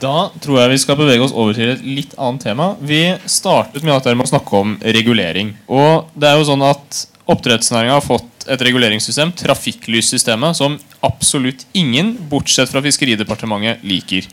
[0.00, 2.74] Da tror jeg vi skal bevege oss over til et litt annet tema.
[2.84, 3.00] Vi
[3.32, 5.54] startet med at dere må snakke om regulering.
[5.72, 12.14] Og det er jo sånn at Oppdrettsnæringa har fått et reguleringssystem, trafikklyssystemet, som absolutt ingen,
[12.30, 14.28] bortsett fra Fiskeridepartementet, liker.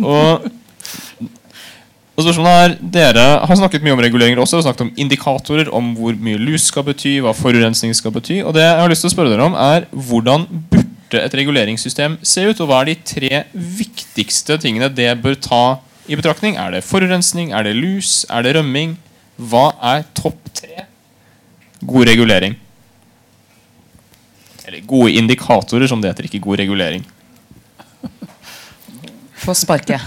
[0.00, 0.44] Og,
[1.24, 4.58] og spørsmålet er, Dere har snakket mye om reguleringer også.
[4.60, 8.42] Har snakket om indikatorer, om hvor mye lus skal bety, hva forurensning skal bety.
[8.44, 12.20] Og det jeg har lyst til å spørre dere om, er hvordan burde et reguleringssystem
[12.20, 12.60] se ut?
[12.60, 13.42] Og hva er de tre
[13.80, 15.64] viktigste tingene det bør ta
[16.10, 16.60] i betraktning?
[16.60, 17.56] Er det forurensning?
[17.56, 18.26] Er det lus?
[18.28, 18.98] Er det rømming?
[19.40, 20.89] Hva er topp tre
[21.80, 22.56] god regulering?
[24.64, 26.28] Eller gode indikatorer, som det heter.
[26.28, 27.04] Ikke god regulering.
[29.40, 30.04] Få sparket.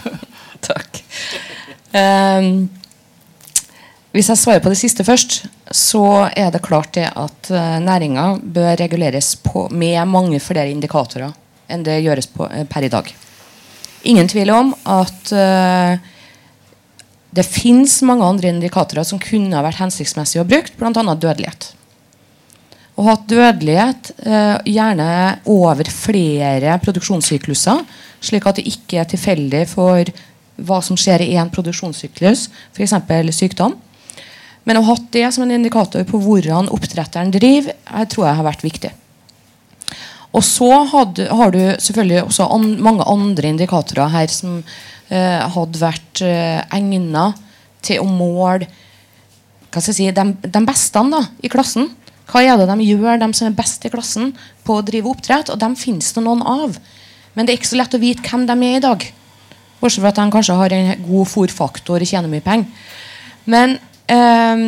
[0.68, 1.00] Takk.
[1.96, 2.68] Um,
[4.12, 5.40] hvis jeg svarer på det siste først,
[5.72, 11.32] så er det klart det at uh, næringa bør reguleres på, med mange flere indikatorer
[11.68, 13.10] enn det gjøres på, uh, per i dag.
[14.08, 15.98] Ingen tvil om at uh,
[17.34, 20.92] det fins mange andre indikatorer som kunne ha vært hensiktsmessig å bruke, bl.a.
[20.92, 21.72] dødelighet.
[22.98, 24.10] Å ha dødelighet
[24.66, 25.10] gjerne
[25.46, 27.84] over flere produksjonssykluser,
[28.24, 30.10] slik at det ikke er tilfeldig for
[30.58, 32.96] hva som skjer i én produksjonssyklus, f.eks.
[33.36, 33.76] sykdom.
[34.66, 38.48] Men å ha det som en indikator på hvordan oppdretteren driver, jeg tror jeg har
[38.48, 38.90] vært viktig.
[40.36, 44.66] Og så hadde, har du selvfølgelig også an, mange andre indikatorer her som eh,
[45.08, 47.30] hadde vært eh, egna
[47.84, 48.68] til å måle
[49.68, 51.90] hva skal jeg si, de, de beste da, i klassen.
[52.28, 54.30] Hva er det de gjør, de som er best i klassen
[54.64, 55.52] på å drive oppdrett?
[55.52, 56.78] Og dem finnes det noen av.
[57.36, 59.04] Men det er ikke så lett å vite hvem de er i dag.
[59.78, 62.88] Bortsett fra at de kanskje har en god fòrfaktor og tjener mye penger.
[63.48, 63.76] Men
[64.08, 64.64] eh,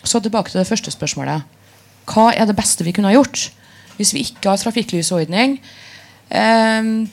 [0.00, 1.44] så tilbake til det første spørsmålet.
[2.08, 3.50] Hva er det beste vi kunne ha gjort
[3.98, 5.58] hvis vi ikke har trafikklysordning?
[6.28, 7.08] Um,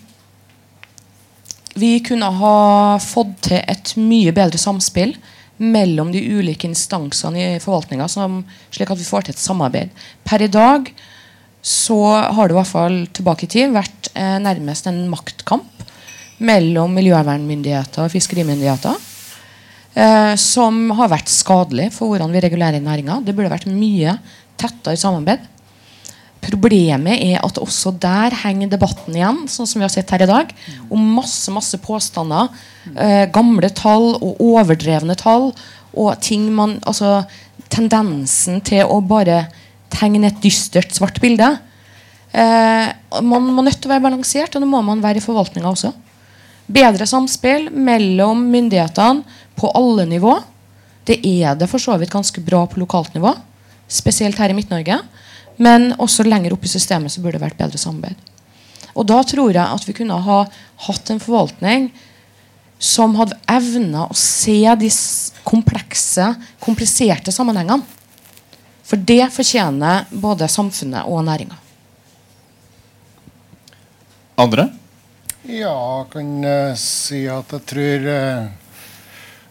[1.75, 2.57] vi kunne ha
[3.03, 5.15] fått til et mye bedre samspill
[5.57, 9.91] mellom de ulike instansene i forvaltninga, slik at vi får til et samarbeid.
[10.27, 10.91] Per i dag
[11.65, 11.97] så
[12.35, 15.83] har det i hvert fall tilbake i tid vært eh, nærmest en maktkamp
[16.45, 18.99] mellom miljøvernmyndigheter og fiskerimyndigheter
[19.95, 23.21] eh, som har vært skadelig for hvordan vi regulerer næringa.
[23.25, 24.17] Det burde vært mye
[24.59, 25.47] tettere samarbeid.
[26.45, 30.29] Problemet er at også der henger debatten igjen, sånn som vi har sett her i
[30.29, 30.51] dag,
[30.93, 32.51] om masse masse påstander.
[32.93, 35.51] Eh, gamle tall og overdrevne tall.
[35.95, 37.23] Og ting man, altså
[37.71, 39.47] Tendensen til å bare
[39.89, 41.47] tegne et dystert, svart bilde.
[42.35, 42.87] Eh,
[43.25, 45.91] man må nødt til å være balansert, og det må man være i forvaltninga også.
[46.65, 49.23] Bedre samspill mellom myndighetene
[49.57, 50.37] på alle nivå.
[51.05, 53.33] Det er det for så vidt ganske bra på lokalt nivå,
[53.87, 54.99] spesielt her i Midt-Norge.
[55.57, 58.17] Men også lenger opp i systemet så burde det vært bedre samarbeid.
[58.95, 60.39] Og da tror jeg at vi kunne ha
[60.87, 61.89] hatt en forvaltning
[62.79, 64.89] som hadde evna å se de
[65.47, 66.27] komplekse,
[66.63, 67.83] kompliserte sammenhengene.
[68.85, 71.57] For det fortjener både samfunnet og næringa.
[74.37, 74.67] Andre?
[75.47, 78.64] Ja, jeg kan uh, si at jeg tror uh,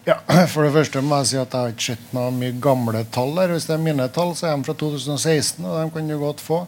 [0.05, 0.19] Ja,
[0.53, 3.33] For det første må jeg si at jeg har ikke sett noe mye gamle tall
[3.41, 3.55] her.
[3.55, 6.43] Hvis det er mine tall, så er de fra 2016, og de kan du godt
[6.45, 6.65] få.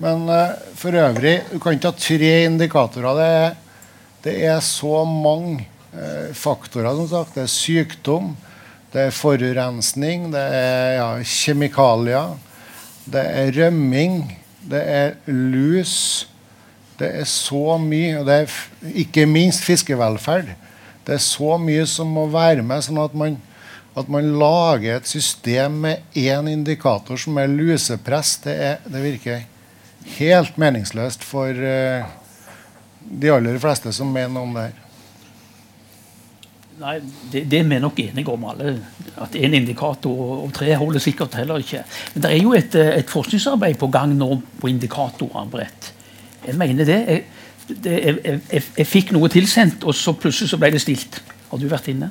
[0.00, 3.18] Men uh, for øvrig, du kan ikke ha tre indikatorer.
[3.18, 3.58] Det er,
[4.24, 6.94] det er så mange uh, faktorer.
[6.96, 7.34] som sagt.
[7.36, 8.30] Det er sykdom,
[8.94, 12.38] det er forurensning, det er ja, kjemikalier,
[13.04, 14.22] det er rømming,
[14.70, 16.24] det er lus.
[16.98, 18.16] Det er så mye.
[18.18, 20.48] Og det er ikke minst fiskevelferd.
[21.08, 23.38] Det er så mye som må være med, sånn at man,
[23.96, 28.34] at man lager et system med én indikator som er lusepress.
[28.44, 29.46] Det, er, det virker
[30.18, 32.04] helt meningsløst for uh,
[33.00, 34.84] de aller fleste som mener om det her.
[36.78, 36.98] Nei,
[37.32, 38.76] det, er vi nok enige om alle.
[39.18, 41.80] At én indikator og tre holder sikkert heller ikke.
[42.12, 44.28] Men det er jo et, et forskningsarbeid på gang nå
[44.60, 45.48] på indikatorer.
[45.50, 45.90] Brett.
[46.44, 47.00] Jeg mener det.
[47.08, 47.24] Jeg,
[47.68, 51.20] det, jeg, jeg, jeg, fikk noe tilsendt, og så plutselig så ble det stilt.
[51.50, 52.10] Har du vært inne?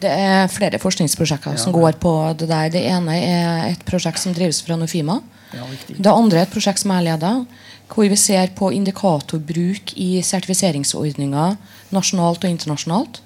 [0.00, 1.60] Det er flere forskningsprosjekter ja.
[1.60, 2.70] som går på det der.
[2.72, 5.18] Det ene er et prosjekt som drives fra Nofima.
[5.52, 7.42] Ja, det andre er et prosjekt som jeg leder,
[7.90, 11.58] hvor vi ser på indikatorbruk i sertifiseringsordninger
[11.94, 13.20] nasjonalt og internasjonalt.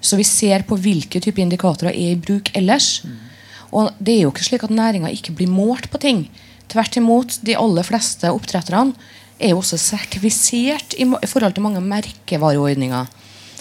[0.00, 3.00] Så vi ser på hvilke typer indikatorer er i bruk ellers.
[3.04, 3.16] Mm.
[3.76, 6.24] Og det er jo ikke slik at næringa ikke blir målt på ting.
[6.70, 8.94] Tvert imot, de aller fleste oppdretterne
[9.40, 13.08] er jo også sertifisert i, i forhold til mange merkevareordninger.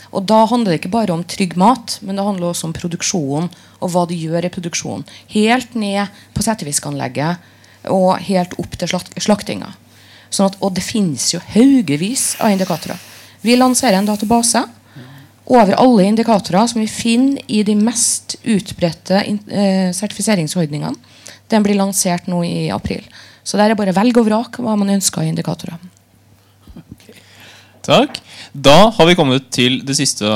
[0.09, 3.49] Og Da handler det ikke bare om trygg mat, men det handler også om produksjonen
[3.79, 5.05] og hva de gjør i produksjonen.
[5.29, 7.37] Helt ned på settefiskanlegget
[7.93, 9.71] og helt opp til slaktinga.
[10.29, 12.99] Sånn at, og det finnes jo haugevis av indikatorer.
[13.41, 14.65] Vi lanserer en database
[15.49, 20.93] over alle indikatorer som vi finner i de mest utbredte eh, sertifiseringsordningene.
[21.49, 23.05] Den blir lansert nå i april.
[23.43, 25.79] Så der er bare velg og vrak hva man ønsker i indikatorer.
[27.85, 28.19] Takk.
[28.53, 30.27] Da har vi kommet til det siste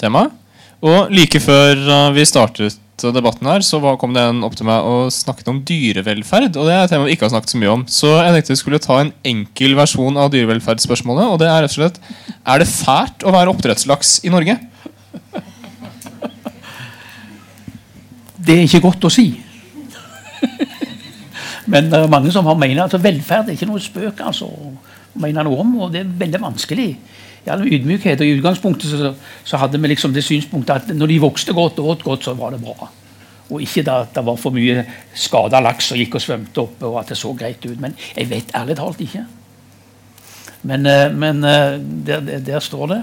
[0.00, 0.34] temaet.
[0.80, 4.84] Og like før uh, vi startet debatten her, så kom det en opp til meg
[4.84, 6.56] og snakket om dyrevelferd.
[6.56, 7.84] Og det er et tema vi ikke har snakket så mye om.
[7.88, 11.28] Så jeg tenkte vi skulle ta en enkel versjon av dyrevelferdsspørsmålet.
[11.32, 12.00] Og det er rett og slett
[12.44, 14.58] Er det fælt å være oppdrettslaks i Norge?
[18.40, 19.28] Det er ikke godt å si.
[21.70, 24.48] Men det er mange som har mener at velferd er ikke noe spøk altså,
[25.20, 25.74] mener noe om.
[25.84, 26.90] Og det er veldig vanskelig.
[27.40, 29.12] I all ydmykhet og i utgangspunktet så,
[29.44, 32.34] så, hadde vi liksom det synspunktet at når de vokste godt og åt godt, så
[32.36, 32.90] var det bra.
[33.50, 34.84] Og ikke da at det var for mye
[35.16, 37.78] skada laks som gikk og svømte oppe, og at det så greit ut.
[37.80, 39.24] Men jeg vet ærlig talt ikke.
[40.68, 43.02] Men, eh, men eh, der, der står det.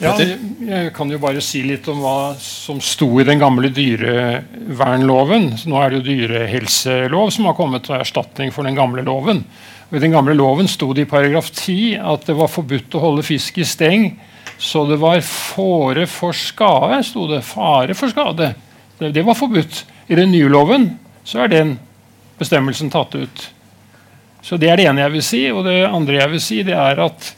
[0.00, 5.50] Ja, jeg kan jo bare si litt om hva som sto i den gamle dyrevernloven.
[5.60, 9.44] Så nå er det jo dyrehelselov som har kommet til erstatning for den gamle loven.
[9.90, 13.04] Og I den gamle loven sto det i paragraf 10 at det var forbudt å
[13.04, 14.12] holde fisk i steng
[14.60, 16.98] så det var fare for skade.
[17.04, 17.40] Sto det.
[17.48, 18.52] Fare for skade.
[18.98, 19.86] Det, det var forbudt.
[20.06, 20.90] I den nye loven
[21.24, 21.70] så er den
[22.36, 23.46] bestemmelsen tatt ut.
[24.44, 25.40] Så Det er det ene jeg vil si.
[25.48, 27.30] Og det andre jeg vil si, det er at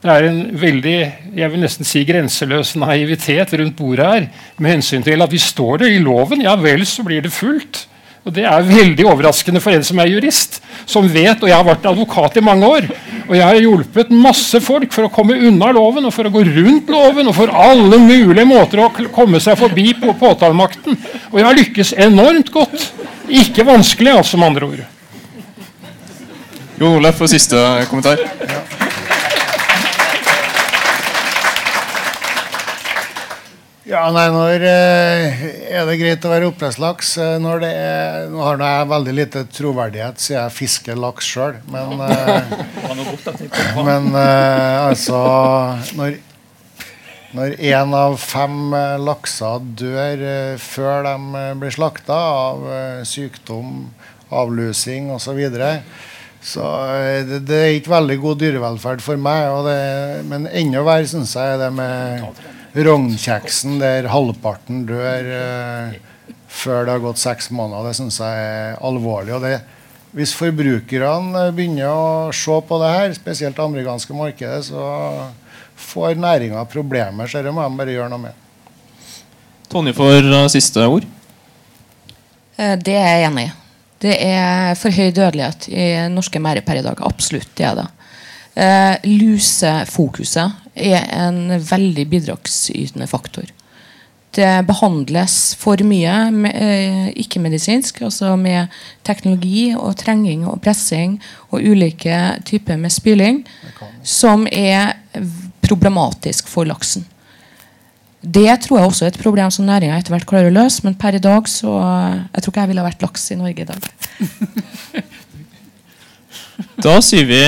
[0.00, 0.96] det er en veldig
[1.36, 5.82] jeg vil nesten si grenseløs naivitet rundt bordet her med hensyn til at vi står
[5.82, 6.40] det i loven.
[6.46, 7.84] Ja vel, så blir det fullt.
[8.24, 11.64] Og Det er veldig overraskende for en som er jurist, som vet, og jeg har
[11.64, 12.88] vært advokat i mange år,
[13.28, 16.42] og jeg har hjulpet masse folk for å komme unna loven og for å gå
[16.50, 21.00] rundt loven og for alle mulige måter å komme seg forbi på påtalemakten.
[21.32, 22.90] Og jeg har lykkes enormt godt.
[23.30, 24.84] Ikke vanskelig, altså, med andre ord.
[26.80, 27.56] Jon Olaf for siste
[27.88, 28.20] kommentar.
[28.20, 28.89] Ja.
[33.90, 35.40] Ja, nei, når eh,
[35.74, 37.08] er det greit å være oppdrettslaks?
[37.18, 41.56] Eh, når det er, nå har jeg veldig lite troverdighet siden jeg fisker laks sjøl.
[41.74, 42.52] Men, eh,
[43.88, 45.22] men altså
[45.98, 46.20] Når
[47.30, 48.72] når én av fem
[49.06, 50.22] lakser dør
[50.58, 52.64] før de blir slakta av
[53.06, 53.84] sykdom,
[54.34, 55.28] avlusing osv.
[55.28, 55.68] Så, videre,
[56.42, 56.72] så
[57.28, 59.46] det, det, er ikke veldig god dyrevelferd for meg.
[59.68, 59.78] Det,
[60.26, 62.26] men enda verre syns jeg er det med
[62.74, 65.98] rognkjeksen der halvparten dør eh,
[66.50, 69.34] før det har gått seks måneder, det syns jeg er alvorlig.
[69.36, 69.58] og det
[70.10, 75.30] hvis forbrukerne begynner å se på det her, spesielt det amerikanske markedet, så
[75.78, 77.30] får næringa problemer.
[77.30, 78.48] Så det må de bare gjøre noe med.
[79.70, 81.06] Tonje for uh, siste ord.
[82.58, 83.54] Eh, det er jeg enig i.
[84.00, 87.02] Det er for høy dødelighet i norske merder per i dag.
[87.06, 87.52] Absolutt.
[87.54, 87.88] det er det.
[88.50, 93.48] Uh, lusefokuset er en veldig bidragsytende faktor.
[94.30, 98.70] Det behandles for mye uh, ikke-medisinsk, altså med
[99.06, 101.16] teknologi og trenging og pressing
[101.50, 103.42] og ulike typer med spyling,
[104.06, 104.94] som er
[105.66, 107.04] problematisk for laksen.
[108.20, 110.94] Det tror jeg også er et problem som næringa etter hvert klarer å løse, men
[111.00, 113.80] per i dag så Jeg tror ikke jeg ville vært laks i Norge i dag.
[116.84, 117.40] Da sier vi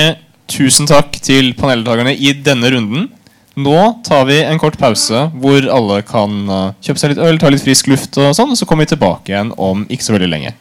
[0.49, 3.07] tusen takk til paneldeltakerne i denne runden.
[3.53, 7.51] Nå tar vi en kort pause hvor alle kan eh, kjøpe seg litt øl, ta
[7.53, 10.29] litt frisk luft og sånn, og så kommer vi tilbake igjen om ikke så veldig
[10.31, 10.55] lenge.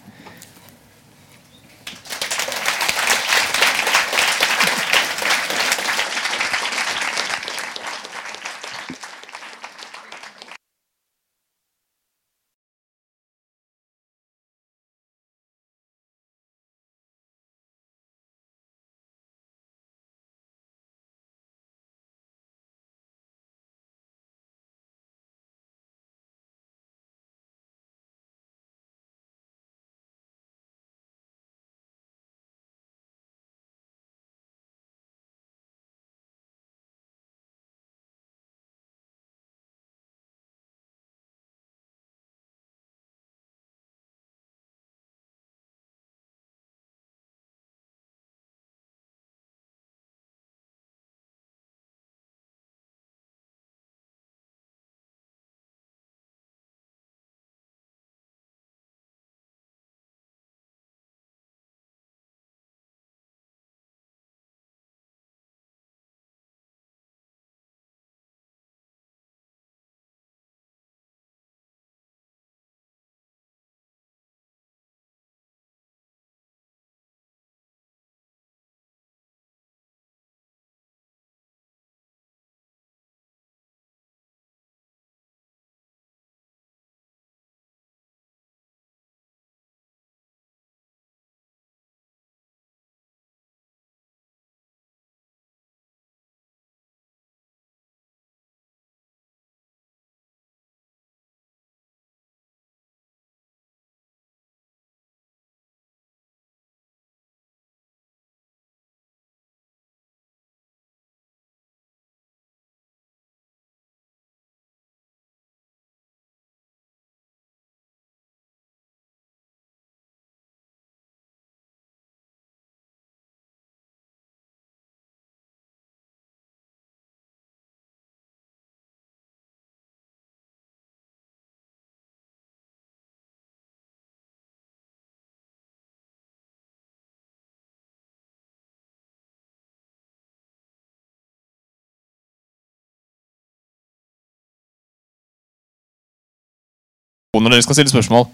[147.33, 148.27] Når dere skal stille spørsmål.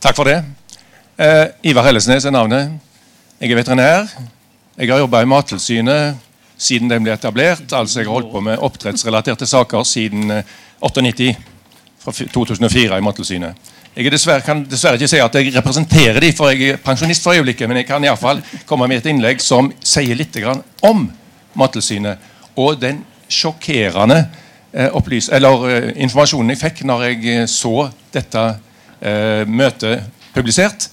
[0.00, 0.44] Takk for det.
[1.16, 2.70] Eh, Ivar Hellesnes er navnet.
[3.40, 4.04] Jeg er veterinær.
[4.76, 6.16] Jeg har jobba i Mattilsynet
[6.58, 7.72] siden den ble etablert.
[7.72, 10.44] Altså Jeg har holdt på med oppdrettsrelaterte saker siden eh,
[10.80, 11.36] 98.
[12.04, 13.69] Fra 2004 i Mattilsynet.
[13.90, 17.24] Jeg er dessverre, kan dessverre ikke si at jeg representerer de, for jeg er pensjonist
[17.26, 18.38] for øyeblikket, men jeg kan i fall
[18.68, 20.36] komme med et innlegg som sier litt
[20.86, 21.08] om
[21.58, 24.20] Mattilsynet og den sjokkerende
[24.70, 28.44] eh, opplys eller, eh, informasjonen jeg fikk når jeg eh, så dette
[29.02, 30.86] eh, møtet publisert,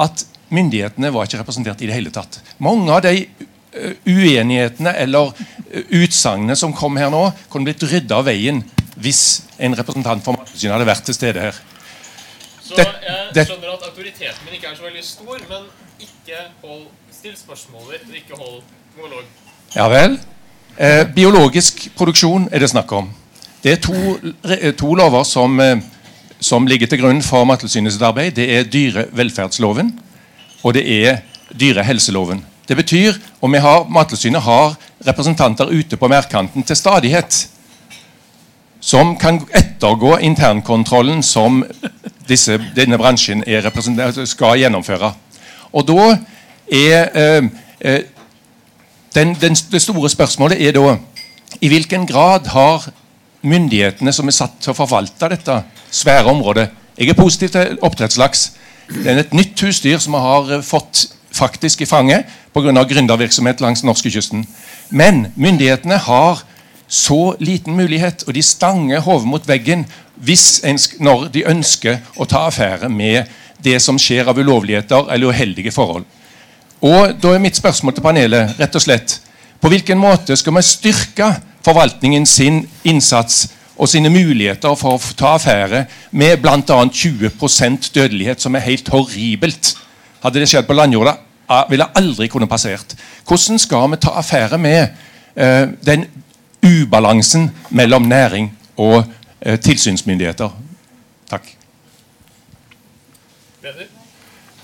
[0.00, 2.38] at myndighetene var ikke representert i det hele tatt.
[2.64, 3.26] Mange av de
[4.08, 5.36] uenighetene eller
[5.96, 8.60] utsagnene som kom her nå, kunne blitt rydda av veien
[9.00, 11.60] hvis en representant for Mattilsynet hadde vært til stede her.
[12.62, 15.66] Så jeg skjønner at autoriteten min ikke er så veldig stor, men
[16.00, 17.34] ikke hold Still
[17.74, 18.62] og ikke hold
[18.96, 19.24] monolog.
[19.76, 20.16] Ja vel.
[20.78, 23.10] Eh, biologisk produksjon er det snakk om.
[23.62, 24.16] Det er to,
[24.78, 25.76] to lover som, eh,
[26.40, 28.32] som ligger til grunn for Mattilsynets arbeid.
[28.34, 29.92] Det er dyrevelferdsloven
[30.62, 31.22] og det er
[31.60, 32.44] dyrehelseloven.
[32.68, 37.48] Det betyr, og vi har, Mattilsynet har representanter ute på merdkanten til stadighet
[38.82, 41.62] som kan ettergå internkontrollen som
[42.28, 43.68] disse, denne bransjen er
[44.26, 45.12] skal gjennomføre.
[45.72, 46.08] Og da
[46.72, 47.44] er eh,
[47.80, 48.02] eh,
[49.14, 50.96] den, den, Det store spørsmålet er da
[51.60, 52.88] i hvilken grad har
[53.42, 56.68] myndighetene som er satt til å forvalte dette svære området
[56.98, 58.52] Jeg er positiv til oppdrettslaks.
[58.88, 62.84] Det er et nytt husdyr som vi har fått faktisk i fanget pga.
[62.84, 64.46] gründervirksomhet langs norskekysten.
[64.90, 66.42] Men myndighetene har
[66.92, 69.86] så liten mulighet, og de stanger hodet mot veggen
[70.28, 73.30] en, når de ønsker å ta affære med
[73.64, 76.04] det som skjer av ulovligheter eller uheldige forhold.
[76.82, 79.20] Og Da er mitt spørsmål til panelet rett og slett
[79.62, 81.28] på hvilken måte skal vi styrke
[81.62, 83.46] forvaltningen sin innsats
[83.78, 86.58] og sine muligheter for å ta affære med bl.a.
[86.60, 89.76] 20% dødelighet, som er helt horribelt.
[90.22, 91.14] Hadde det skjedd på landjorda,
[91.70, 92.96] ville aldri kunne passert.
[93.28, 94.82] Hvordan skal vi ta affære med
[95.34, 96.04] eh, den
[96.62, 99.04] ubalansen mellom næring og
[99.40, 100.50] eh, tilsynsmyndigheter?
[101.30, 101.56] Takk.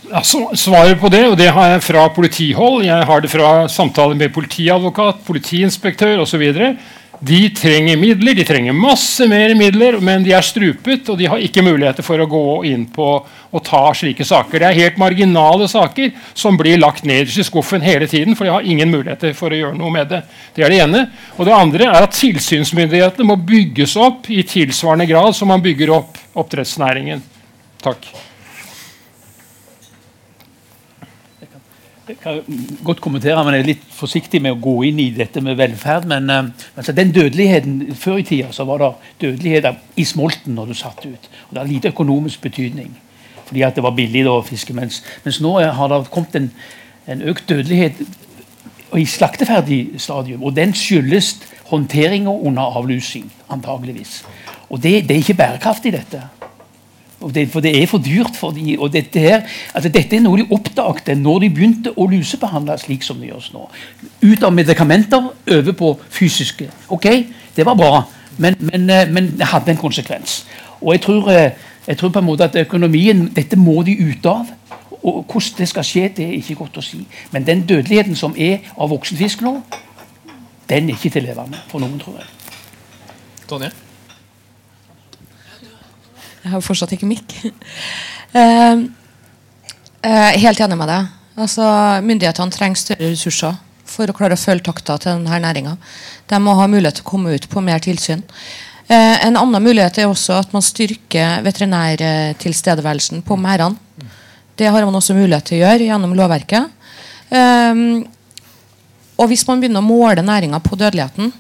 [0.09, 4.16] Altså, svaret på det, og det har jeg fra politihold, jeg har det fra samtaler
[4.16, 6.53] med politiadvokat, politiinspektør osv.
[7.21, 11.43] De trenger midler, de trenger masse mer midler, men de er strupet, og de har
[11.43, 13.09] ikke muligheter for å gå inn på
[13.49, 14.61] og ta slike saker.
[14.61, 18.55] Det er helt marginale saker som blir lagt nederst i skuffen hele tiden, for de
[18.55, 20.23] har ingen muligheter for å gjøre noe med det.
[20.55, 21.05] Det er det ene.
[21.37, 25.97] Og det andre er at tilsynsmyndighetene må bygges opp i tilsvarende grad som man bygger
[25.99, 27.25] opp oppdrettsnæringen.
[27.83, 28.28] Takk.
[32.22, 32.38] Kan
[32.84, 36.06] godt kommentere, men jeg er litt forsiktig med å gå inn i dette med velferd.
[36.09, 36.46] Men eh,
[36.78, 38.88] altså, den dødeligheten Før i tida så var det
[39.26, 39.68] dødelighet
[40.00, 41.28] i smolten når du satt ut.
[41.48, 42.94] Og Det har lite økonomisk betydning,
[43.48, 44.72] fordi at det var billig da å fiske.
[44.76, 46.50] Mens, mens nå er- har det kommet en,
[47.06, 48.00] en økt dødelighet
[48.96, 50.42] i slakteferdig stadium.
[50.48, 51.34] Og den skyldes
[51.68, 54.22] håndteringa under avlusing, antageligvis.
[54.70, 56.22] Og det, det er ikke bærekraftig, dette.
[57.19, 59.41] Det, for det er for dyrt for de, og dette, her,
[59.75, 63.49] altså dette er noe de oppdagte når de begynte å lusebehandle slik som det gjøres
[63.57, 63.64] nå.
[64.23, 66.69] Ut av medikamenter, over på fysiske.
[66.95, 67.09] Ok,
[67.57, 68.05] det var bra,
[68.39, 70.45] men, men, eh, men det hadde en konsekvens.
[70.79, 71.51] Og jeg tror, eh,
[71.89, 74.55] jeg tror på en måte at økonomien Dette må de ut av.
[75.03, 77.03] Og hvordan det skal skje, det er ikke godt å si.
[77.33, 79.57] Men den dødeligheten som er av voksenfisk nå,
[80.69, 82.31] den er ikke til å leve med for noen, tror jeg.
[83.49, 83.88] Tonje?
[86.45, 87.34] Jeg har fortsatt ikke mikk.
[88.34, 88.84] Uh,
[90.09, 91.14] uh, helt enig med deg.
[91.39, 91.64] Altså,
[92.03, 93.59] myndighetene trenger større ressurser
[93.89, 95.76] for å klare å følge takta til denne næringa.
[96.28, 98.24] De må ha mulighet til å komme ut på mer tilsyn.
[98.89, 103.76] Eh, en annen mulighet er også at man styrker veterinærtilstedeværelsen på merdene.
[104.59, 106.70] Det har man også mulighet til å gjøre gjennom lovverket.
[107.28, 107.82] Eh,
[109.18, 111.32] og hvis man begynner å måle næringa på dødeligheten,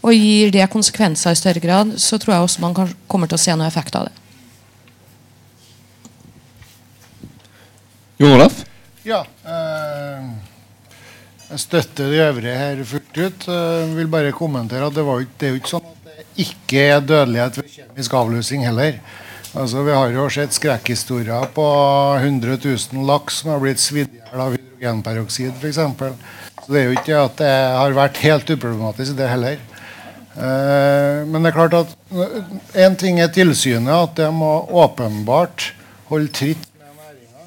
[0.00, 3.36] og gir det konsekvenser i større grad, så tror jeg også man kan, kommer til
[3.36, 4.16] å se noe effekt av det.
[8.20, 8.62] Jon Olaf?
[9.04, 9.22] Ja.
[9.48, 10.30] Eh,
[11.50, 13.46] jeg støtter de øvrige her fullt ut.
[13.48, 16.84] Jeg vil bare kommentere at det, var, det er jo ikke sånn at det ikke
[16.84, 19.00] er dødelighet ved kjemisk avlusing heller.
[19.50, 21.64] Altså, vi har jo sett skrekkhistorier på
[22.20, 25.80] 100 000 laks som har blitt svidd i hjel av hydrogenperoksid f.eks.
[26.60, 29.58] Så det er jo ikke at det har vært helt uproblematisk, det heller.
[30.36, 31.94] Eh, men det er klart at
[32.78, 34.52] én ting er tilsynet, at det må
[34.82, 35.72] åpenbart
[36.10, 37.46] holde tritt med næringa.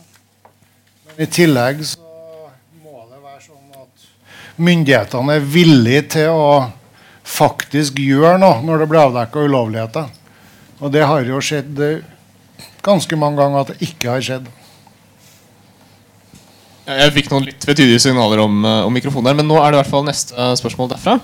[1.08, 2.02] Men i tillegg så
[2.84, 4.08] må det være sånn at
[4.60, 6.50] myndighetene er villige til å
[7.24, 10.12] faktisk gjøre noe når det blir avdekka ulovligheter.
[10.84, 12.04] Og det har jo skjedd eh,
[12.84, 14.52] ganske mange ganger at det ikke har skjedd.
[16.84, 19.78] Jeg fikk noen litt tvetydige signaler om, eh, om mikrofonen her, men nå er det
[19.78, 21.16] i hvert fall neste eh, spørsmål derfra.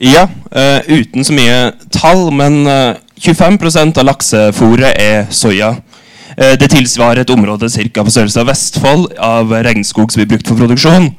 [0.00, 5.74] Ja, eh, uten så mye tall, men eh, 25% av laksefôret er soya.
[6.38, 10.48] Eh, det tilsvarer et område cirka på størrelse av Vestfold av regnskog som blir brukt
[10.48, 11.10] for produksjon.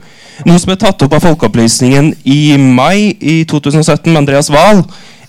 [0.49, 4.81] Noe som er tatt opp av Folkeopplysningen i mai i 2017 med Andreas Wahl,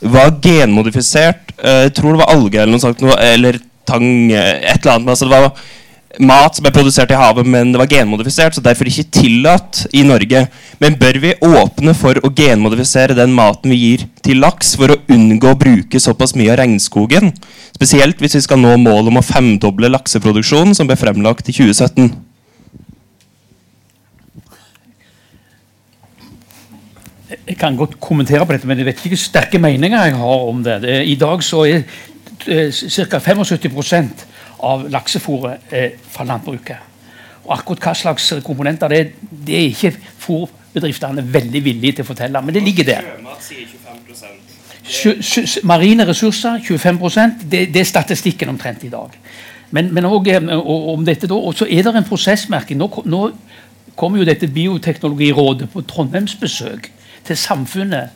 [0.03, 4.64] var genmodifisert eh, Jeg tror det var alge eller noe sånt, noe, eller tang, eh,
[4.64, 5.05] et eller annet.
[5.05, 5.53] Men altså det var
[6.20, 10.02] mat som er produsert i havet, men det var genmodifisert, så derfor ikke tillatt i
[10.04, 10.44] Norge.
[10.82, 14.98] Men bør vi åpne for å genmodifisere den maten vi gir til laks, for å
[15.12, 17.32] unngå å bruke såpass mye av regnskogen?
[17.72, 22.12] Spesielt hvis vi skal nå målet om å femdoble lakseproduksjonen, som ble fremlagt i 2017.
[27.48, 30.44] Jeg kan godt kommentere på dette, men jeg vet ikke hvilke sterke meninger jeg har
[30.48, 30.82] om det.
[31.08, 31.86] I dag så er
[32.42, 33.18] ca.
[33.18, 34.28] 75
[34.62, 36.88] av laksefôret eh, fra landbruket.
[37.42, 39.12] Og akkurat hva slags komponenter det er,
[39.46, 39.92] det er ikke
[40.22, 42.42] fôrbedriftene veldig villige til å fortelle.
[42.42, 43.08] Men det ligger der.
[44.82, 47.00] Sjø- Marine ressurser 25
[47.42, 49.10] det, det er statistikken omtrent i dag.
[49.70, 52.78] Men, men også, eh, og, om dette da, og så er det en prosessmerking.
[52.78, 53.22] Nå, nå
[53.96, 56.90] kommer jo dette Bioteknologirådet på Trondheims besøk
[57.26, 58.10] til samfunnet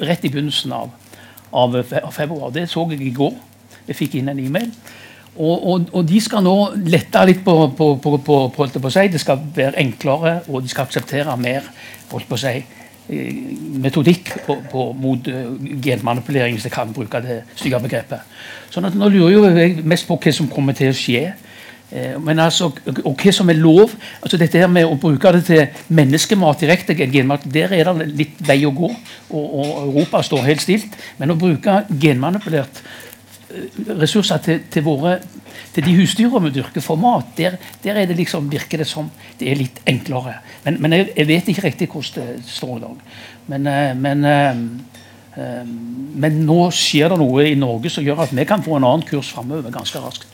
[0.00, 0.92] rett i begynnelsen av,
[1.52, 2.52] av, av februar.
[2.54, 3.34] Det så jeg i går.
[3.88, 4.70] Jeg fikk inn en e-mail.
[5.32, 6.54] Og, og, og de skal nå
[6.92, 9.08] lette litt på, på, på, på, på, si.
[9.08, 11.68] Det skal være enklere, og de skal akseptere mer
[12.10, 12.58] holdt på å si,
[13.08, 13.38] eh,
[13.80, 14.34] metodikk
[15.00, 15.46] mot eh,
[15.84, 18.28] genmanipulering, hvis jeg kan bruke det stygge begrepet.
[18.72, 21.30] Sånn at Nå lurer jo jeg mest på hva som kommer til å skje.
[21.92, 22.68] Eh, men altså,
[23.00, 26.96] og hva som er lov altså Dette her med å bruke det til menneskemat direkte,
[26.96, 28.92] genmat, der er det litt vei å gå.
[29.32, 31.00] Og, og Europa står helt stilt.
[31.16, 32.84] Men å bruke genmanipulert
[34.00, 35.16] ressurser til, til, våre,
[35.74, 39.10] til de husdyrene vi dyrker for mat, der, der er det liksom, virker det som
[39.40, 40.38] det er litt enklere.
[40.64, 43.06] Men, men jeg, jeg, vet ikke riktig hvordan det står i dag.
[43.52, 44.28] Men, eh, men,
[46.22, 49.06] men nå skjer det noe i Norge som gjør at vi kan få en annen
[49.08, 50.32] kurs framover ganske raskt.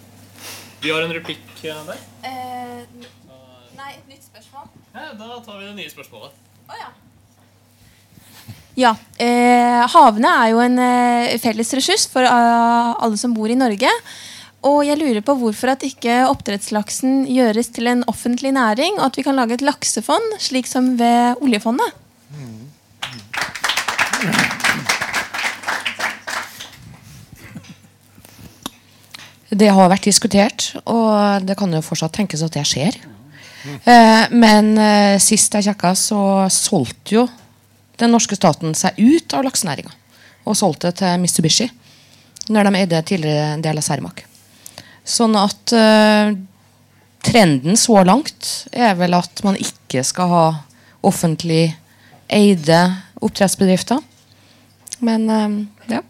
[0.82, 1.96] Vi har en replikk der.
[2.22, 2.82] Eh,
[3.78, 4.70] nei, et nytt spørsmål.
[4.94, 6.36] Ja, da tar vi det nye spørsmålet.
[6.68, 6.92] Oh, ja.
[8.78, 8.94] Ja.
[9.18, 13.90] Eh, havene er jo en eh, felles ressurs for uh, alle som bor i Norge.
[14.68, 19.18] Og jeg lurer på hvorfor at ikke oppdrettslaksen gjøres til en offentlig næring, og at
[19.18, 21.94] vi kan lage et laksefond, slik som ved oljefondet.
[29.48, 32.98] Det har vært diskutert, og det kan jo fortsatt tenkes at det skjer.
[33.82, 36.22] Eh, men eh, sist jeg sjekka, så
[36.52, 37.28] solgte jo
[37.98, 39.92] den norske staten seg ut av laksenæringa.
[40.48, 41.68] Og solgte det til Mitsubishi
[42.48, 44.22] når de eide tidligere en del av Cermaq.
[45.08, 46.32] Sånn at uh,
[47.24, 50.46] trenden så langt er vel at man ikke skal ha
[51.04, 51.74] offentlig
[52.32, 52.78] eide
[53.20, 54.00] oppdrettsbedrifter.
[55.04, 55.60] Men uh,
[55.92, 56.00] ja.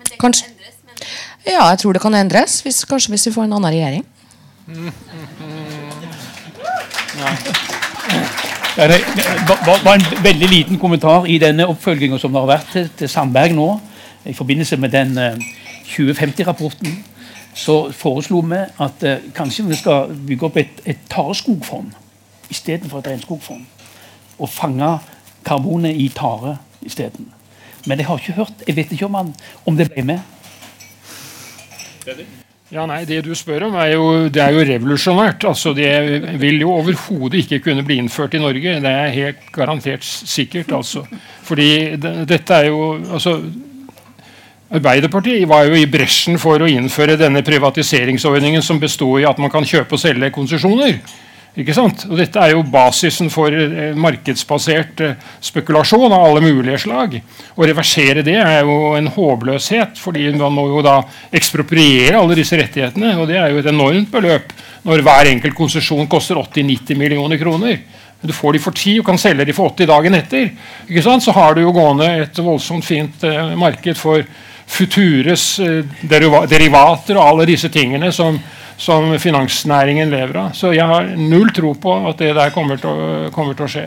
[0.00, 0.50] Men Kanskje
[1.44, 2.62] ja, jeg tror det kan endres.
[2.64, 4.04] Hvis, kanskje hvis vi får en annen regjering.
[7.14, 8.43] Ja,
[8.76, 13.54] det var en veldig liten kommentar i denne oppfølginga som har vært til, til, Sandberg
[13.54, 13.68] nå.
[14.26, 15.38] I forbindelse med den uh, eh,
[15.92, 16.96] 2050-rapporten
[17.54, 21.92] så foreslo vi at uh, kanskje vi skal bygge opp et, et tareskogfond
[22.50, 23.62] istedenfor et regnskogfond.
[24.38, 24.98] Og fange
[25.46, 27.30] karbonet i tare isteden.
[27.86, 29.34] Men jeg har ikke hørt, jeg vet ikke om, han,
[29.66, 30.18] om det ble med.
[32.72, 35.44] Ja, nei, Det du spør om, er jo, det er jo revolusjonært.
[35.44, 38.80] Altså, Det vil jo overhodet ikke kunne bli innført i Norge.
[38.80, 40.72] Det er helt garantert sikkert.
[40.72, 41.04] altså.
[41.42, 43.40] Fordi det, dette er jo altså,
[44.74, 49.52] Arbeiderpartiet var jo i bresjen for å innføre denne privatiseringsordningen som bestod i at man
[49.52, 50.96] kan kjøpe og selge konsesjoner.
[51.54, 52.00] Ikke sant?
[52.08, 57.14] Og Dette er jo basisen for eh, markedsbasert eh, spekulasjon av alle mulige slag.
[57.54, 60.96] Å reversere det er jo en håpløshet, fordi man må jo da
[61.30, 63.12] ekspropriere alle disse rettighetene.
[63.22, 64.50] Og det er jo et enormt beløp
[64.84, 67.78] når hver enkelt konsesjon koster 80-90 millioner kroner.
[68.24, 70.50] Du får de for 10 og kan selge de for 80 dagen etter.
[70.88, 71.22] Ikke sant?
[71.22, 74.26] Så har du jo gående et voldsomt fint eh, marked for
[74.64, 75.58] Futures
[76.08, 78.38] derivater og alle disse tingene som
[78.76, 80.54] som finansnæringen lever av.
[80.56, 83.70] Så jeg har null tro på at det der kommer til å, kommer til å
[83.76, 83.84] skje.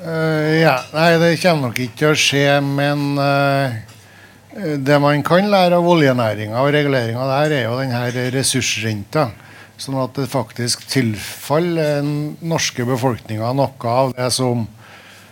[0.00, 3.76] Uh, ja, Nei, det kommer nok ikke til å skje, men uh,
[4.80, 9.28] det man kan lære av oljenæringa og reguleringa der, er jo denne ressursrenta.
[9.80, 14.66] Sånn at det faktisk tilfaller den norske befolkninga noe av det som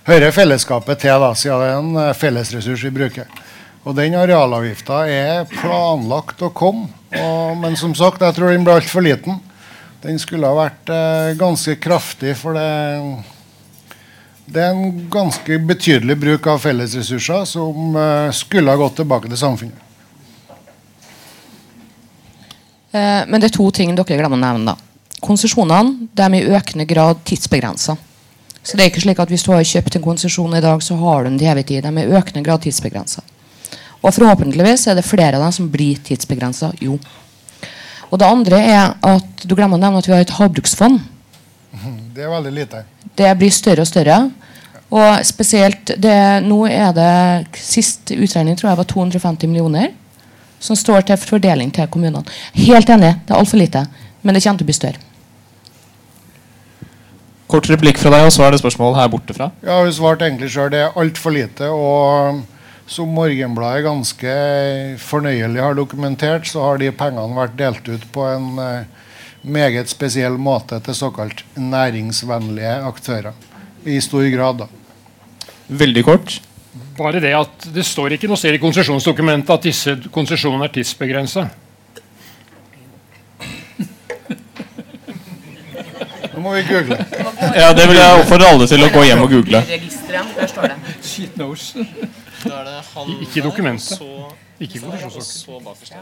[0.09, 3.29] hører fellesskapet til, da, siden det er en eh, fellesressurs vi bruker.
[3.85, 6.89] Og den arealavgifta er planlagt å komme.
[7.09, 9.39] Og, men som sagt, jeg tror den ble altfor liten.
[10.03, 12.69] Den skulle ha vært eh, ganske kraftig, for det,
[14.47, 19.41] det er en ganske betydelig bruk av fellesressurser som eh, skulle ha gått tilbake til
[19.41, 19.87] samfunnet.
[22.93, 24.75] Eh, men det er to ting dere glemmer å nevne.
[24.75, 25.17] da.
[25.25, 27.97] Konsesjonene er i økende grad tidsbegrensa.
[28.63, 30.95] Så det er ikke slik at hvis du har kjøpt en konsesjon i dag, så
[31.01, 31.83] har du den til evig tid.
[31.87, 33.25] De er i økende grad tidsbegrensa.
[34.03, 36.71] Og forhåpentligvis er det flere av dem som blir tidsbegrensa.
[36.81, 36.99] Jo.
[38.09, 41.01] Og det andre er at du glemmer å nevne at vi har et havbruksfond.
[42.15, 42.85] Det er veldig lite.
[43.19, 44.19] Det blir større og større.
[44.89, 46.15] Og spesielt det,
[46.47, 49.91] Nå er det sist utregning tror jeg var 250 millioner
[50.59, 52.25] som står til fordeling til kommunene.
[52.57, 53.85] Helt enig, det er altfor lite.
[54.23, 55.05] Men det kommer til å bli større.
[57.49, 59.51] Kort replikk fra deg, og så er det spørsmål her borte fra.
[59.65, 61.69] Ja, Hun svarte egentlig sjøl det er altfor lite.
[61.71, 62.43] og
[62.89, 64.35] som Morgenbladet ganske
[65.03, 69.09] fornøyelig har dokumentert, så har de pengene vært delt ut på en uh,
[69.45, 73.37] meget spesiell måte til såkalt næringsvennlige aktører.
[73.85, 74.69] I stor grad, da.
[75.69, 76.39] Veldig kort.
[76.99, 81.45] Bare det at det står ikke noe sted i konsesjonsdokumentet at disse konsesjonene er tidsbegrensa.
[86.33, 86.97] Nå må vi google.
[87.59, 89.63] Ja, Det vil jeg oppfordre alle til å gå hjem og google.
[89.69, 90.77] Der står det.
[91.03, 91.75] Shit knows.
[92.45, 93.99] Da er det han ikke dokumentet.
[93.99, 94.09] Så,
[94.63, 95.99] ikke konsesjonsdokumentet.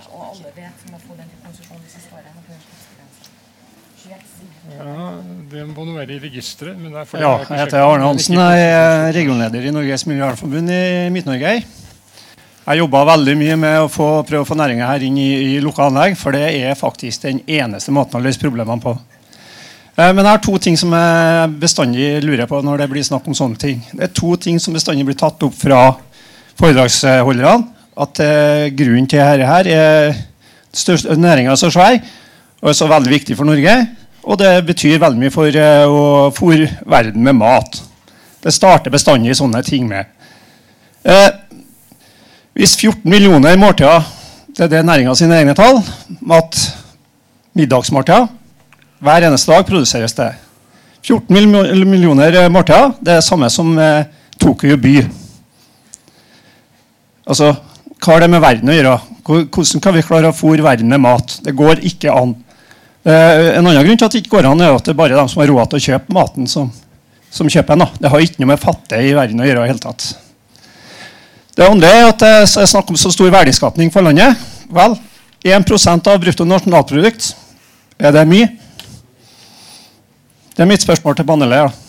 [4.76, 6.76] Ja, det må nå være i registeret.
[7.16, 8.36] Ja, jeg heter Arne Hansen.
[8.38, 11.52] Jeg er regionleder i Norges Miljøvernforbund i Midt-Norge.
[12.66, 15.58] Jeg jobba veldig mye med å få, prøve å få næringa her inn i, i
[15.62, 18.96] lukka anlegg, for det er faktisk den eneste måten å løse problemene på.
[19.96, 23.28] Eh, Men jeg har to ting som jeg bestandig lurer på når det blir snakk
[23.30, 23.84] om sånne ting.
[23.94, 25.78] Det er to ting som bestandig blir tatt opp fra
[26.58, 27.72] foredragsholderne.
[27.96, 31.96] At eh, grunnen til dette her er næringa er så svær
[32.60, 33.76] og er så veldig viktig for Norge.
[34.26, 37.80] Og det betyr veldig mye for eh, å fôre verden med mat.
[38.42, 40.06] Det starter bestandig sånne ting med.
[41.06, 41.28] Eh,
[42.56, 44.04] hvis 14 millioner måltider
[44.56, 45.82] det er det næringa sine egne tall,
[46.24, 46.56] mat,
[47.52, 48.30] middagsmåltider
[49.04, 50.30] hver eneste dag produseres det.
[51.04, 51.34] 14
[51.86, 54.08] millioner eh, måltider det er det samme som eh,
[54.40, 54.96] Tokyo by.
[57.26, 57.52] Altså,
[57.96, 58.96] hva har det med verden å gjøre?
[59.26, 61.38] Hvordan kan vi klare å fôre verden med mat?
[61.42, 62.36] Det går ikke an.
[63.06, 65.16] Eh, en annen grunn til at det ikke går an, er at det er bare
[65.18, 66.70] de som har råd til å kjøpe maten, som,
[67.30, 67.98] som kjøper den.
[68.02, 69.64] Det har ikke noe med fattige i verden å gjøre.
[69.66, 70.06] i hele tatt.
[71.56, 74.36] Det andre er at det er snakk om så stor verdiskapning for landet.
[74.70, 74.98] Vel,
[75.46, 77.32] 1% av bruttonasjonalprodukt,
[77.96, 78.50] er det mye?
[80.56, 81.66] Det er mitt spørsmål til panelet.
[81.66, 81.85] Ja.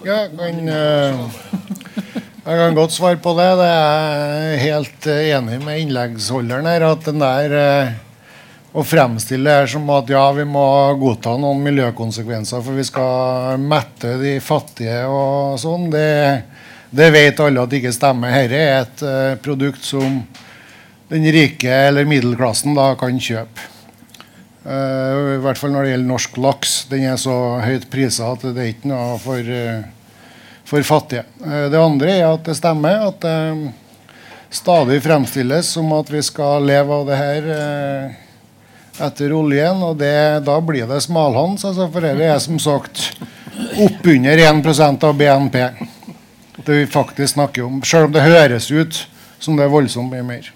[0.00, 1.18] Ja, jeg kan, eh,
[2.44, 3.48] jeg kan godt svare på det.
[3.58, 6.86] Det er jeg helt eh, enig med innleggsholderen her.
[6.88, 7.90] At den der eh,
[8.72, 10.64] å fremstille det her som at ja, vi må
[11.02, 16.06] godta noen miljøkonsekvenser for vi skal mette de fattige og sånn, det,
[16.88, 18.38] det vet alle at det ikke stemmer.
[18.48, 20.22] Dette er et produkt som
[21.12, 23.69] den rike eller middelklassen da kan kjøpe.
[24.64, 26.74] Eh, I hvert fall når det gjelder norsk laks.
[26.90, 27.34] Den er så
[27.64, 29.84] høyt prisa at det er ikke noe for, eh,
[30.68, 31.24] for fattige.
[31.44, 33.72] Eh, det andre er at det stemmer at det
[34.50, 38.16] stadig fremstilles som at vi skal leve av det her
[39.00, 39.82] etter oljen.
[39.86, 41.64] Og det, da blir det smalhans.
[41.64, 43.14] Altså, for dette er som sagt
[43.78, 45.70] oppunder 1% av BNP.
[46.60, 47.82] Det vi faktisk snakker om.
[47.82, 49.06] Selv om det høres ut
[49.38, 50.50] som det er voldsomt mye mer.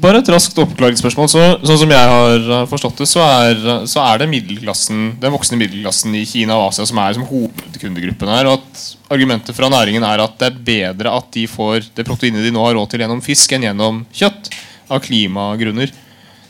[0.00, 1.28] Bare et raskt oppklaringsspørsmål.
[1.28, 3.58] Så, sånn som jeg har forstått det, så er,
[3.90, 8.32] så er det middelklassen, den voksne middelklassen i Kina og Asia som er som hovedkundegruppen
[8.32, 8.48] her.
[8.48, 12.46] Og at argumentet fra næringen er at det er bedre at de får det proteinet
[12.46, 14.52] de nå har råd til gjennom fisk, enn gjennom kjøtt.
[14.92, 15.92] Av klimagrunner.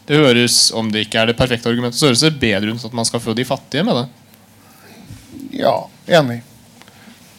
[0.09, 2.94] Det høres, Om det ikke er det perfekte argumentet, så høres det bedre ut at
[2.97, 4.06] man skal få de fattige med det.
[5.60, 6.40] Ja, enig.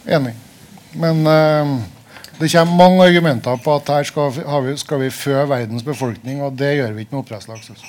[0.05, 0.35] Enig.
[0.99, 1.73] Men eh,
[2.43, 6.55] det kommer mange argumenter på at her skal, vi- skal vi fø verdens befolkning, og
[6.59, 7.69] det gjør vi ikke med oppdrettslaks.
[7.73, 7.85] altså.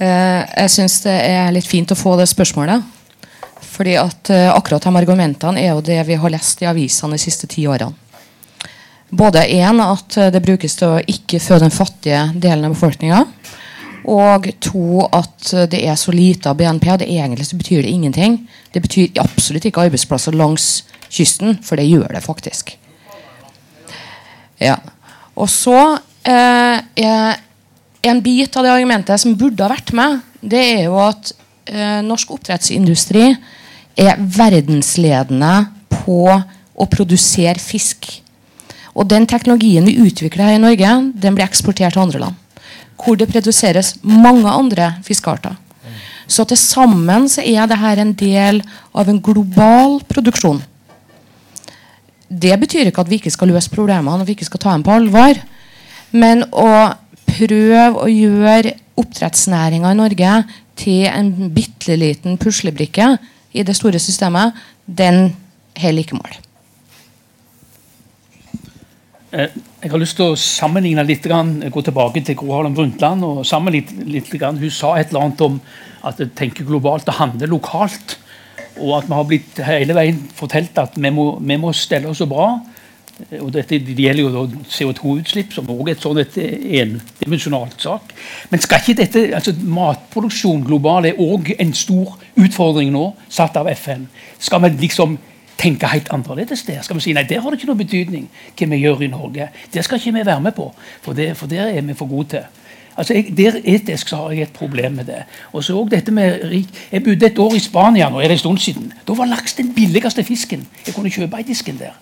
[0.00, 2.82] Eh, jeg syns det er litt fint å få det spørsmålet.
[3.70, 7.22] Fordi at eh, akkurat de argumentene er jo det vi har lest i avisene de
[7.22, 7.92] siste ti årene.
[9.10, 13.24] Både én at det brukes til å ikke fø den fattige delen av befolkninga.
[14.06, 16.86] Og to at det er så lite av BNP.
[16.92, 18.38] og det Egentlig så betyr det ingenting.
[18.72, 22.76] Det betyr absolutt ikke arbeidsplasser langs kysten, for det gjør det faktisk.
[24.60, 24.76] Ja.
[25.40, 25.76] Og så
[26.28, 27.34] eh,
[28.02, 31.32] en bit av det argumentet som burde ha vært med, det er jo at
[31.70, 33.30] eh, norsk oppdrettsindustri
[34.00, 35.54] er verdensledende
[36.04, 38.08] på å produsere fisk.
[38.96, 42.38] Og den teknologien vi utvikler her i Norge, den blir eksportert til andre land.
[43.00, 45.56] Hvor det produseres mange andre fiskearter.
[46.30, 48.60] Så til sammen så er dette en del
[48.94, 50.60] av en global produksjon.
[52.30, 54.86] Det betyr ikke at vi ikke skal løse problemene og vi ikke skal ta dem
[54.86, 55.40] på alvor.
[56.14, 56.70] Men å
[57.26, 60.34] prøve å gjøre oppdrettsnæringa i Norge
[60.78, 63.16] til en bitte liten puslebrikke
[63.52, 64.54] i det store systemet,
[64.86, 65.32] den
[65.80, 66.38] holder ikke mål.
[69.32, 69.50] Eh,
[69.80, 73.24] Jeg har lyst til å sammenligne litt, gå tilbake til Gro Harlem Brundtland.
[73.24, 74.28] og sammenligne litt.
[74.28, 75.60] Hun sa et eller annet om
[76.04, 78.18] at det tenker globalt og handler lokalt.
[78.80, 82.22] Og at vi har blitt hele veien fortalt at vi må, vi må stelle oss
[82.22, 82.50] så bra.
[83.30, 86.20] Eh, Og dette det gjelder jo da CO2-utslipp, som også er et sånn
[86.80, 88.14] endimensjonalt sak.
[88.50, 93.68] Men skal ikke dette, altså matproduksjon global er òg en stor utfordring nå, satt av
[93.76, 94.08] FN.
[94.40, 95.18] Skal vi liksom
[95.60, 96.80] tenke helt annerledes der?
[96.82, 99.50] Skal vi si nei, der har det ikke noe betydning hva vi gjør i Norge?
[99.72, 100.70] Det skal ikke vi være med på,
[101.04, 102.48] for, det, for det er vi for gode til.
[102.96, 105.22] Altså, jeg, der Etisk så har jeg et problem med det.
[105.52, 108.38] Og så dette med rik- Jeg bodde et år i Spania nå er det en
[108.38, 108.92] stund siden.
[109.08, 111.96] Da var laks den billigste fisken jeg kunne kjøpe i disken der.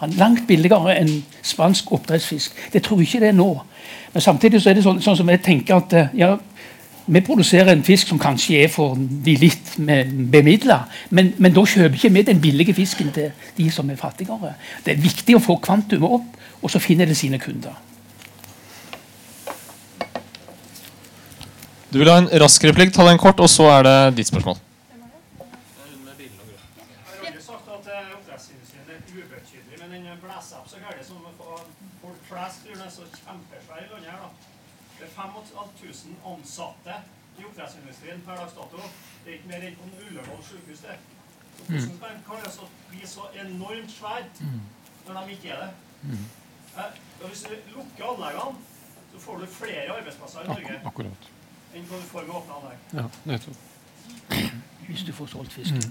[0.00, 2.52] Han Langt billigere enn spansk oppdrettsfisk.
[2.72, 3.62] Det tror jeg ikke det er nå.
[4.12, 6.36] Men samtidig så er det sånn, sånn som jeg tenker at eh, ja,
[7.06, 11.98] vi produserer en fisk som kanskje er for de litt bemidla, men, men da kjøper
[11.98, 14.54] ikke vi den billige fisken til de som er fattigere.
[14.84, 17.76] Det er viktig å få kvantumet opp, og så finner det sine kunder.
[21.94, 24.58] Du vil ha en rask replikk, ta den kort, og så er det ditt spørsmål.
[36.54, 36.94] ansatte
[37.38, 38.88] i oppdrettsindustrien per dags dato.
[39.24, 40.82] Det er ikke mer enn på Ullevål sykehus.
[40.86, 40.98] det.
[41.68, 41.78] Mm.
[41.78, 44.60] Hvordan kan de bli så enormt svære mm.
[45.06, 45.70] når de ikke er det?
[46.02, 46.26] Mm.
[46.78, 48.58] Eh, hvis du lukker anleggene,
[49.12, 50.80] så får du flere arbeidsplasser i Norge.
[50.84, 51.33] Akkurat
[51.74, 52.82] enn hva du får med åpne anlegg.
[52.94, 53.56] Ja, nettopp.
[54.86, 55.82] Hvis du får solgt fisken.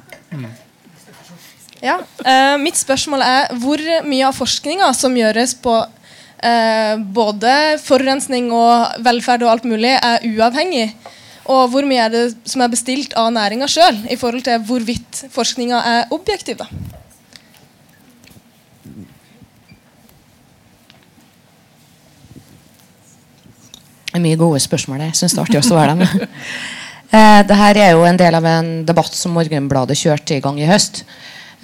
[1.84, 5.74] Ja, eh, Mitt spørsmål er hvor mye av forskninga som gjøres på
[6.40, 10.94] eh, både forurensning og velferd og alt mulig, er uavhengig?
[11.52, 15.26] Og hvor mye er det som er bestilt av næringa sjøl, i forhold til hvorvidt
[15.34, 16.62] forskninga er objektiv?
[16.64, 17.03] da?
[24.14, 25.08] Det er mye gode spørsmål.
[25.08, 26.04] Jeg syns det er artig å svare dem.
[27.18, 30.60] eh, det her er jo en del av en debatt som Morgenbladet kjørte i gang
[30.62, 31.02] i høst.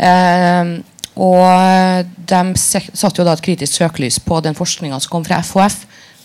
[0.02, 0.72] Eh,
[1.14, 5.84] og de satte jo da et kritisk søkelys på den forskninga som kom fra FHF,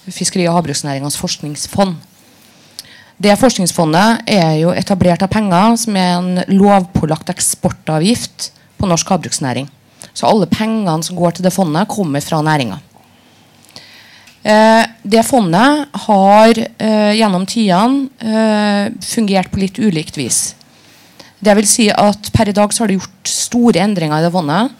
[0.08, 2.00] Fiskeri- og havbruksnæringens forskningsfond.
[3.20, 8.48] Det forskningsfondet er jo etablert av penger som er en lovpålagt eksportavgift
[8.80, 9.68] på norsk havbruksnæring.
[10.16, 12.80] Så alle pengene som går til det fondet, kommer fra næringa.
[14.44, 20.50] Eh, det fondet har eh, gjennom tidene eh, fungert på litt ulikt vis.
[21.44, 24.32] Det vil si at Per i dag så har det gjort store endringer i det
[24.34, 24.74] fondet.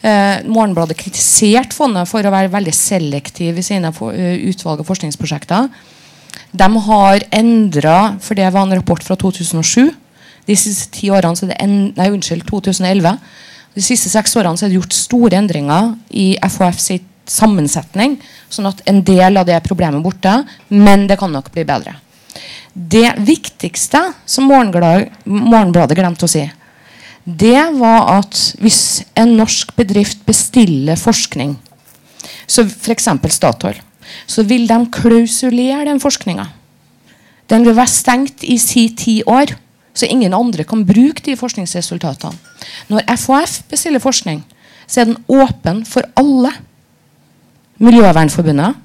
[0.00, 4.88] Eh, Morgenbladet kritiserte fondet for å være veldig selektiv i sine for, uh, utvalg av
[4.88, 5.68] forskningsprosjekter.
[6.56, 9.90] De har endra For det var en rapport fra 2007.
[10.46, 13.18] De siste ti årene så er det en, nei, unnskyld, 2011.
[13.76, 18.18] De siste seks årene så er det gjort store endringer i FHF sitt sammensetning,
[18.50, 20.36] sånn at en del av det problemet er borte,
[20.68, 21.96] men det kan nok bli bedre.
[22.74, 26.44] Det viktigste som Morgenbladet, glemte å si,
[27.24, 31.56] det var at hvis en norsk bedrift bestiller forskning,
[32.50, 33.08] så f.eks.
[33.34, 33.78] Statoil,
[34.26, 36.48] så vil de klausulere den forskninga.
[37.50, 39.52] Den vil være stengt i si ti år,
[39.94, 42.38] så ingen andre kan bruke de forskningsresultatene.
[42.90, 44.42] Når FHF bestiller forskning,
[44.86, 46.52] så er den åpen for alle.
[47.80, 48.76] Miljøvernforbundet,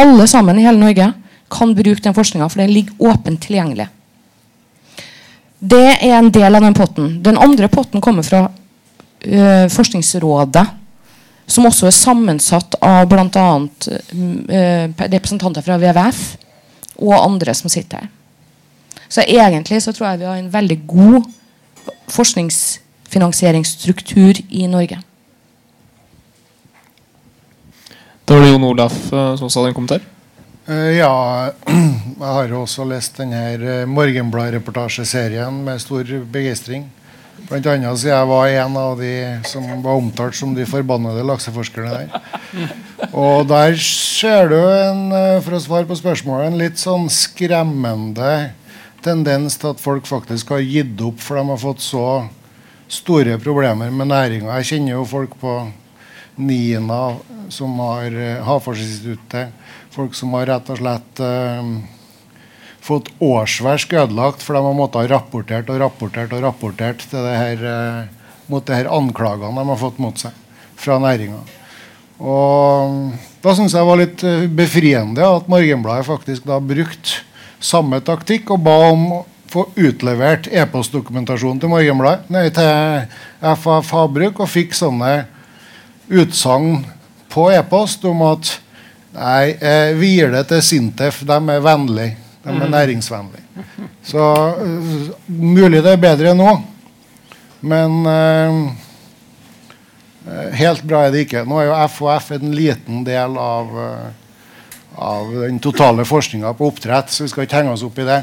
[0.00, 1.10] alle sammen i hele Norge,
[1.50, 3.88] kan bruke den forskninga, for den ligger åpent tilgjengelig.
[5.64, 7.22] Det er en del av den potten.
[7.24, 10.66] Den andre potten kommer fra uh, Forskningsrådet,
[11.46, 13.28] som også er sammensatt av bl.a.
[13.28, 13.34] Uh,
[14.98, 16.36] representanter fra WWF
[17.04, 18.08] og andre som sitter her.
[19.08, 21.22] Så egentlig så tror jeg vi har en veldig god
[22.10, 24.98] forskningsfinansieringsstruktur i Norge.
[28.24, 30.00] Da var det Jon Olaf eh, som sa den en kommentar.
[30.66, 31.52] Eh, ja,
[32.20, 36.86] jeg har jo også lest denne Morgenblad-reportasjeserien med stor begeistring.
[37.50, 39.12] Blant annet så jeg var en av de
[39.44, 42.32] som var omtalt som de forbannede lakseforskerne der.
[43.26, 48.54] Og der ser du, en, eh, for å svare på spørsmålet, en litt sånn skremmende
[49.04, 52.06] tendens til at folk faktisk har gitt opp, for de har fått så
[52.88, 54.56] store problemer med næringa.
[54.62, 55.58] Jeg kjenner jo folk på
[56.40, 57.02] Nina
[57.52, 59.52] som har uh, Havforskningsinstituttet.
[59.94, 61.74] Folk som har rett og slett uh,
[62.84, 67.36] fått årsverk ødelagt for de har måttet ha rapportert og rapportert og rapportert til det
[67.36, 70.34] her, uh, mot de her anklagene de har fått mot seg
[70.80, 71.42] fra næringa.
[72.24, 73.14] Og
[73.44, 74.22] Da syns jeg det var litt
[74.56, 77.20] befriende at Morgenbladet faktisk da brukte
[77.60, 79.18] samme taktikk og ba om å
[79.54, 83.04] få utlevert e-postdokumentasjon til Morgenbladet, nei, til
[83.40, 85.12] FAF Havbruk, og fikk sånne
[86.10, 86.82] utsagn
[87.34, 88.52] på e-post om at
[89.14, 91.22] nei, jeg vier det til Sintef.
[91.26, 92.16] De er vennlige.
[92.44, 93.42] De er næringsvennlige.
[94.04, 96.50] Så uh, mulig det er bedre nå,
[97.64, 98.58] men uh,
[100.58, 101.46] helt bra er det ikke.
[101.48, 104.08] Nå er jo FHF en liten del av, uh,
[105.08, 108.20] av den totale forskninga på oppdrett, så vi skal ikke henge oss opp i det.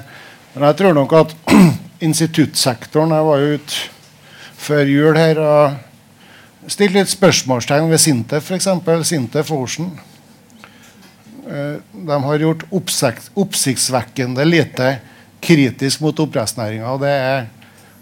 [0.54, 1.36] Men jeg tror nok at
[2.08, 3.74] instituttsektoren Jeg var jo ute
[4.62, 5.91] før jul her og
[6.70, 8.68] stilt litt spørsmålstegn ved Sintef, f.eks.
[9.08, 9.92] Sintef Ocean.
[11.48, 14.92] De har gjort oppsiktsvekkende lite
[15.42, 16.94] kritisk mot oppdrettsnæringa.
[17.02, 17.16] Det,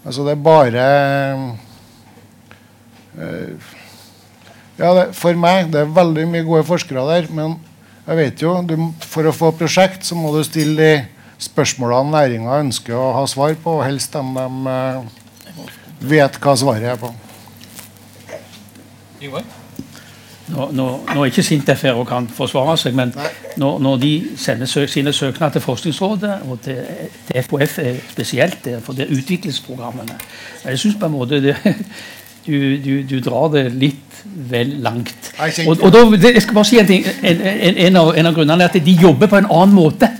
[0.04, 0.84] altså det er bare
[4.80, 7.56] ja, det, For meg det er veldig mye gode forskere der, men
[8.06, 8.76] jeg vet jo, du,
[9.06, 10.92] for å få prosjekt så må du stille de
[11.40, 17.00] spørsmålene næringa ønsker å ha svar på, og helst dem de vet hva svaret er
[17.00, 17.12] på.
[20.50, 23.12] Nå, nå, nå er ikke Sintef her og kan forsvare seg, men
[23.60, 26.80] når, når, de sender søk, sine søknader til Forskningsrådet og til,
[27.28, 27.78] til FHF
[28.10, 30.16] spesielt, for det er utviklingsprogrammene
[30.64, 31.56] Jeg synes på en måte det,
[32.46, 35.30] du, du, du drar det litt vel langt.
[35.66, 37.06] Og, og da, det, jeg skal bare si en ting.
[37.22, 40.10] En, en, en, av, en av grunnene er at de jobber på en annen måte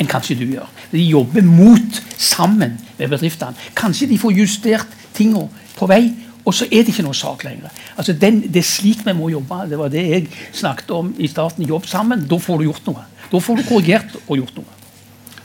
[0.00, 0.68] enn kanskje du gjør.
[0.92, 3.56] De jobber mot sammen med bedriftene.
[3.78, 5.48] Kanskje de får justert tingene
[5.78, 6.04] på vei,
[6.42, 7.70] og så er det ikke noe sak lenger.
[7.94, 9.60] Altså den, det er slik vi må jobbe.
[9.70, 10.28] Det var det jeg
[10.58, 11.66] snakket om i starten.
[11.68, 12.24] Jobb sammen.
[12.28, 13.04] Da får du gjort noe.
[13.30, 14.78] Da får du korrigert og gjort noe.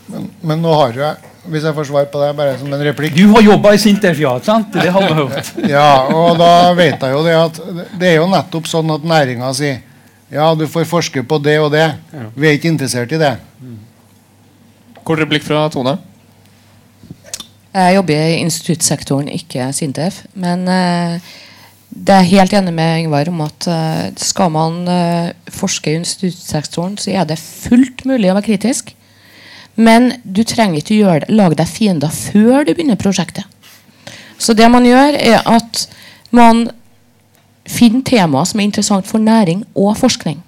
[0.07, 3.15] Men, men nå har jeg, hvis jeg får svar på det, bare som en replikk
[3.17, 4.33] Du har jobba i Sintef, ja.
[4.43, 4.71] sant?
[4.73, 5.51] Det har vi hørt.
[5.75, 7.59] Ja, og da vet jeg jo det at
[7.99, 9.83] det er jo nettopp sånn at næringa sier
[10.31, 11.85] ja, du får forske på det og det.
[12.35, 13.37] Vi er ikke interessert i det.
[15.07, 15.93] Kort replikk fra Tone.
[17.77, 20.23] Jeg jobber i instituttsektoren, ikke Sintef.
[20.33, 21.19] Men eh,
[21.93, 26.95] det er helt enig med Ingvar om at eh, skal man eh, forske i instituttsektoren,
[26.97, 28.95] så er det fullt mulig å være kritisk.
[29.77, 33.45] Men du trenger ikke gjøre lage deg fiender før du begynner prosjektet.
[34.41, 35.85] Så det man gjør, er at
[36.33, 36.65] man
[37.67, 40.41] finner temaer som er interessant for næring og forskning.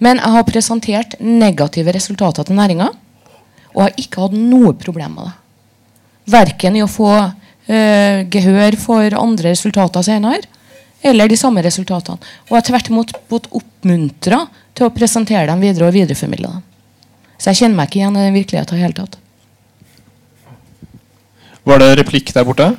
[0.00, 2.88] Men jeg har presentert negative resultater til næringa,
[3.74, 5.39] og har ikke hatt noe problem med det.
[6.30, 10.46] Verken i å få eh, gehør for andre resultater senere,
[11.02, 12.20] eller de samme resultatene.
[12.48, 14.42] Og jeg har tvert imot blitt oppmuntra
[14.76, 16.66] til å presentere dem videre og videreformidle dem.
[17.40, 19.16] Så jeg kjenner meg ikke igjen i den virkeligheten i hele tatt.
[21.64, 22.70] Var det replikk der borte?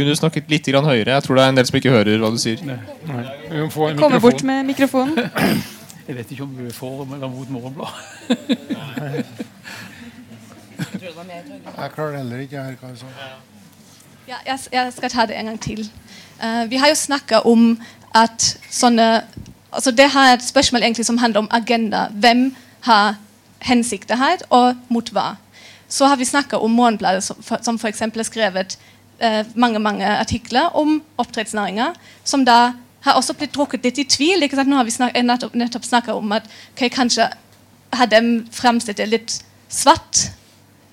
[0.00, 1.12] Kunne du snakket litt grann høyere?
[1.18, 2.56] Jeg tror det er en del som ikke hører hva du sier.
[2.64, 4.22] Vi må få en Komme mikrofon.
[4.24, 5.18] bort med mikrofonen.
[6.08, 7.92] Jeg vet ikke om du er for eller mot Morgenblad.
[10.80, 13.10] Jeg klarer heller ikke å høre hva du sa.
[14.30, 15.82] Ja, jeg, jeg skal ta det en gang til.
[16.40, 17.74] Uh, vi har jo snakka om
[18.16, 19.06] at sånne
[19.70, 22.06] altså Det her er et spørsmål egentlig som handler om agenda.
[22.14, 22.48] Hvem
[22.88, 23.18] har
[23.68, 25.34] hensikter her, og mot hva?
[25.90, 28.00] Så har vi snakka om Morgenbladet, som, for- som f.eks.
[28.00, 28.78] har skrevet
[29.20, 31.92] eh, mange mange artikler om oppdrettsnæringa,
[32.24, 32.72] som da
[33.04, 34.42] har også blitt drukket litt i tvil.
[34.44, 34.68] Ikke sant?
[34.70, 37.30] Nå har vi snak nettopp, nettopp snakka om at okay, kanskje
[37.96, 38.20] har de
[38.54, 39.36] framstilt det litt
[39.70, 40.30] svart,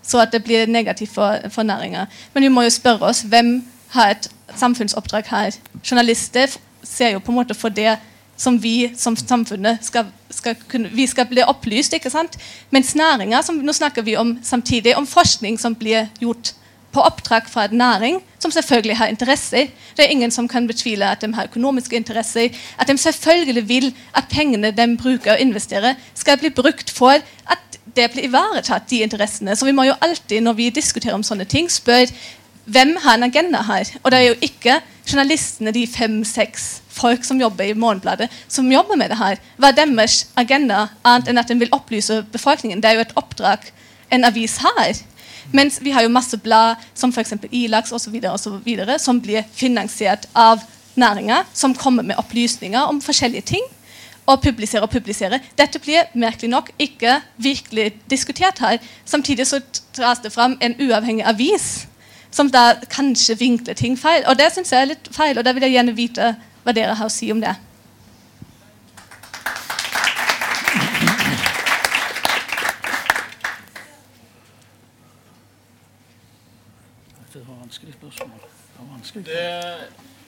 [0.04, 2.08] så at det blir negativt for, for næringa.
[2.34, 3.60] Men vi må jo spørre oss hvem
[3.96, 5.58] har et samfunnsoppdrag her.
[5.84, 6.52] Journalister
[6.84, 7.98] ser jo på en måte for det
[8.38, 12.38] som vi som samfunnet skal, skal kunne Vi skal bli opplyst, ikke sant?
[12.70, 16.54] Mens næringa Nå snakker vi om samtidig om forskning som blir gjort
[16.98, 19.68] på oppdrag fra en næring som selvfølgelig har interesse.
[19.98, 22.50] Det er ingen som kan betvile at de har økonomiske interesser.
[22.80, 27.80] At de selvfølgelig vil at pengene de bruker og investerer, skal bli brukt for at
[27.96, 29.56] det blir ivaretatt, de interessene.
[29.56, 32.12] Så vi må jo alltid, når vi diskuterer om sånne ting, spørre
[32.68, 33.88] hvem har en agenda her?
[34.04, 38.98] Og det er jo ikke journalistene, de fem-seks folk som jobber i Morgenbladet, som jobber
[39.00, 39.40] med det her.
[39.58, 42.82] Hva er deres agenda, annet enn at de vil opplyse befolkningen?
[42.84, 43.70] Det er jo et oppdrag
[44.12, 45.00] en avis har.
[45.52, 47.34] Mens vi har jo masse blad, som f.eks.
[47.52, 48.20] Ilax osv.,
[49.00, 50.64] som blir finansiert av
[50.96, 53.68] næringa, som kommer med opplysninger om forskjellige ting.
[54.28, 55.40] Og publiserer og publiserer.
[55.56, 58.82] Dette blir merkelig nok ikke virkelig diskutert her.
[59.06, 59.62] Samtidig så
[59.96, 61.88] dras det fram en uavhengig avis
[62.32, 64.26] som da kanskje vinkler ting feil.
[64.28, 66.34] Og det syns jeg er litt feil, og da vil jeg gjerne vite
[66.66, 67.40] hva dere har å si om.
[77.34, 78.40] Det var vanskelig spørsmål.
[78.40, 78.96] Det var vanskelig.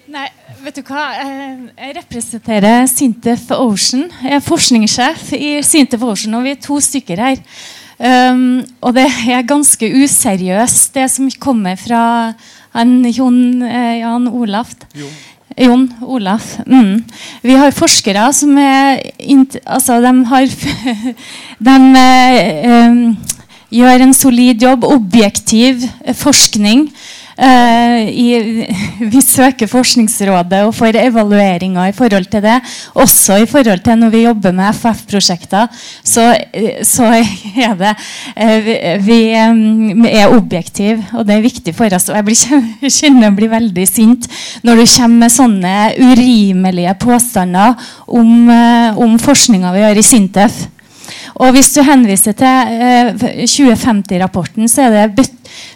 [0.09, 0.25] Nei,
[0.63, 1.03] vet du hva?
[1.21, 4.07] Jeg representerer Sintef Ocean.
[4.23, 7.43] Jeg er forskningssjef i Sintef Ocean, og vi er to stykker her.
[7.99, 12.31] Um, og det er ganske useriøst, det som kommer fra
[12.73, 14.71] han Jon, eh, Jan Olaf.
[15.57, 16.55] Jon Olaf.
[16.65, 17.03] Mm.
[17.43, 19.01] Vi har forskere som er
[19.65, 20.45] Altså, de har
[21.67, 22.99] De eh,
[23.69, 25.83] gjør en solid jobb, objektiv
[26.15, 26.87] forskning.
[27.39, 28.67] Eh, i,
[28.99, 32.57] vi søker Forskningsrådet og får evalueringer i forhold til det.
[32.99, 35.69] Også i forhold til når vi jobber med FF-prosjekter,
[36.03, 36.33] så,
[36.83, 37.07] så,
[37.55, 37.93] er det
[38.35, 42.09] eh, Vi er objektive, og det er viktig for oss.
[42.11, 44.27] Og jeg blir, kjenner jeg blir veldig sint
[44.67, 48.51] når du kommer med sånne urimelige påstander om,
[48.99, 50.59] om forskninga vi gjør i Sintef.
[51.39, 53.13] Og hvis du henviser til eh,
[53.47, 54.89] 2050-rapporten, så,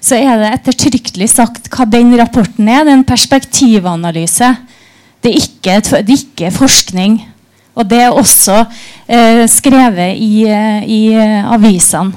[0.04, 2.84] så, er det ettertrykkelig sagt hva den rapporten er.
[2.84, 4.50] Det er en perspektivanalyse.
[5.24, 7.22] Det er ikke, det er ikke forskning.
[7.80, 8.58] Og det er også
[9.08, 12.12] eh, skrevet i, eh, i uh, avisene.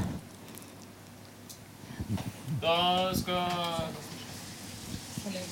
[2.60, 2.74] Da
[3.14, 3.46] skal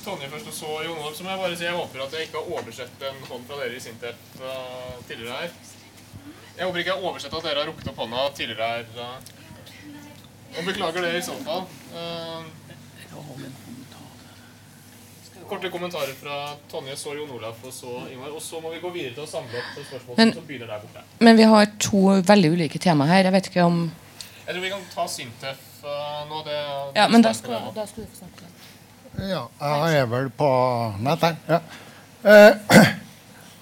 [0.05, 1.15] Tonje først og så Jon Olav.
[1.15, 3.63] Så må jeg bare si jeg håper at jeg ikke har oversett en hånd fra
[3.63, 4.19] dere i Sintef
[5.07, 5.57] tidligere her.
[6.55, 8.85] Jeg håper ikke jeg har oversett at dere har rukket opp hånda tidligere her.
[10.55, 11.65] Og beklager det i så fall.
[11.95, 12.45] Uh,
[15.49, 18.31] korte kommentarer fra Tonje, så Jon Olaf og så Ingvar.
[18.31, 20.83] Og så må vi gå videre til å samle opp spørsmål men, som begynner der
[20.87, 21.05] borte.
[21.27, 22.03] Men vi har to
[22.33, 23.27] veldig ulike tema her.
[23.27, 23.85] Jeg vet ikke om
[24.47, 26.43] Jeg tror vi kan ta Sintef uh, nå.
[26.47, 26.59] Det,
[26.97, 28.51] ja, men da skal, da skal du få snakke.
[29.31, 30.51] Ja, jeg er vel på
[31.03, 31.41] nett her.
[31.51, 31.63] Ja.
[32.25, 32.95] Uh,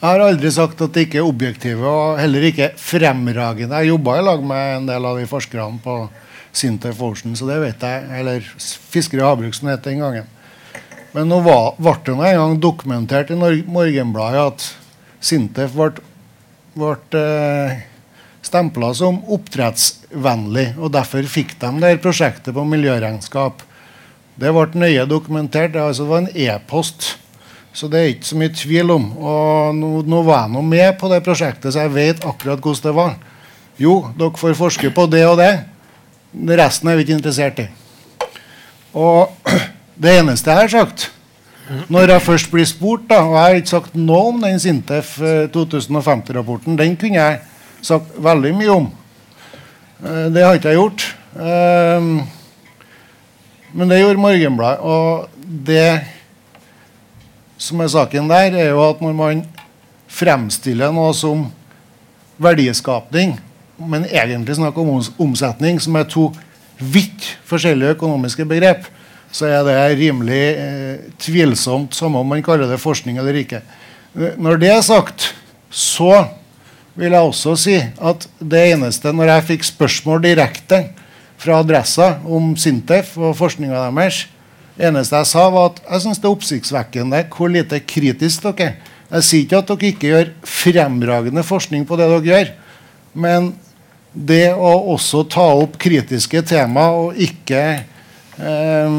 [0.03, 3.79] Jeg har aldri sagt at det ikke er objektive og heller ikke fremragende.
[3.79, 5.95] Jeg jobba i lag med en del av de forskerne på
[6.51, 8.09] Sintef Ocean, så det vet jeg.
[8.19, 10.27] Eller Fiskeri- og havbruk, som het den gangen.
[11.15, 14.66] Men nå var, ble det en gang dokumentert i Morgenbladet at
[15.23, 15.93] Sintef ble,
[16.74, 17.24] ble ble
[18.43, 20.73] stempla som oppdrettsvennlig.
[20.83, 23.62] Og derfor fikk de det prosjektet på miljøregnskap.
[24.35, 25.77] Det ble nøye dokumentert.
[25.77, 27.12] Det var altså en e-post
[27.73, 29.07] så det er ikke så mye tvil om.
[29.16, 32.89] Og nå, nå var jeg nå med på det prosjektet, så jeg vet akkurat hvordan
[32.89, 33.15] det var.
[33.81, 35.53] Jo, dere får forske på det og det.
[36.32, 37.69] Resten er vi ikke interessert i.
[38.93, 39.32] Og
[40.03, 41.11] det eneste jeg har sagt
[41.89, 45.15] når jeg først blir spurt, da, og jeg har ikke sagt noe om den Sintef
[45.55, 47.39] 2050-rapporten, den kunne jeg
[47.86, 48.89] sagt veldig mye om.
[50.03, 51.07] Eh, det har ikke jeg gjort.
[51.36, 52.09] Eh,
[53.73, 54.81] men det gjorde Morgenbladet.
[54.81, 55.28] Og
[55.66, 55.86] det
[57.63, 59.43] som er saken der, er jo at når man
[60.11, 61.47] fremstiller noe som
[62.43, 63.37] verdiskapning,
[63.79, 66.29] men egentlig snakker om omsetning, som er to
[66.83, 68.89] vidt forskjellige økonomiske begrep,
[69.33, 73.63] så er det rimelig eh, tvilsomt, samme om man kaller det forskning eller ikke.
[74.13, 75.31] Når det er sagt,
[75.71, 76.27] så
[76.99, 80.83] vil jeg også si at det eneste Når jeg fikk spørsmål direkte
[81.41, 84.27] fra Adressa om Sintef og forskninga deres,
[84.81, 88.78] eneste jeg sa, var at jeg syns det er oppsiktsvekkende hvor lite kritisk dere er.
[89.12, 92.53] Jeg sier ikke at dere ikke gjør fremragende forskning på det dere gjør.
[93.12, 93.53] Men
[94.12, 97.62] det å også ta opp kritiske tema og ikke
[98.40, 98.97] eh,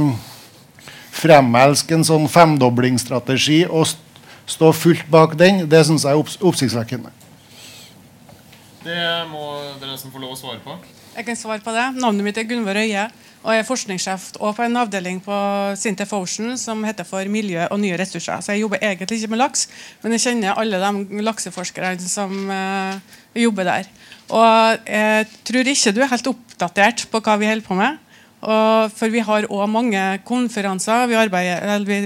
[1.13, 3.93] fremelske en sånn femdoblingsstrategi og
[4.49, 7.13] stå fullt bak den, det syns jeg er opps oppsiktsvekkende.
[8.83, 9.45] Det må
[9.79, 10.75] dere nesten få lov å svare på.
[11.13, 11.85] Jeg kan svare på det.
[12.01, 13.05] Navnet mitt er Gunvor Øie
[13.43, 15.37] og jeg er forskningssjef og på en avdeling på
[15.79, 18.39] Sintef Ocean som heter for miljø og nye ressurser.
[18.39, 19.65] Så jeg jobber egentlig ikke med laks,
[20.03, 22.95] men jeg kjenner alle de lakseforskerne som uh,
[23.35, 23.89] jobber der.
[24.31, 27.99] Og jeg tror ikke du er helt oppdatert på hva vi holder på med.
[28.43, 31.07] Og, for vi har òg mange konferanser.
[31.07, 31.99] Vi, arbeider, vi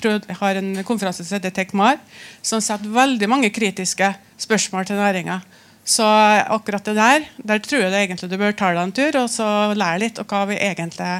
[0.00, 1.98] prøv, har en konferanse som heter TechMar,
[2.44, 5.40] som setter veldig mange kritiske spørsmål til næringa.
[5.88, 9.16] Så akkurat det der der tror jeg det egentlig du bør ta deg en tur
[9.22, 11.12] og så lære litt og hva vi egentlig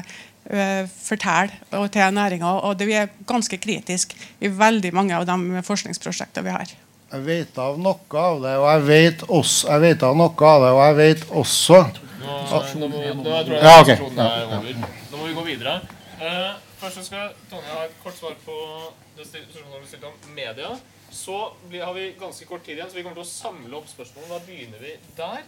[0.53, 2.51] uh, forteller til næringa.
[2.67, 6.75] Og det, vi er ganske kritiske i veldig mange av de forskningsprosjektene vi har.
[7.09, 10.61] Jeg vet av noe av det, og jeg vet, også, jeg vet av noe av
[10.61, 11.81] det, og jeg vet også
[12.19, 13.95] Nå, nå, må, nå, jeg ja, okay.
[13.97, 15.79] nå må vi gå videre.
[16.19, 18.57] Uh, først skal Tonje ha et kort svar på
[19.17, 20.75] det spørsmålet du stilte om media.
[21.11, 21.37] Så
[21.73, 24.35] har vi ganske kort tid igjen, så vi kommer til å samle opp spørsmålene.
[24.35, 25.47] Da begynner vi der.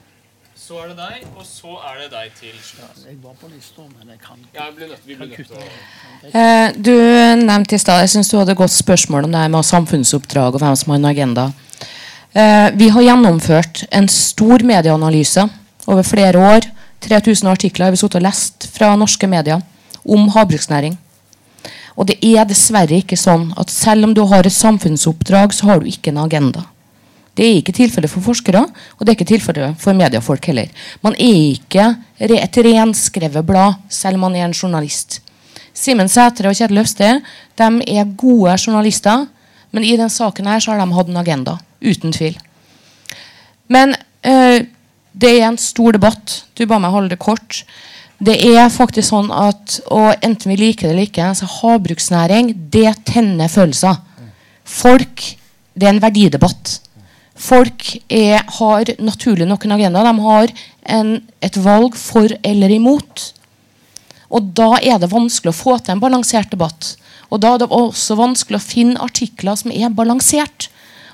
[0.58, 3.06] Så er det deg, og så er det deg til slutt.
[3.08, 5.62] Jeg var på lista, men jeg kan ja, vi blir nødt til å
[6.28, 6.92] eh, Du
[7.40, 10.62] nevnte i stad Jeg syns du hadde godt spørsmål om det her med samfunnsoppdrag og
[10.62, 11.48] hvem som har en agenda.
[12.36, 15.48] Eh, vi har gjennomført en stor medieanalyse
[15.88, 16.68] over flere år.
[17.08, 19.64] 3000 artikler har vi sittet og lest fra norske medier
[20.06, 21.00] om havbruksnæring.
[21.96, 25.82] Og det er dessverre ikke sånn at selv om du har et samfunnsoppdrag, så har
[25.82, 26.66] du ikke en agenda.
[27.36, 30.72] Det er ikke tilfellet for forskere, og det er ikke tilfellet for mediefolk heller.
[31.04, 31.88] Man er ikke
[32.20, 35.22] et renskrevet blad, selv om man er en journalist.
[35.74, 37.22] Simen Sætre og Kjetil Øvsted
[37.58, 39.28] er gode journalister,
[39.72, 41.58] men i denne saken her så har de hatt en agenda.
[41.82, 42.36] Uten tvil.
[43.72, 43.96] Men
[44.28, 44.60] øh,
[45.14, 46.44] det er en stor debatt.
[46.58, 47.64] Du ba meg holde det kort.
[48.22, 52.94] Det er faktisk sånn at, og enten vi liker det eller ikke, så havbruksnæring det
[53.10, 53.98] tenner følelser.
[54.64, 55.38] Folk
[55.74, 56.82] Det er en verdidebatt.
[57.40, 60.02] Folk er, har naturlig nok en agenda.
[60.04, 60.52] De har
[60.98, 63.24] en, et valg for eller imot.
[64.30, 66.92] Og da er det vanskelig å få til en balansert debatt.
[67.32, 70.68] Og da er det også vanskelig å finne artikler som er balansert.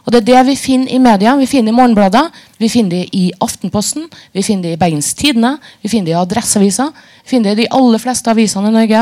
[0.08, 1.36] Og Det er det vi finner i media.
[1.36, 5.58] Vi finner i Morgenbladet, vi finner det i Aftenposten, vi finner det i Bergens Tidende,
[5.84, 6.86] vi finner det i Adresseavisa.
[7.26, 9.02] Vi finner det i de aller fleste avisene i Norge.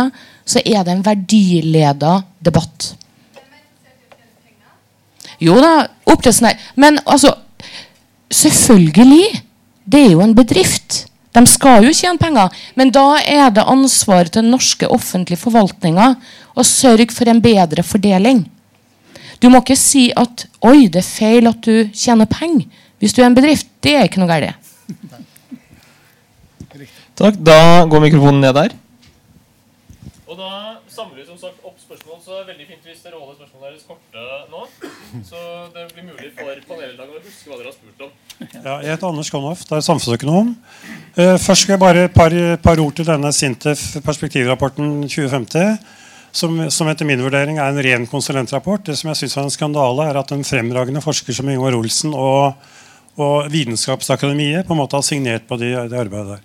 [0.49, 2.95] Så er det en verdileda debatt.
[5.38, 7.36] Jo da, oppdrettsnæring Men altså
[8.32, 9.41] Selvfølgelig.
[9.86, 11.06] Det er jo en bedrift.
[11.36, 12.49] De skal jo tjene penger.
[12.76, 16.15] Men da er det ansvaret til norske offentlige forvaltninga
[16.56, 18.41] å sørge for en bedre fordeling.
[19.41, 22.67] Du må ikke si at 'oi, det er feil at du tjener penger'.
[22.99, 23.67] Hvis du er en bedrift.
[23.83, 24.55] Det er ikke noe galt.
[27.15, 27.35] Takk.
[27.39, 28.73] Da går mikrofonen ned der.
[30.25, 30.49] Og da
[30.91, 33.69] samler vi som sagt opp spørsmål, så det er veldig fint hvis dere holder spørsmålene
[33.69, 34.63] deres korte nå.
[35.29, 35.43] Så
[35.75, 38.15] det blir mulig for paneldeltakerne å huske hva dere har spurt om.
[38.65, 40.51] Ja, jeg heter Anders Konhoff, det er samfunnsøkonom.
[41.15, 42.35] Uh, først skal jeg bare et par,
[42.65, 45.77] par, ord til denne Sintef perspektivrapporten 2050.
[46.35, 48.89] Som, som, etter min vurdering er en ren konsulentrapport.
[48.89, 52.11] Det som jeg synes er en skandale, er at en fremragende forsker som Ingvar Olsen
[52.11, 52.57] og,
[53.15, 56.43] og Vitenskapsakademiet på en måte har signert på det de arbeidet der.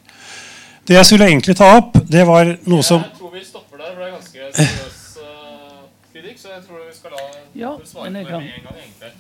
[0.87, 3.91] Det jeg skulle egentlig ta opp, det var noe som Jeg tror vi stopper der,
[3.91, 5.83] for det er ganske seriøs uh,
[6.15, 6.39] kritikk.
[6.39, 7.23] Så jeg tror vi skal la
[7.65, 8.45] ja, svare på det med en gang.
[8.85, 9.13] egentlig.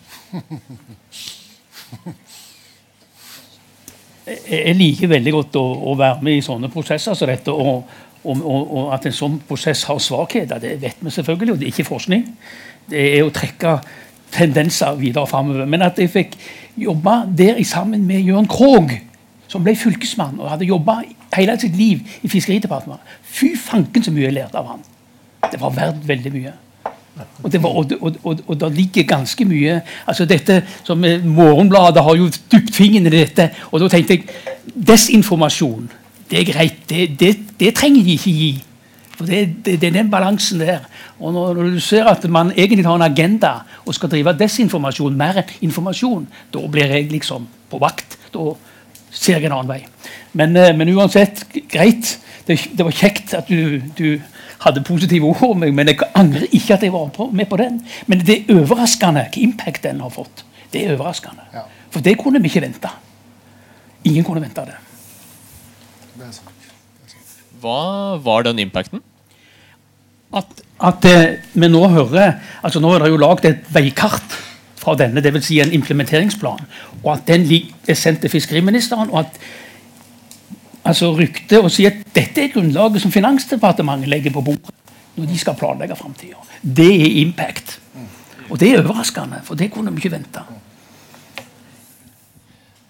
[4.30, 7.50] Jeg liker veldig godt å, å, være med i sånne prosesser som dette.
[7.50, 7.82] Og,
[8.24, 11.54] og, og, at en sånn prosess har svakheter, det vet vi selvfølgelig.
[11.54, 12.26] Og det er ikke forskning.
[12.90, 13.78] Det er å trekke
[14.34, 15.66] tendenser videre framover.
[15.66, 16.36] Men at jeg fikk
[16.80, 18.92] jobbe der sammen med Jørn Krogh,
[19.50, 21.00] som ble fylkesmann og hadde jobba
[21.34, 23.18] hele sitt liv i Fiskeridepartementet.
[23.22, 24.84] Fy fanken så mye jeg lærte av han.
[25.50, 26.52] Det var verdt veldig mye.
[27.42, 32.04] Og det, var, og, og, og, og det ligger ganske mye altså dette som Morgenbladet
[32.06, 33.50] har jo dypt fingeren i dette.
[33.72, 34.28] Og da tenkte jeg
[34.74, 35.90] desinformasjon,
[36.30, 36.82] det er greit.
[36.88, 38.50] Det, det, det trenger de ikke gi.
[39.20, 40.86] For det, det, er den balansen der.
[41.18, 43.52] Og når, du ser at man egentlig har en agenda
[43.84, 46.24] og skal drive desinformasjon mer enn informasjon,
[46.54, 48.16] da blir jeg liksom på vakt.
[48.32, 48.54] Da
[49.12, 49.82] ser jeg en annen vei.
[50.32, 52.16] Men, eh, men uansett, greit.
[52.46, 54.22] Det, det, var kjekt at du, du
[54.64, 57.82] hadde positive ord om meg, men jeg angrer ikke at jeg var med på den.
[58.08, 60.46] Men det er overraskende hva impact den har fått.
[60.72, 61.44] Det er overraskende.
[61.52, 61.66] Ja.
[61.92, 62.88] For det kunne vi ikke vente.
[64.08, 64.78] Ingen kunne vente det.
[67.60, 69.02] Hva var den impacten?
[70.32, 74.36] At, at eh, vi nå hører altså Nå er det jo lagd et veikart
[74.80, 75.44] fra denne, dvs.
[75.44, 76.62] Si en implementeringsplan.
[77.02, 79.10] Og at den er sendt til fiskeriministeren.
[79.10, 79.40] og at
[80.84, 84.76] altså rykte og si at dette er grunnlaget som Finansdepartementet legger på bordet
[85.16, 86.40] når de skal planlegge framtida.
[86.62, 87.76] Det er impact.
[88.48, 90.42] Og det er overraskende, for det kunne vi ikke vente.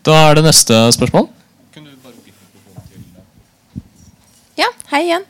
[0.07, 1.28] Da er det neste spørsmål.
[4.61, 5.23] Ja, hei igjen.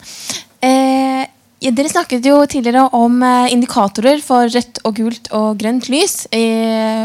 [0.65, 1.29] Eh,
[1.61, 6.43] dere snakket jo tidligere om eh, indikatorer for rødt og gult og grønt lys i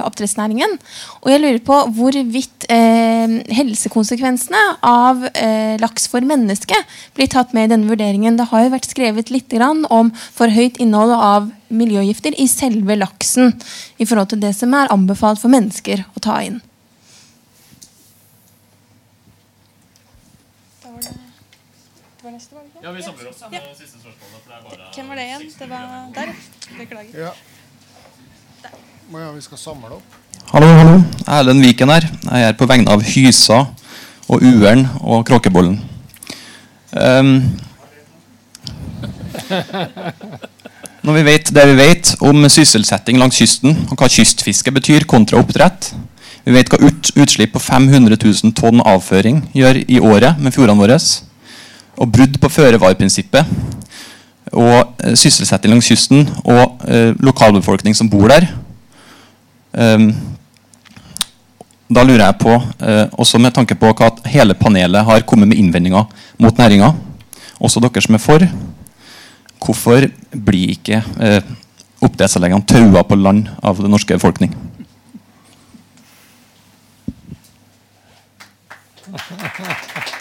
[0.08, 0.78] oppdrettsnæringen.
[1.22, 6.80] Og jeg lurer på hvorvidt eh, helsekonsekvensene av eh, laks for menneske
[7.20, 8.40] blir tatt med i denne vurderingen.
[8.40, 13.54] Det har jo vært skrevet litt om for høyt innhold av miljøgifter i selve laksen
[14.00, 16.64] i forhold til det som er anbefalt for mennesker å ta inn.
[22.86, 23.60] Ja, vi samler opp ja.
[23.74, 24.42] siste spørsmålet.
[24.46, 25.46] For det er bare Hvem var det igjen?
[25.58, 26.28] Det var der.
[26.78, 27.16] Beklager.
[27.18, 27.32] Ja.
[29.24, 30.20] Ja, vi skal samle opp.
[30.52, 31.00] Hallo, hallo.
[31.26, 32.06] Erlend Viken her.
[32.30, 33.58] Jeg er på vegne av Hysa
[34.30, 35.82] og Ueren og Kråkebollen.
[36.94, 37.34] Um,
[41.06, 45.42] når vi vet det vi vet om sysselsetting langs kysten, og hva kystfiske betyr kontra
[45.42, 45.90] oppdrett
[46.46, 51.02] Vi vet hva utslipp på 500 000 tonn avføring gjør i året med fjordene våre
[51.98, 53.46] og brudd på føre-var-prinsippet
[54.52, 58.48] og eh, sysselsetting langs kysten og eh, lokalbefolkning som bor der.
[59.76, 60.14] Um,
[61.92, 65.58] da lurer jeg på, eh, også med tanke på at hele panelet har kommet med
[65.58, 66.04] innvendinger
[66.40, 66.94] mot næringa,
[67.60, 68.48] også dere som er for,
[69.66, 71.42] hvorfor blir ikke eh,
[72.02, 74.56] oppdrettsanleggene taua på land av den norske befolkning?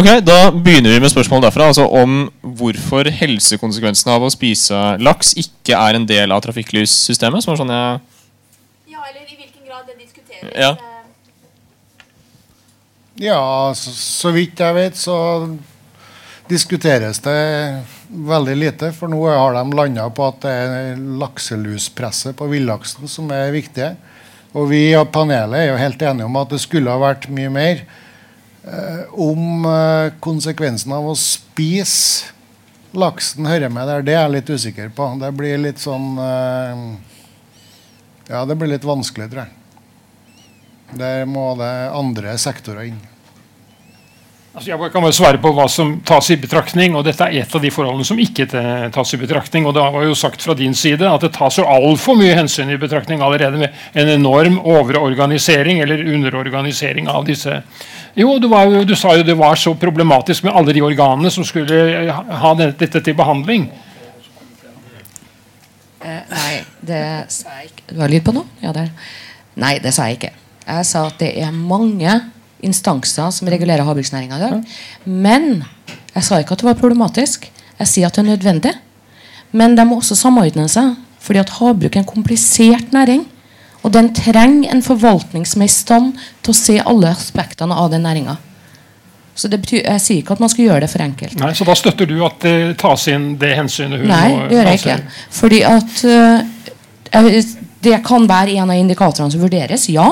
[0.00, 1.66] Ok, Da begynner vi med spørsmålet derfra.
[1.70, 7.44] altså Om hvorfor helsekonsekvensene av å spise laks ikke er en del av trafikklyssystemet.
[7.44, 8.00] Som er sånn jeg
[8.94, 10.54] Ja, eller i hvilken grad det diskuteres.
[10.56, 10.76] Ja.
[13.20, 13.40] Ja,
[13.76, 15.16] så, så vidt jeg vet, så
[16.48, 17.36] diskuteres det
[18.08, 18.92] veldig lite.
[18.96, 23.92] For nå har de landa på at det er lakseluspresset på villaksen som er viktig.
[24.50, 27.50] Og vi og panelet er jo helt enige om at det skulle ha vært mye
[27.54, 27.84] mer.
[28.66, 32.34] Eh, om eh, konsekvensen av å spise
[32.90, 35.06] laksen hører med der, det er jeg litt usikker på.
[35.22, 36.82] Det blir litt sånn eh,
[38.30, 39.56] Ja, det blir litt vanskelig, tror jeg.
[40.98, 42.98] Der må det andre sektorer inn.
[44.50, 46.96] Altså jeg kan bare svare på hva som tas i betraktning.
[46.98, 48.48] og Dette er et av de forholdene som ikke
[48.90, 49.66] tas i betraktning.
[49.66, 52.72] og Det var jo sagt fra din side at det tas jo altfor mye hensyn
[52.74, 57.60] i betraktning allerede med en enorm overorganisering eller underorganisering av disse.
[58.18, 61.46] Jo, du, var, du sa jo det var så problematisk med alle de organene som
[61.46, 63.68] skulle ha dette til behandling.
[66.02, 66.52] Eh, nei,
[66.82, 67.86] det sa jeg ikke.
[67.94, 68.42] Du har lyd på nå?
[68.64, 68.88] Ja, det.
[69.62, 70.34] Nei, det sa jeg ikke.
[70.66, 72.18] Jeg sa at det er mange
[72.66, 74.76] instanser som regulerer havbruksnæringa i dag.
[75.04, 75.64] Men
[76.14, 77.50] jeg sa ikke at det var problematisk.
[77.80, 78.74] Jeg sier at det er nødvendig.
[79.52, 80.96] Men de må også samordne seg.
[81.20, 83.26] fordi at havbruk er en komplisert næring.
[83.84, 87.90] Og den trenger en forvaltning som er i stand til å se alle aspektene av
[87.92, 88.36] den næringa.
[89.34, 91.38] Så det betyr, Jeg sier ikke at man skal gjøre det for enkelt.
[91.40, 94.70] Nei, Så da støtter du at det tas inn det hensynet hun Nei, det gjør
[94.70, 94.96] jeg ikke.
[95.30, 99.88] Fordi at uh, Det kan være en av indikatorene som vurderes.
[99.88, 100.10] Ja,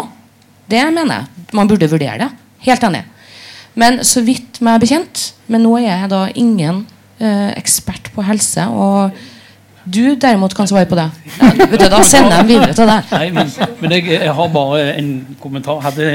[0.70, 1.37] det mener jeg.
[1.56, 2.28] Man burde vurdere det.
[2.66, 3.04] Helt enig.
[3.78, 6.82] Men så vidt meg bekjent Men nå er jeg da ingen
[7.22, 8.66] eh, ekspert på helse.
[8.68, 9.14] Og
[9.94, 11.08] du derimot kan svare på det.
[11.38, 13.12] Ja, da sender jeg dem videre til deg.
[13.12, 13.50] Nei, men,
[13.80, 15.10] men jeg, jeg, har bare en
[15.40, 15.80] kommentar.
[15.84, 16.08] Hadde,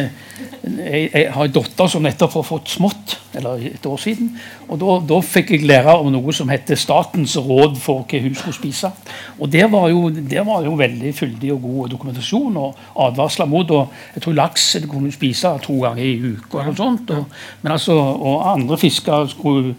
[0.64, 4.30] jeg, jeg, har en datter som nettopp har fått smått, eller et år siden.
[4.68, 8.58] og Da, fikk jeg lære om noe som heter Statens råd for hva hun skulle
[8.58, 8.94] spise.
[9.40, 13.72] og Der var jo, der var jo veldig fyldig og god dokumentasjon og advarsler mot.
[13.72, 16.68] og Jeg tror laks kunne spise to ganger i uka.
[16.68, 17.26] Og, sånt, og,
[17.62, 19.76] men altså, og andre fisker skulle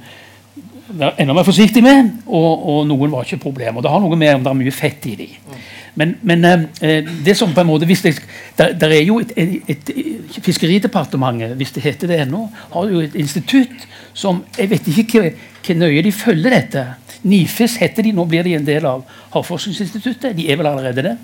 [0.89, 3.79] være enda mer forsiktig med, og, og, noen var ikke problem.
[3.79, 5.55] og Det har noe med om det er mye fett i dem.
[5.95, 6.45] Men, men
[6.83, 8.15] eh, det som på en måte, det,
[8.59, 13.01] der, der er jo et, et, et, Fiskeridepartementet, hvis det heter det ennå, har jo
[13.01, 16.85] et institutt som Jeg vet ikke hvor nøye de følger dette.
[17.25, 20.37] NIFES heter de, nå blir de en del av Havforskningsinstituttet.
[20.37, 21.15] De er vel allerede det.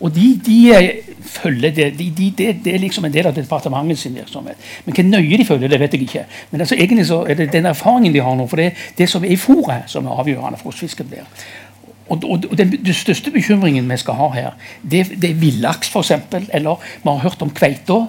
[0.00, 0.90] Og de, de eh,
[1.20, 4.70] følger det, de, de, det, det er liksom en del av departementets virksomhet.
[4.84, 6.24] Men hvor nøye de følger det, vet jeg ikke.
[6.50, 8.46] Men altså, egentlig så er det den erfaringen de har nå.
[8.50, 11.28] For det er det som er i fôret, som er avgjørende for hvordan fisken blir.
[12.08, 14.50] Og, og, og den, den, største bekymringen vi skal ha her,
[14.82, 16.12] det, det er villaks, f.eks.
[16.52, 18.04] Eller vi har hørt om kveita.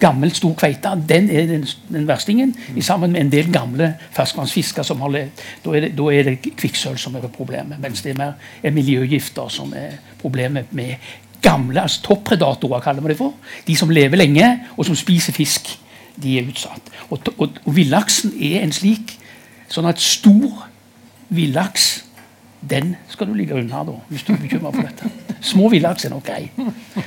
[0.00, 0.94] Gammel, stor kveite.
[1.08, 2.54] Den er den, den verstingen.
[2.68, 2.82] Mm.
[2.82, 5.42] Sammen med en del gamle ferskvannsfisker som har levd.
[5.64, 7.80] Da er det, da det kvikksølv som er problemet.
[7.82, 10.94] Mens det er mer er miljøgifter som er problemet med
[11.42, 13.34] gamle altså toppredatorer, kaller vi det for.
[13.66, 15.72] De som lever lenge, og som spiser fisk.
[16.20, 16.92] De er utsatt.
[17.08, 19.16] Og, og, og villaksen er en slik
[19.70, 20.66] sånn at stor
[21.30, 21.90] villaks
[22.60, 25.36] den skal du ligge unna da, hvis du er bekymra for dette.
[25.40, 26.50] Små villaks er nok grei.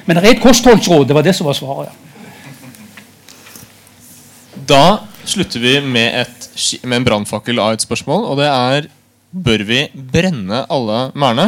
[0.08, 1.06] Men det er et kostholdsråd.
[1.10, 1.94] Det var det som var svaret.
[4.70, 6.50] Da slutter vi med, et,
[6.88, 8.92] med en brannfakkel av et spørsmål, og det er
[9.34, 9.80] Bør vi
[10.14, 11.48] brenne alle merdene?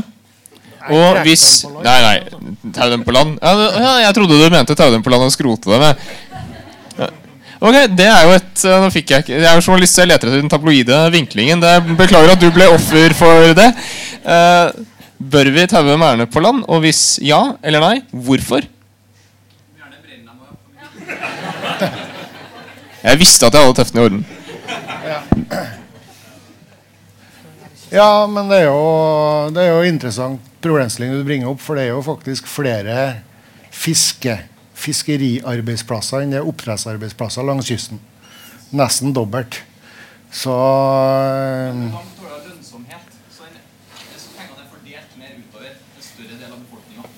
[0.94, 2.72] Og hvis Nei, nei.
[2.76, 3.40] Tau dem på land?
[3.42, 5.86] Ja, jeg trodde du mente tau dem på land og skrote dem.
[5.86, 7.12] Jeg.
[7.66, 10.12] Ok, det er jo et Nå fikk jeg ikke Jeg er jo journalist, så jeg
[10.12, 11.64] leter etter den tabloide vinklingen.
[11.64, 13.70] Det, beklager at du ble offer for det.
[14.26, 14.70] Uh,
[15.18, 16.66] bør vi taue merdene på land?
[16.68, 18.68] Og hvis ja eller nei, hvorfor?
[23.06, 24.22] Jeg visste at jeg hadde tøftene i orden.
[25.06, 25.20] Ja.
[27.94, 28.80] ja, men det er jo,
[29.54, 32.98] det er jo interessant problemstilling du bringer opp, for det er jo faktisk flere
[33.74, 34.40] fiske,
[34.76, 38.02] fiskeriarbeidsplasser enn det er oppdrettsarbeidsplasser langs kysten.
[38.76, 39.62] Nesten dobbelt.
[40.36, 40.56] Så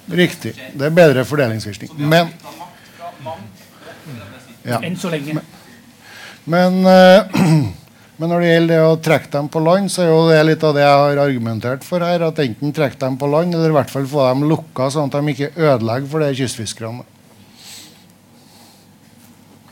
[0.07, 0.53] Riktig.
[0.73, 1.89] Det er bedre fordelingsvirkning.
[1.99, 2.29] Men
[4.63, 4.79] ja.
[4.83, 5.35] Enn så lenge.
[5.35, 5.43] Men,
[6.45, 7.67] men uh,
[8.17, 10.63] Men når det gjelder det å trekke dem på land, så er jo det litt
[10.65, 12.23] av det jeg har argumentert for her.
[12.25, 15.19] At enten trekke dem på land, eller i hvert fall få dem lukka, sånn at
[15.19, 17.05] de ikke ødelegger for de kystfiskerne.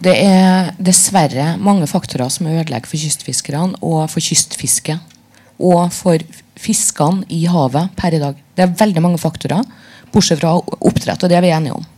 [0.05, 5.17] Det er dessverre mange faktorer som ødelegger for kystfiskerne og for kystfisket.
[5.55, 6.21] Og for
[6.59, 8.37] fiskene i havet per i dag.
[8.53, 9.65] Det er veldig mange faktorer,
[10.13, 11.89] bortsett fra oppdrett, og det er vi enige om.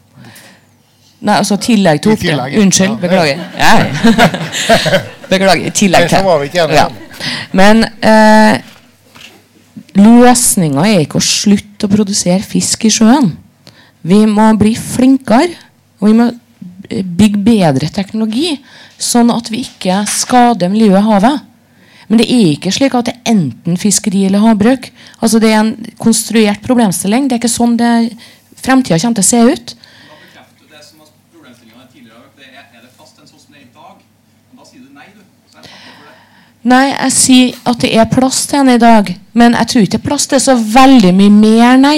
[1.28, 2.56] Nei, altså tillegg til oppdrett.
[2.62, 3.00] Unnskyld.
[3.04, 3.46] Beklager.
[3.60, 5.04] Ja.
[5.30, 5.68] Beklager.
[5.68, 6.74] I tillegg til.
[6.76, 6.88] Ja.
[7.58, 8.58] Men eh,
[9.98, 13.32] løsninga er ikke å slutte å produsere fisk i sjøen.
[14.08, 15.56] Vi må bli flinkere.
[15.98, 16.28] Og vi må
[16.88, 18.54] bygge bedre teknologi,
[19.02, 21.46] sånn at vi ikke skader miljøet i havet.
[22.08, 24.88] Men det er ikke slik at det er enten fiskeri eller havbruk.
[25.20, 27.28] Altså Det er en konstruert problemstilling.
[27.28, 27.92] Det er ikke sånn det
[28.64, 29.74] fremtida kommer til å se ut.
[36.68, 39.10] Nei, jeg sier at det er plass til den i dag.
[39.38, 41.98] Men jeg tror ikke det er plass til så veldig mye mer, nei.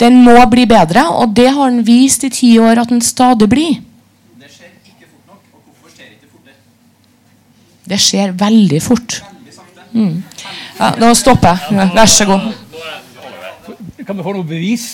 [0.00, 3.48] Den må bli bedre, og det har den vist i ti år at den stadig
[3.52, 3.80] blir.
[7.90, 9.20] Det skjer veldig fort.
[9.92, 10.22] Mm.
[10.78, 11.88] Ja, nå stopper jeg.
[11.96, 12.50] Vær så god.
[14.06, 14.86] Kan vi få noe bevis?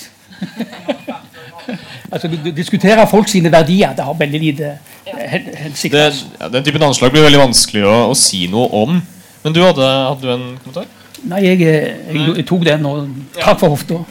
[2.10, 3.94] Altså, du, diskuterer folk sine verdier.
[3.96, 4.76] Det har veldig lite
[5.06, 5.94] hensikt.
[5.94, 6.06] Det,
[6.40, 9.00] ja, den typen anslag blir veldig vanskelig å, å si noe om.
[9.44, 10.90] Men du hadde, hadde du en kommentar?
[11.26, 13.08] Nei, jeg, jeg, jeg tok den og
[13.38, 14.02] takk for hofta.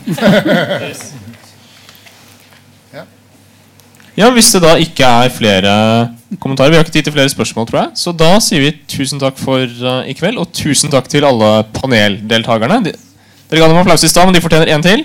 [4.15, 5.72] Ja, Hvis det da ikke er flere
[6.39, 7.89] kommentarer Vi har ikke tid til flere spørsmål, tror jeg.
[7.99, 11.49] Så da sier vi tusen takk for uh, i kveld, og tusen takk til alle
[11.76, 12.80] paneldeltakerne.
[12.88, 12.93] De,
[13.51, 15.03] dere ga dem applaus i stad, men de fortjener en til.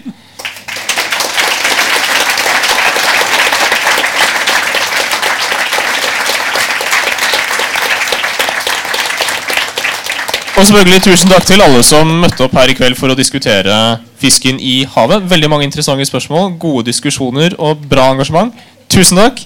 [10.61, 13.77] Og selvfølgelig tusen takk til alle som møtte opp her i kveld for å diskutere
[14.21, 15.25] fisken i havet.
[15.31, 18.53] Veldig mange interessante spørsmål, gode diskusjoner og bra engasjement.
[18.93, 19.41] Tusen takk.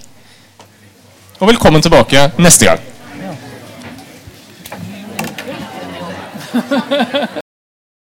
[1.38, 2.82] Og velkommen tilbake neste gang.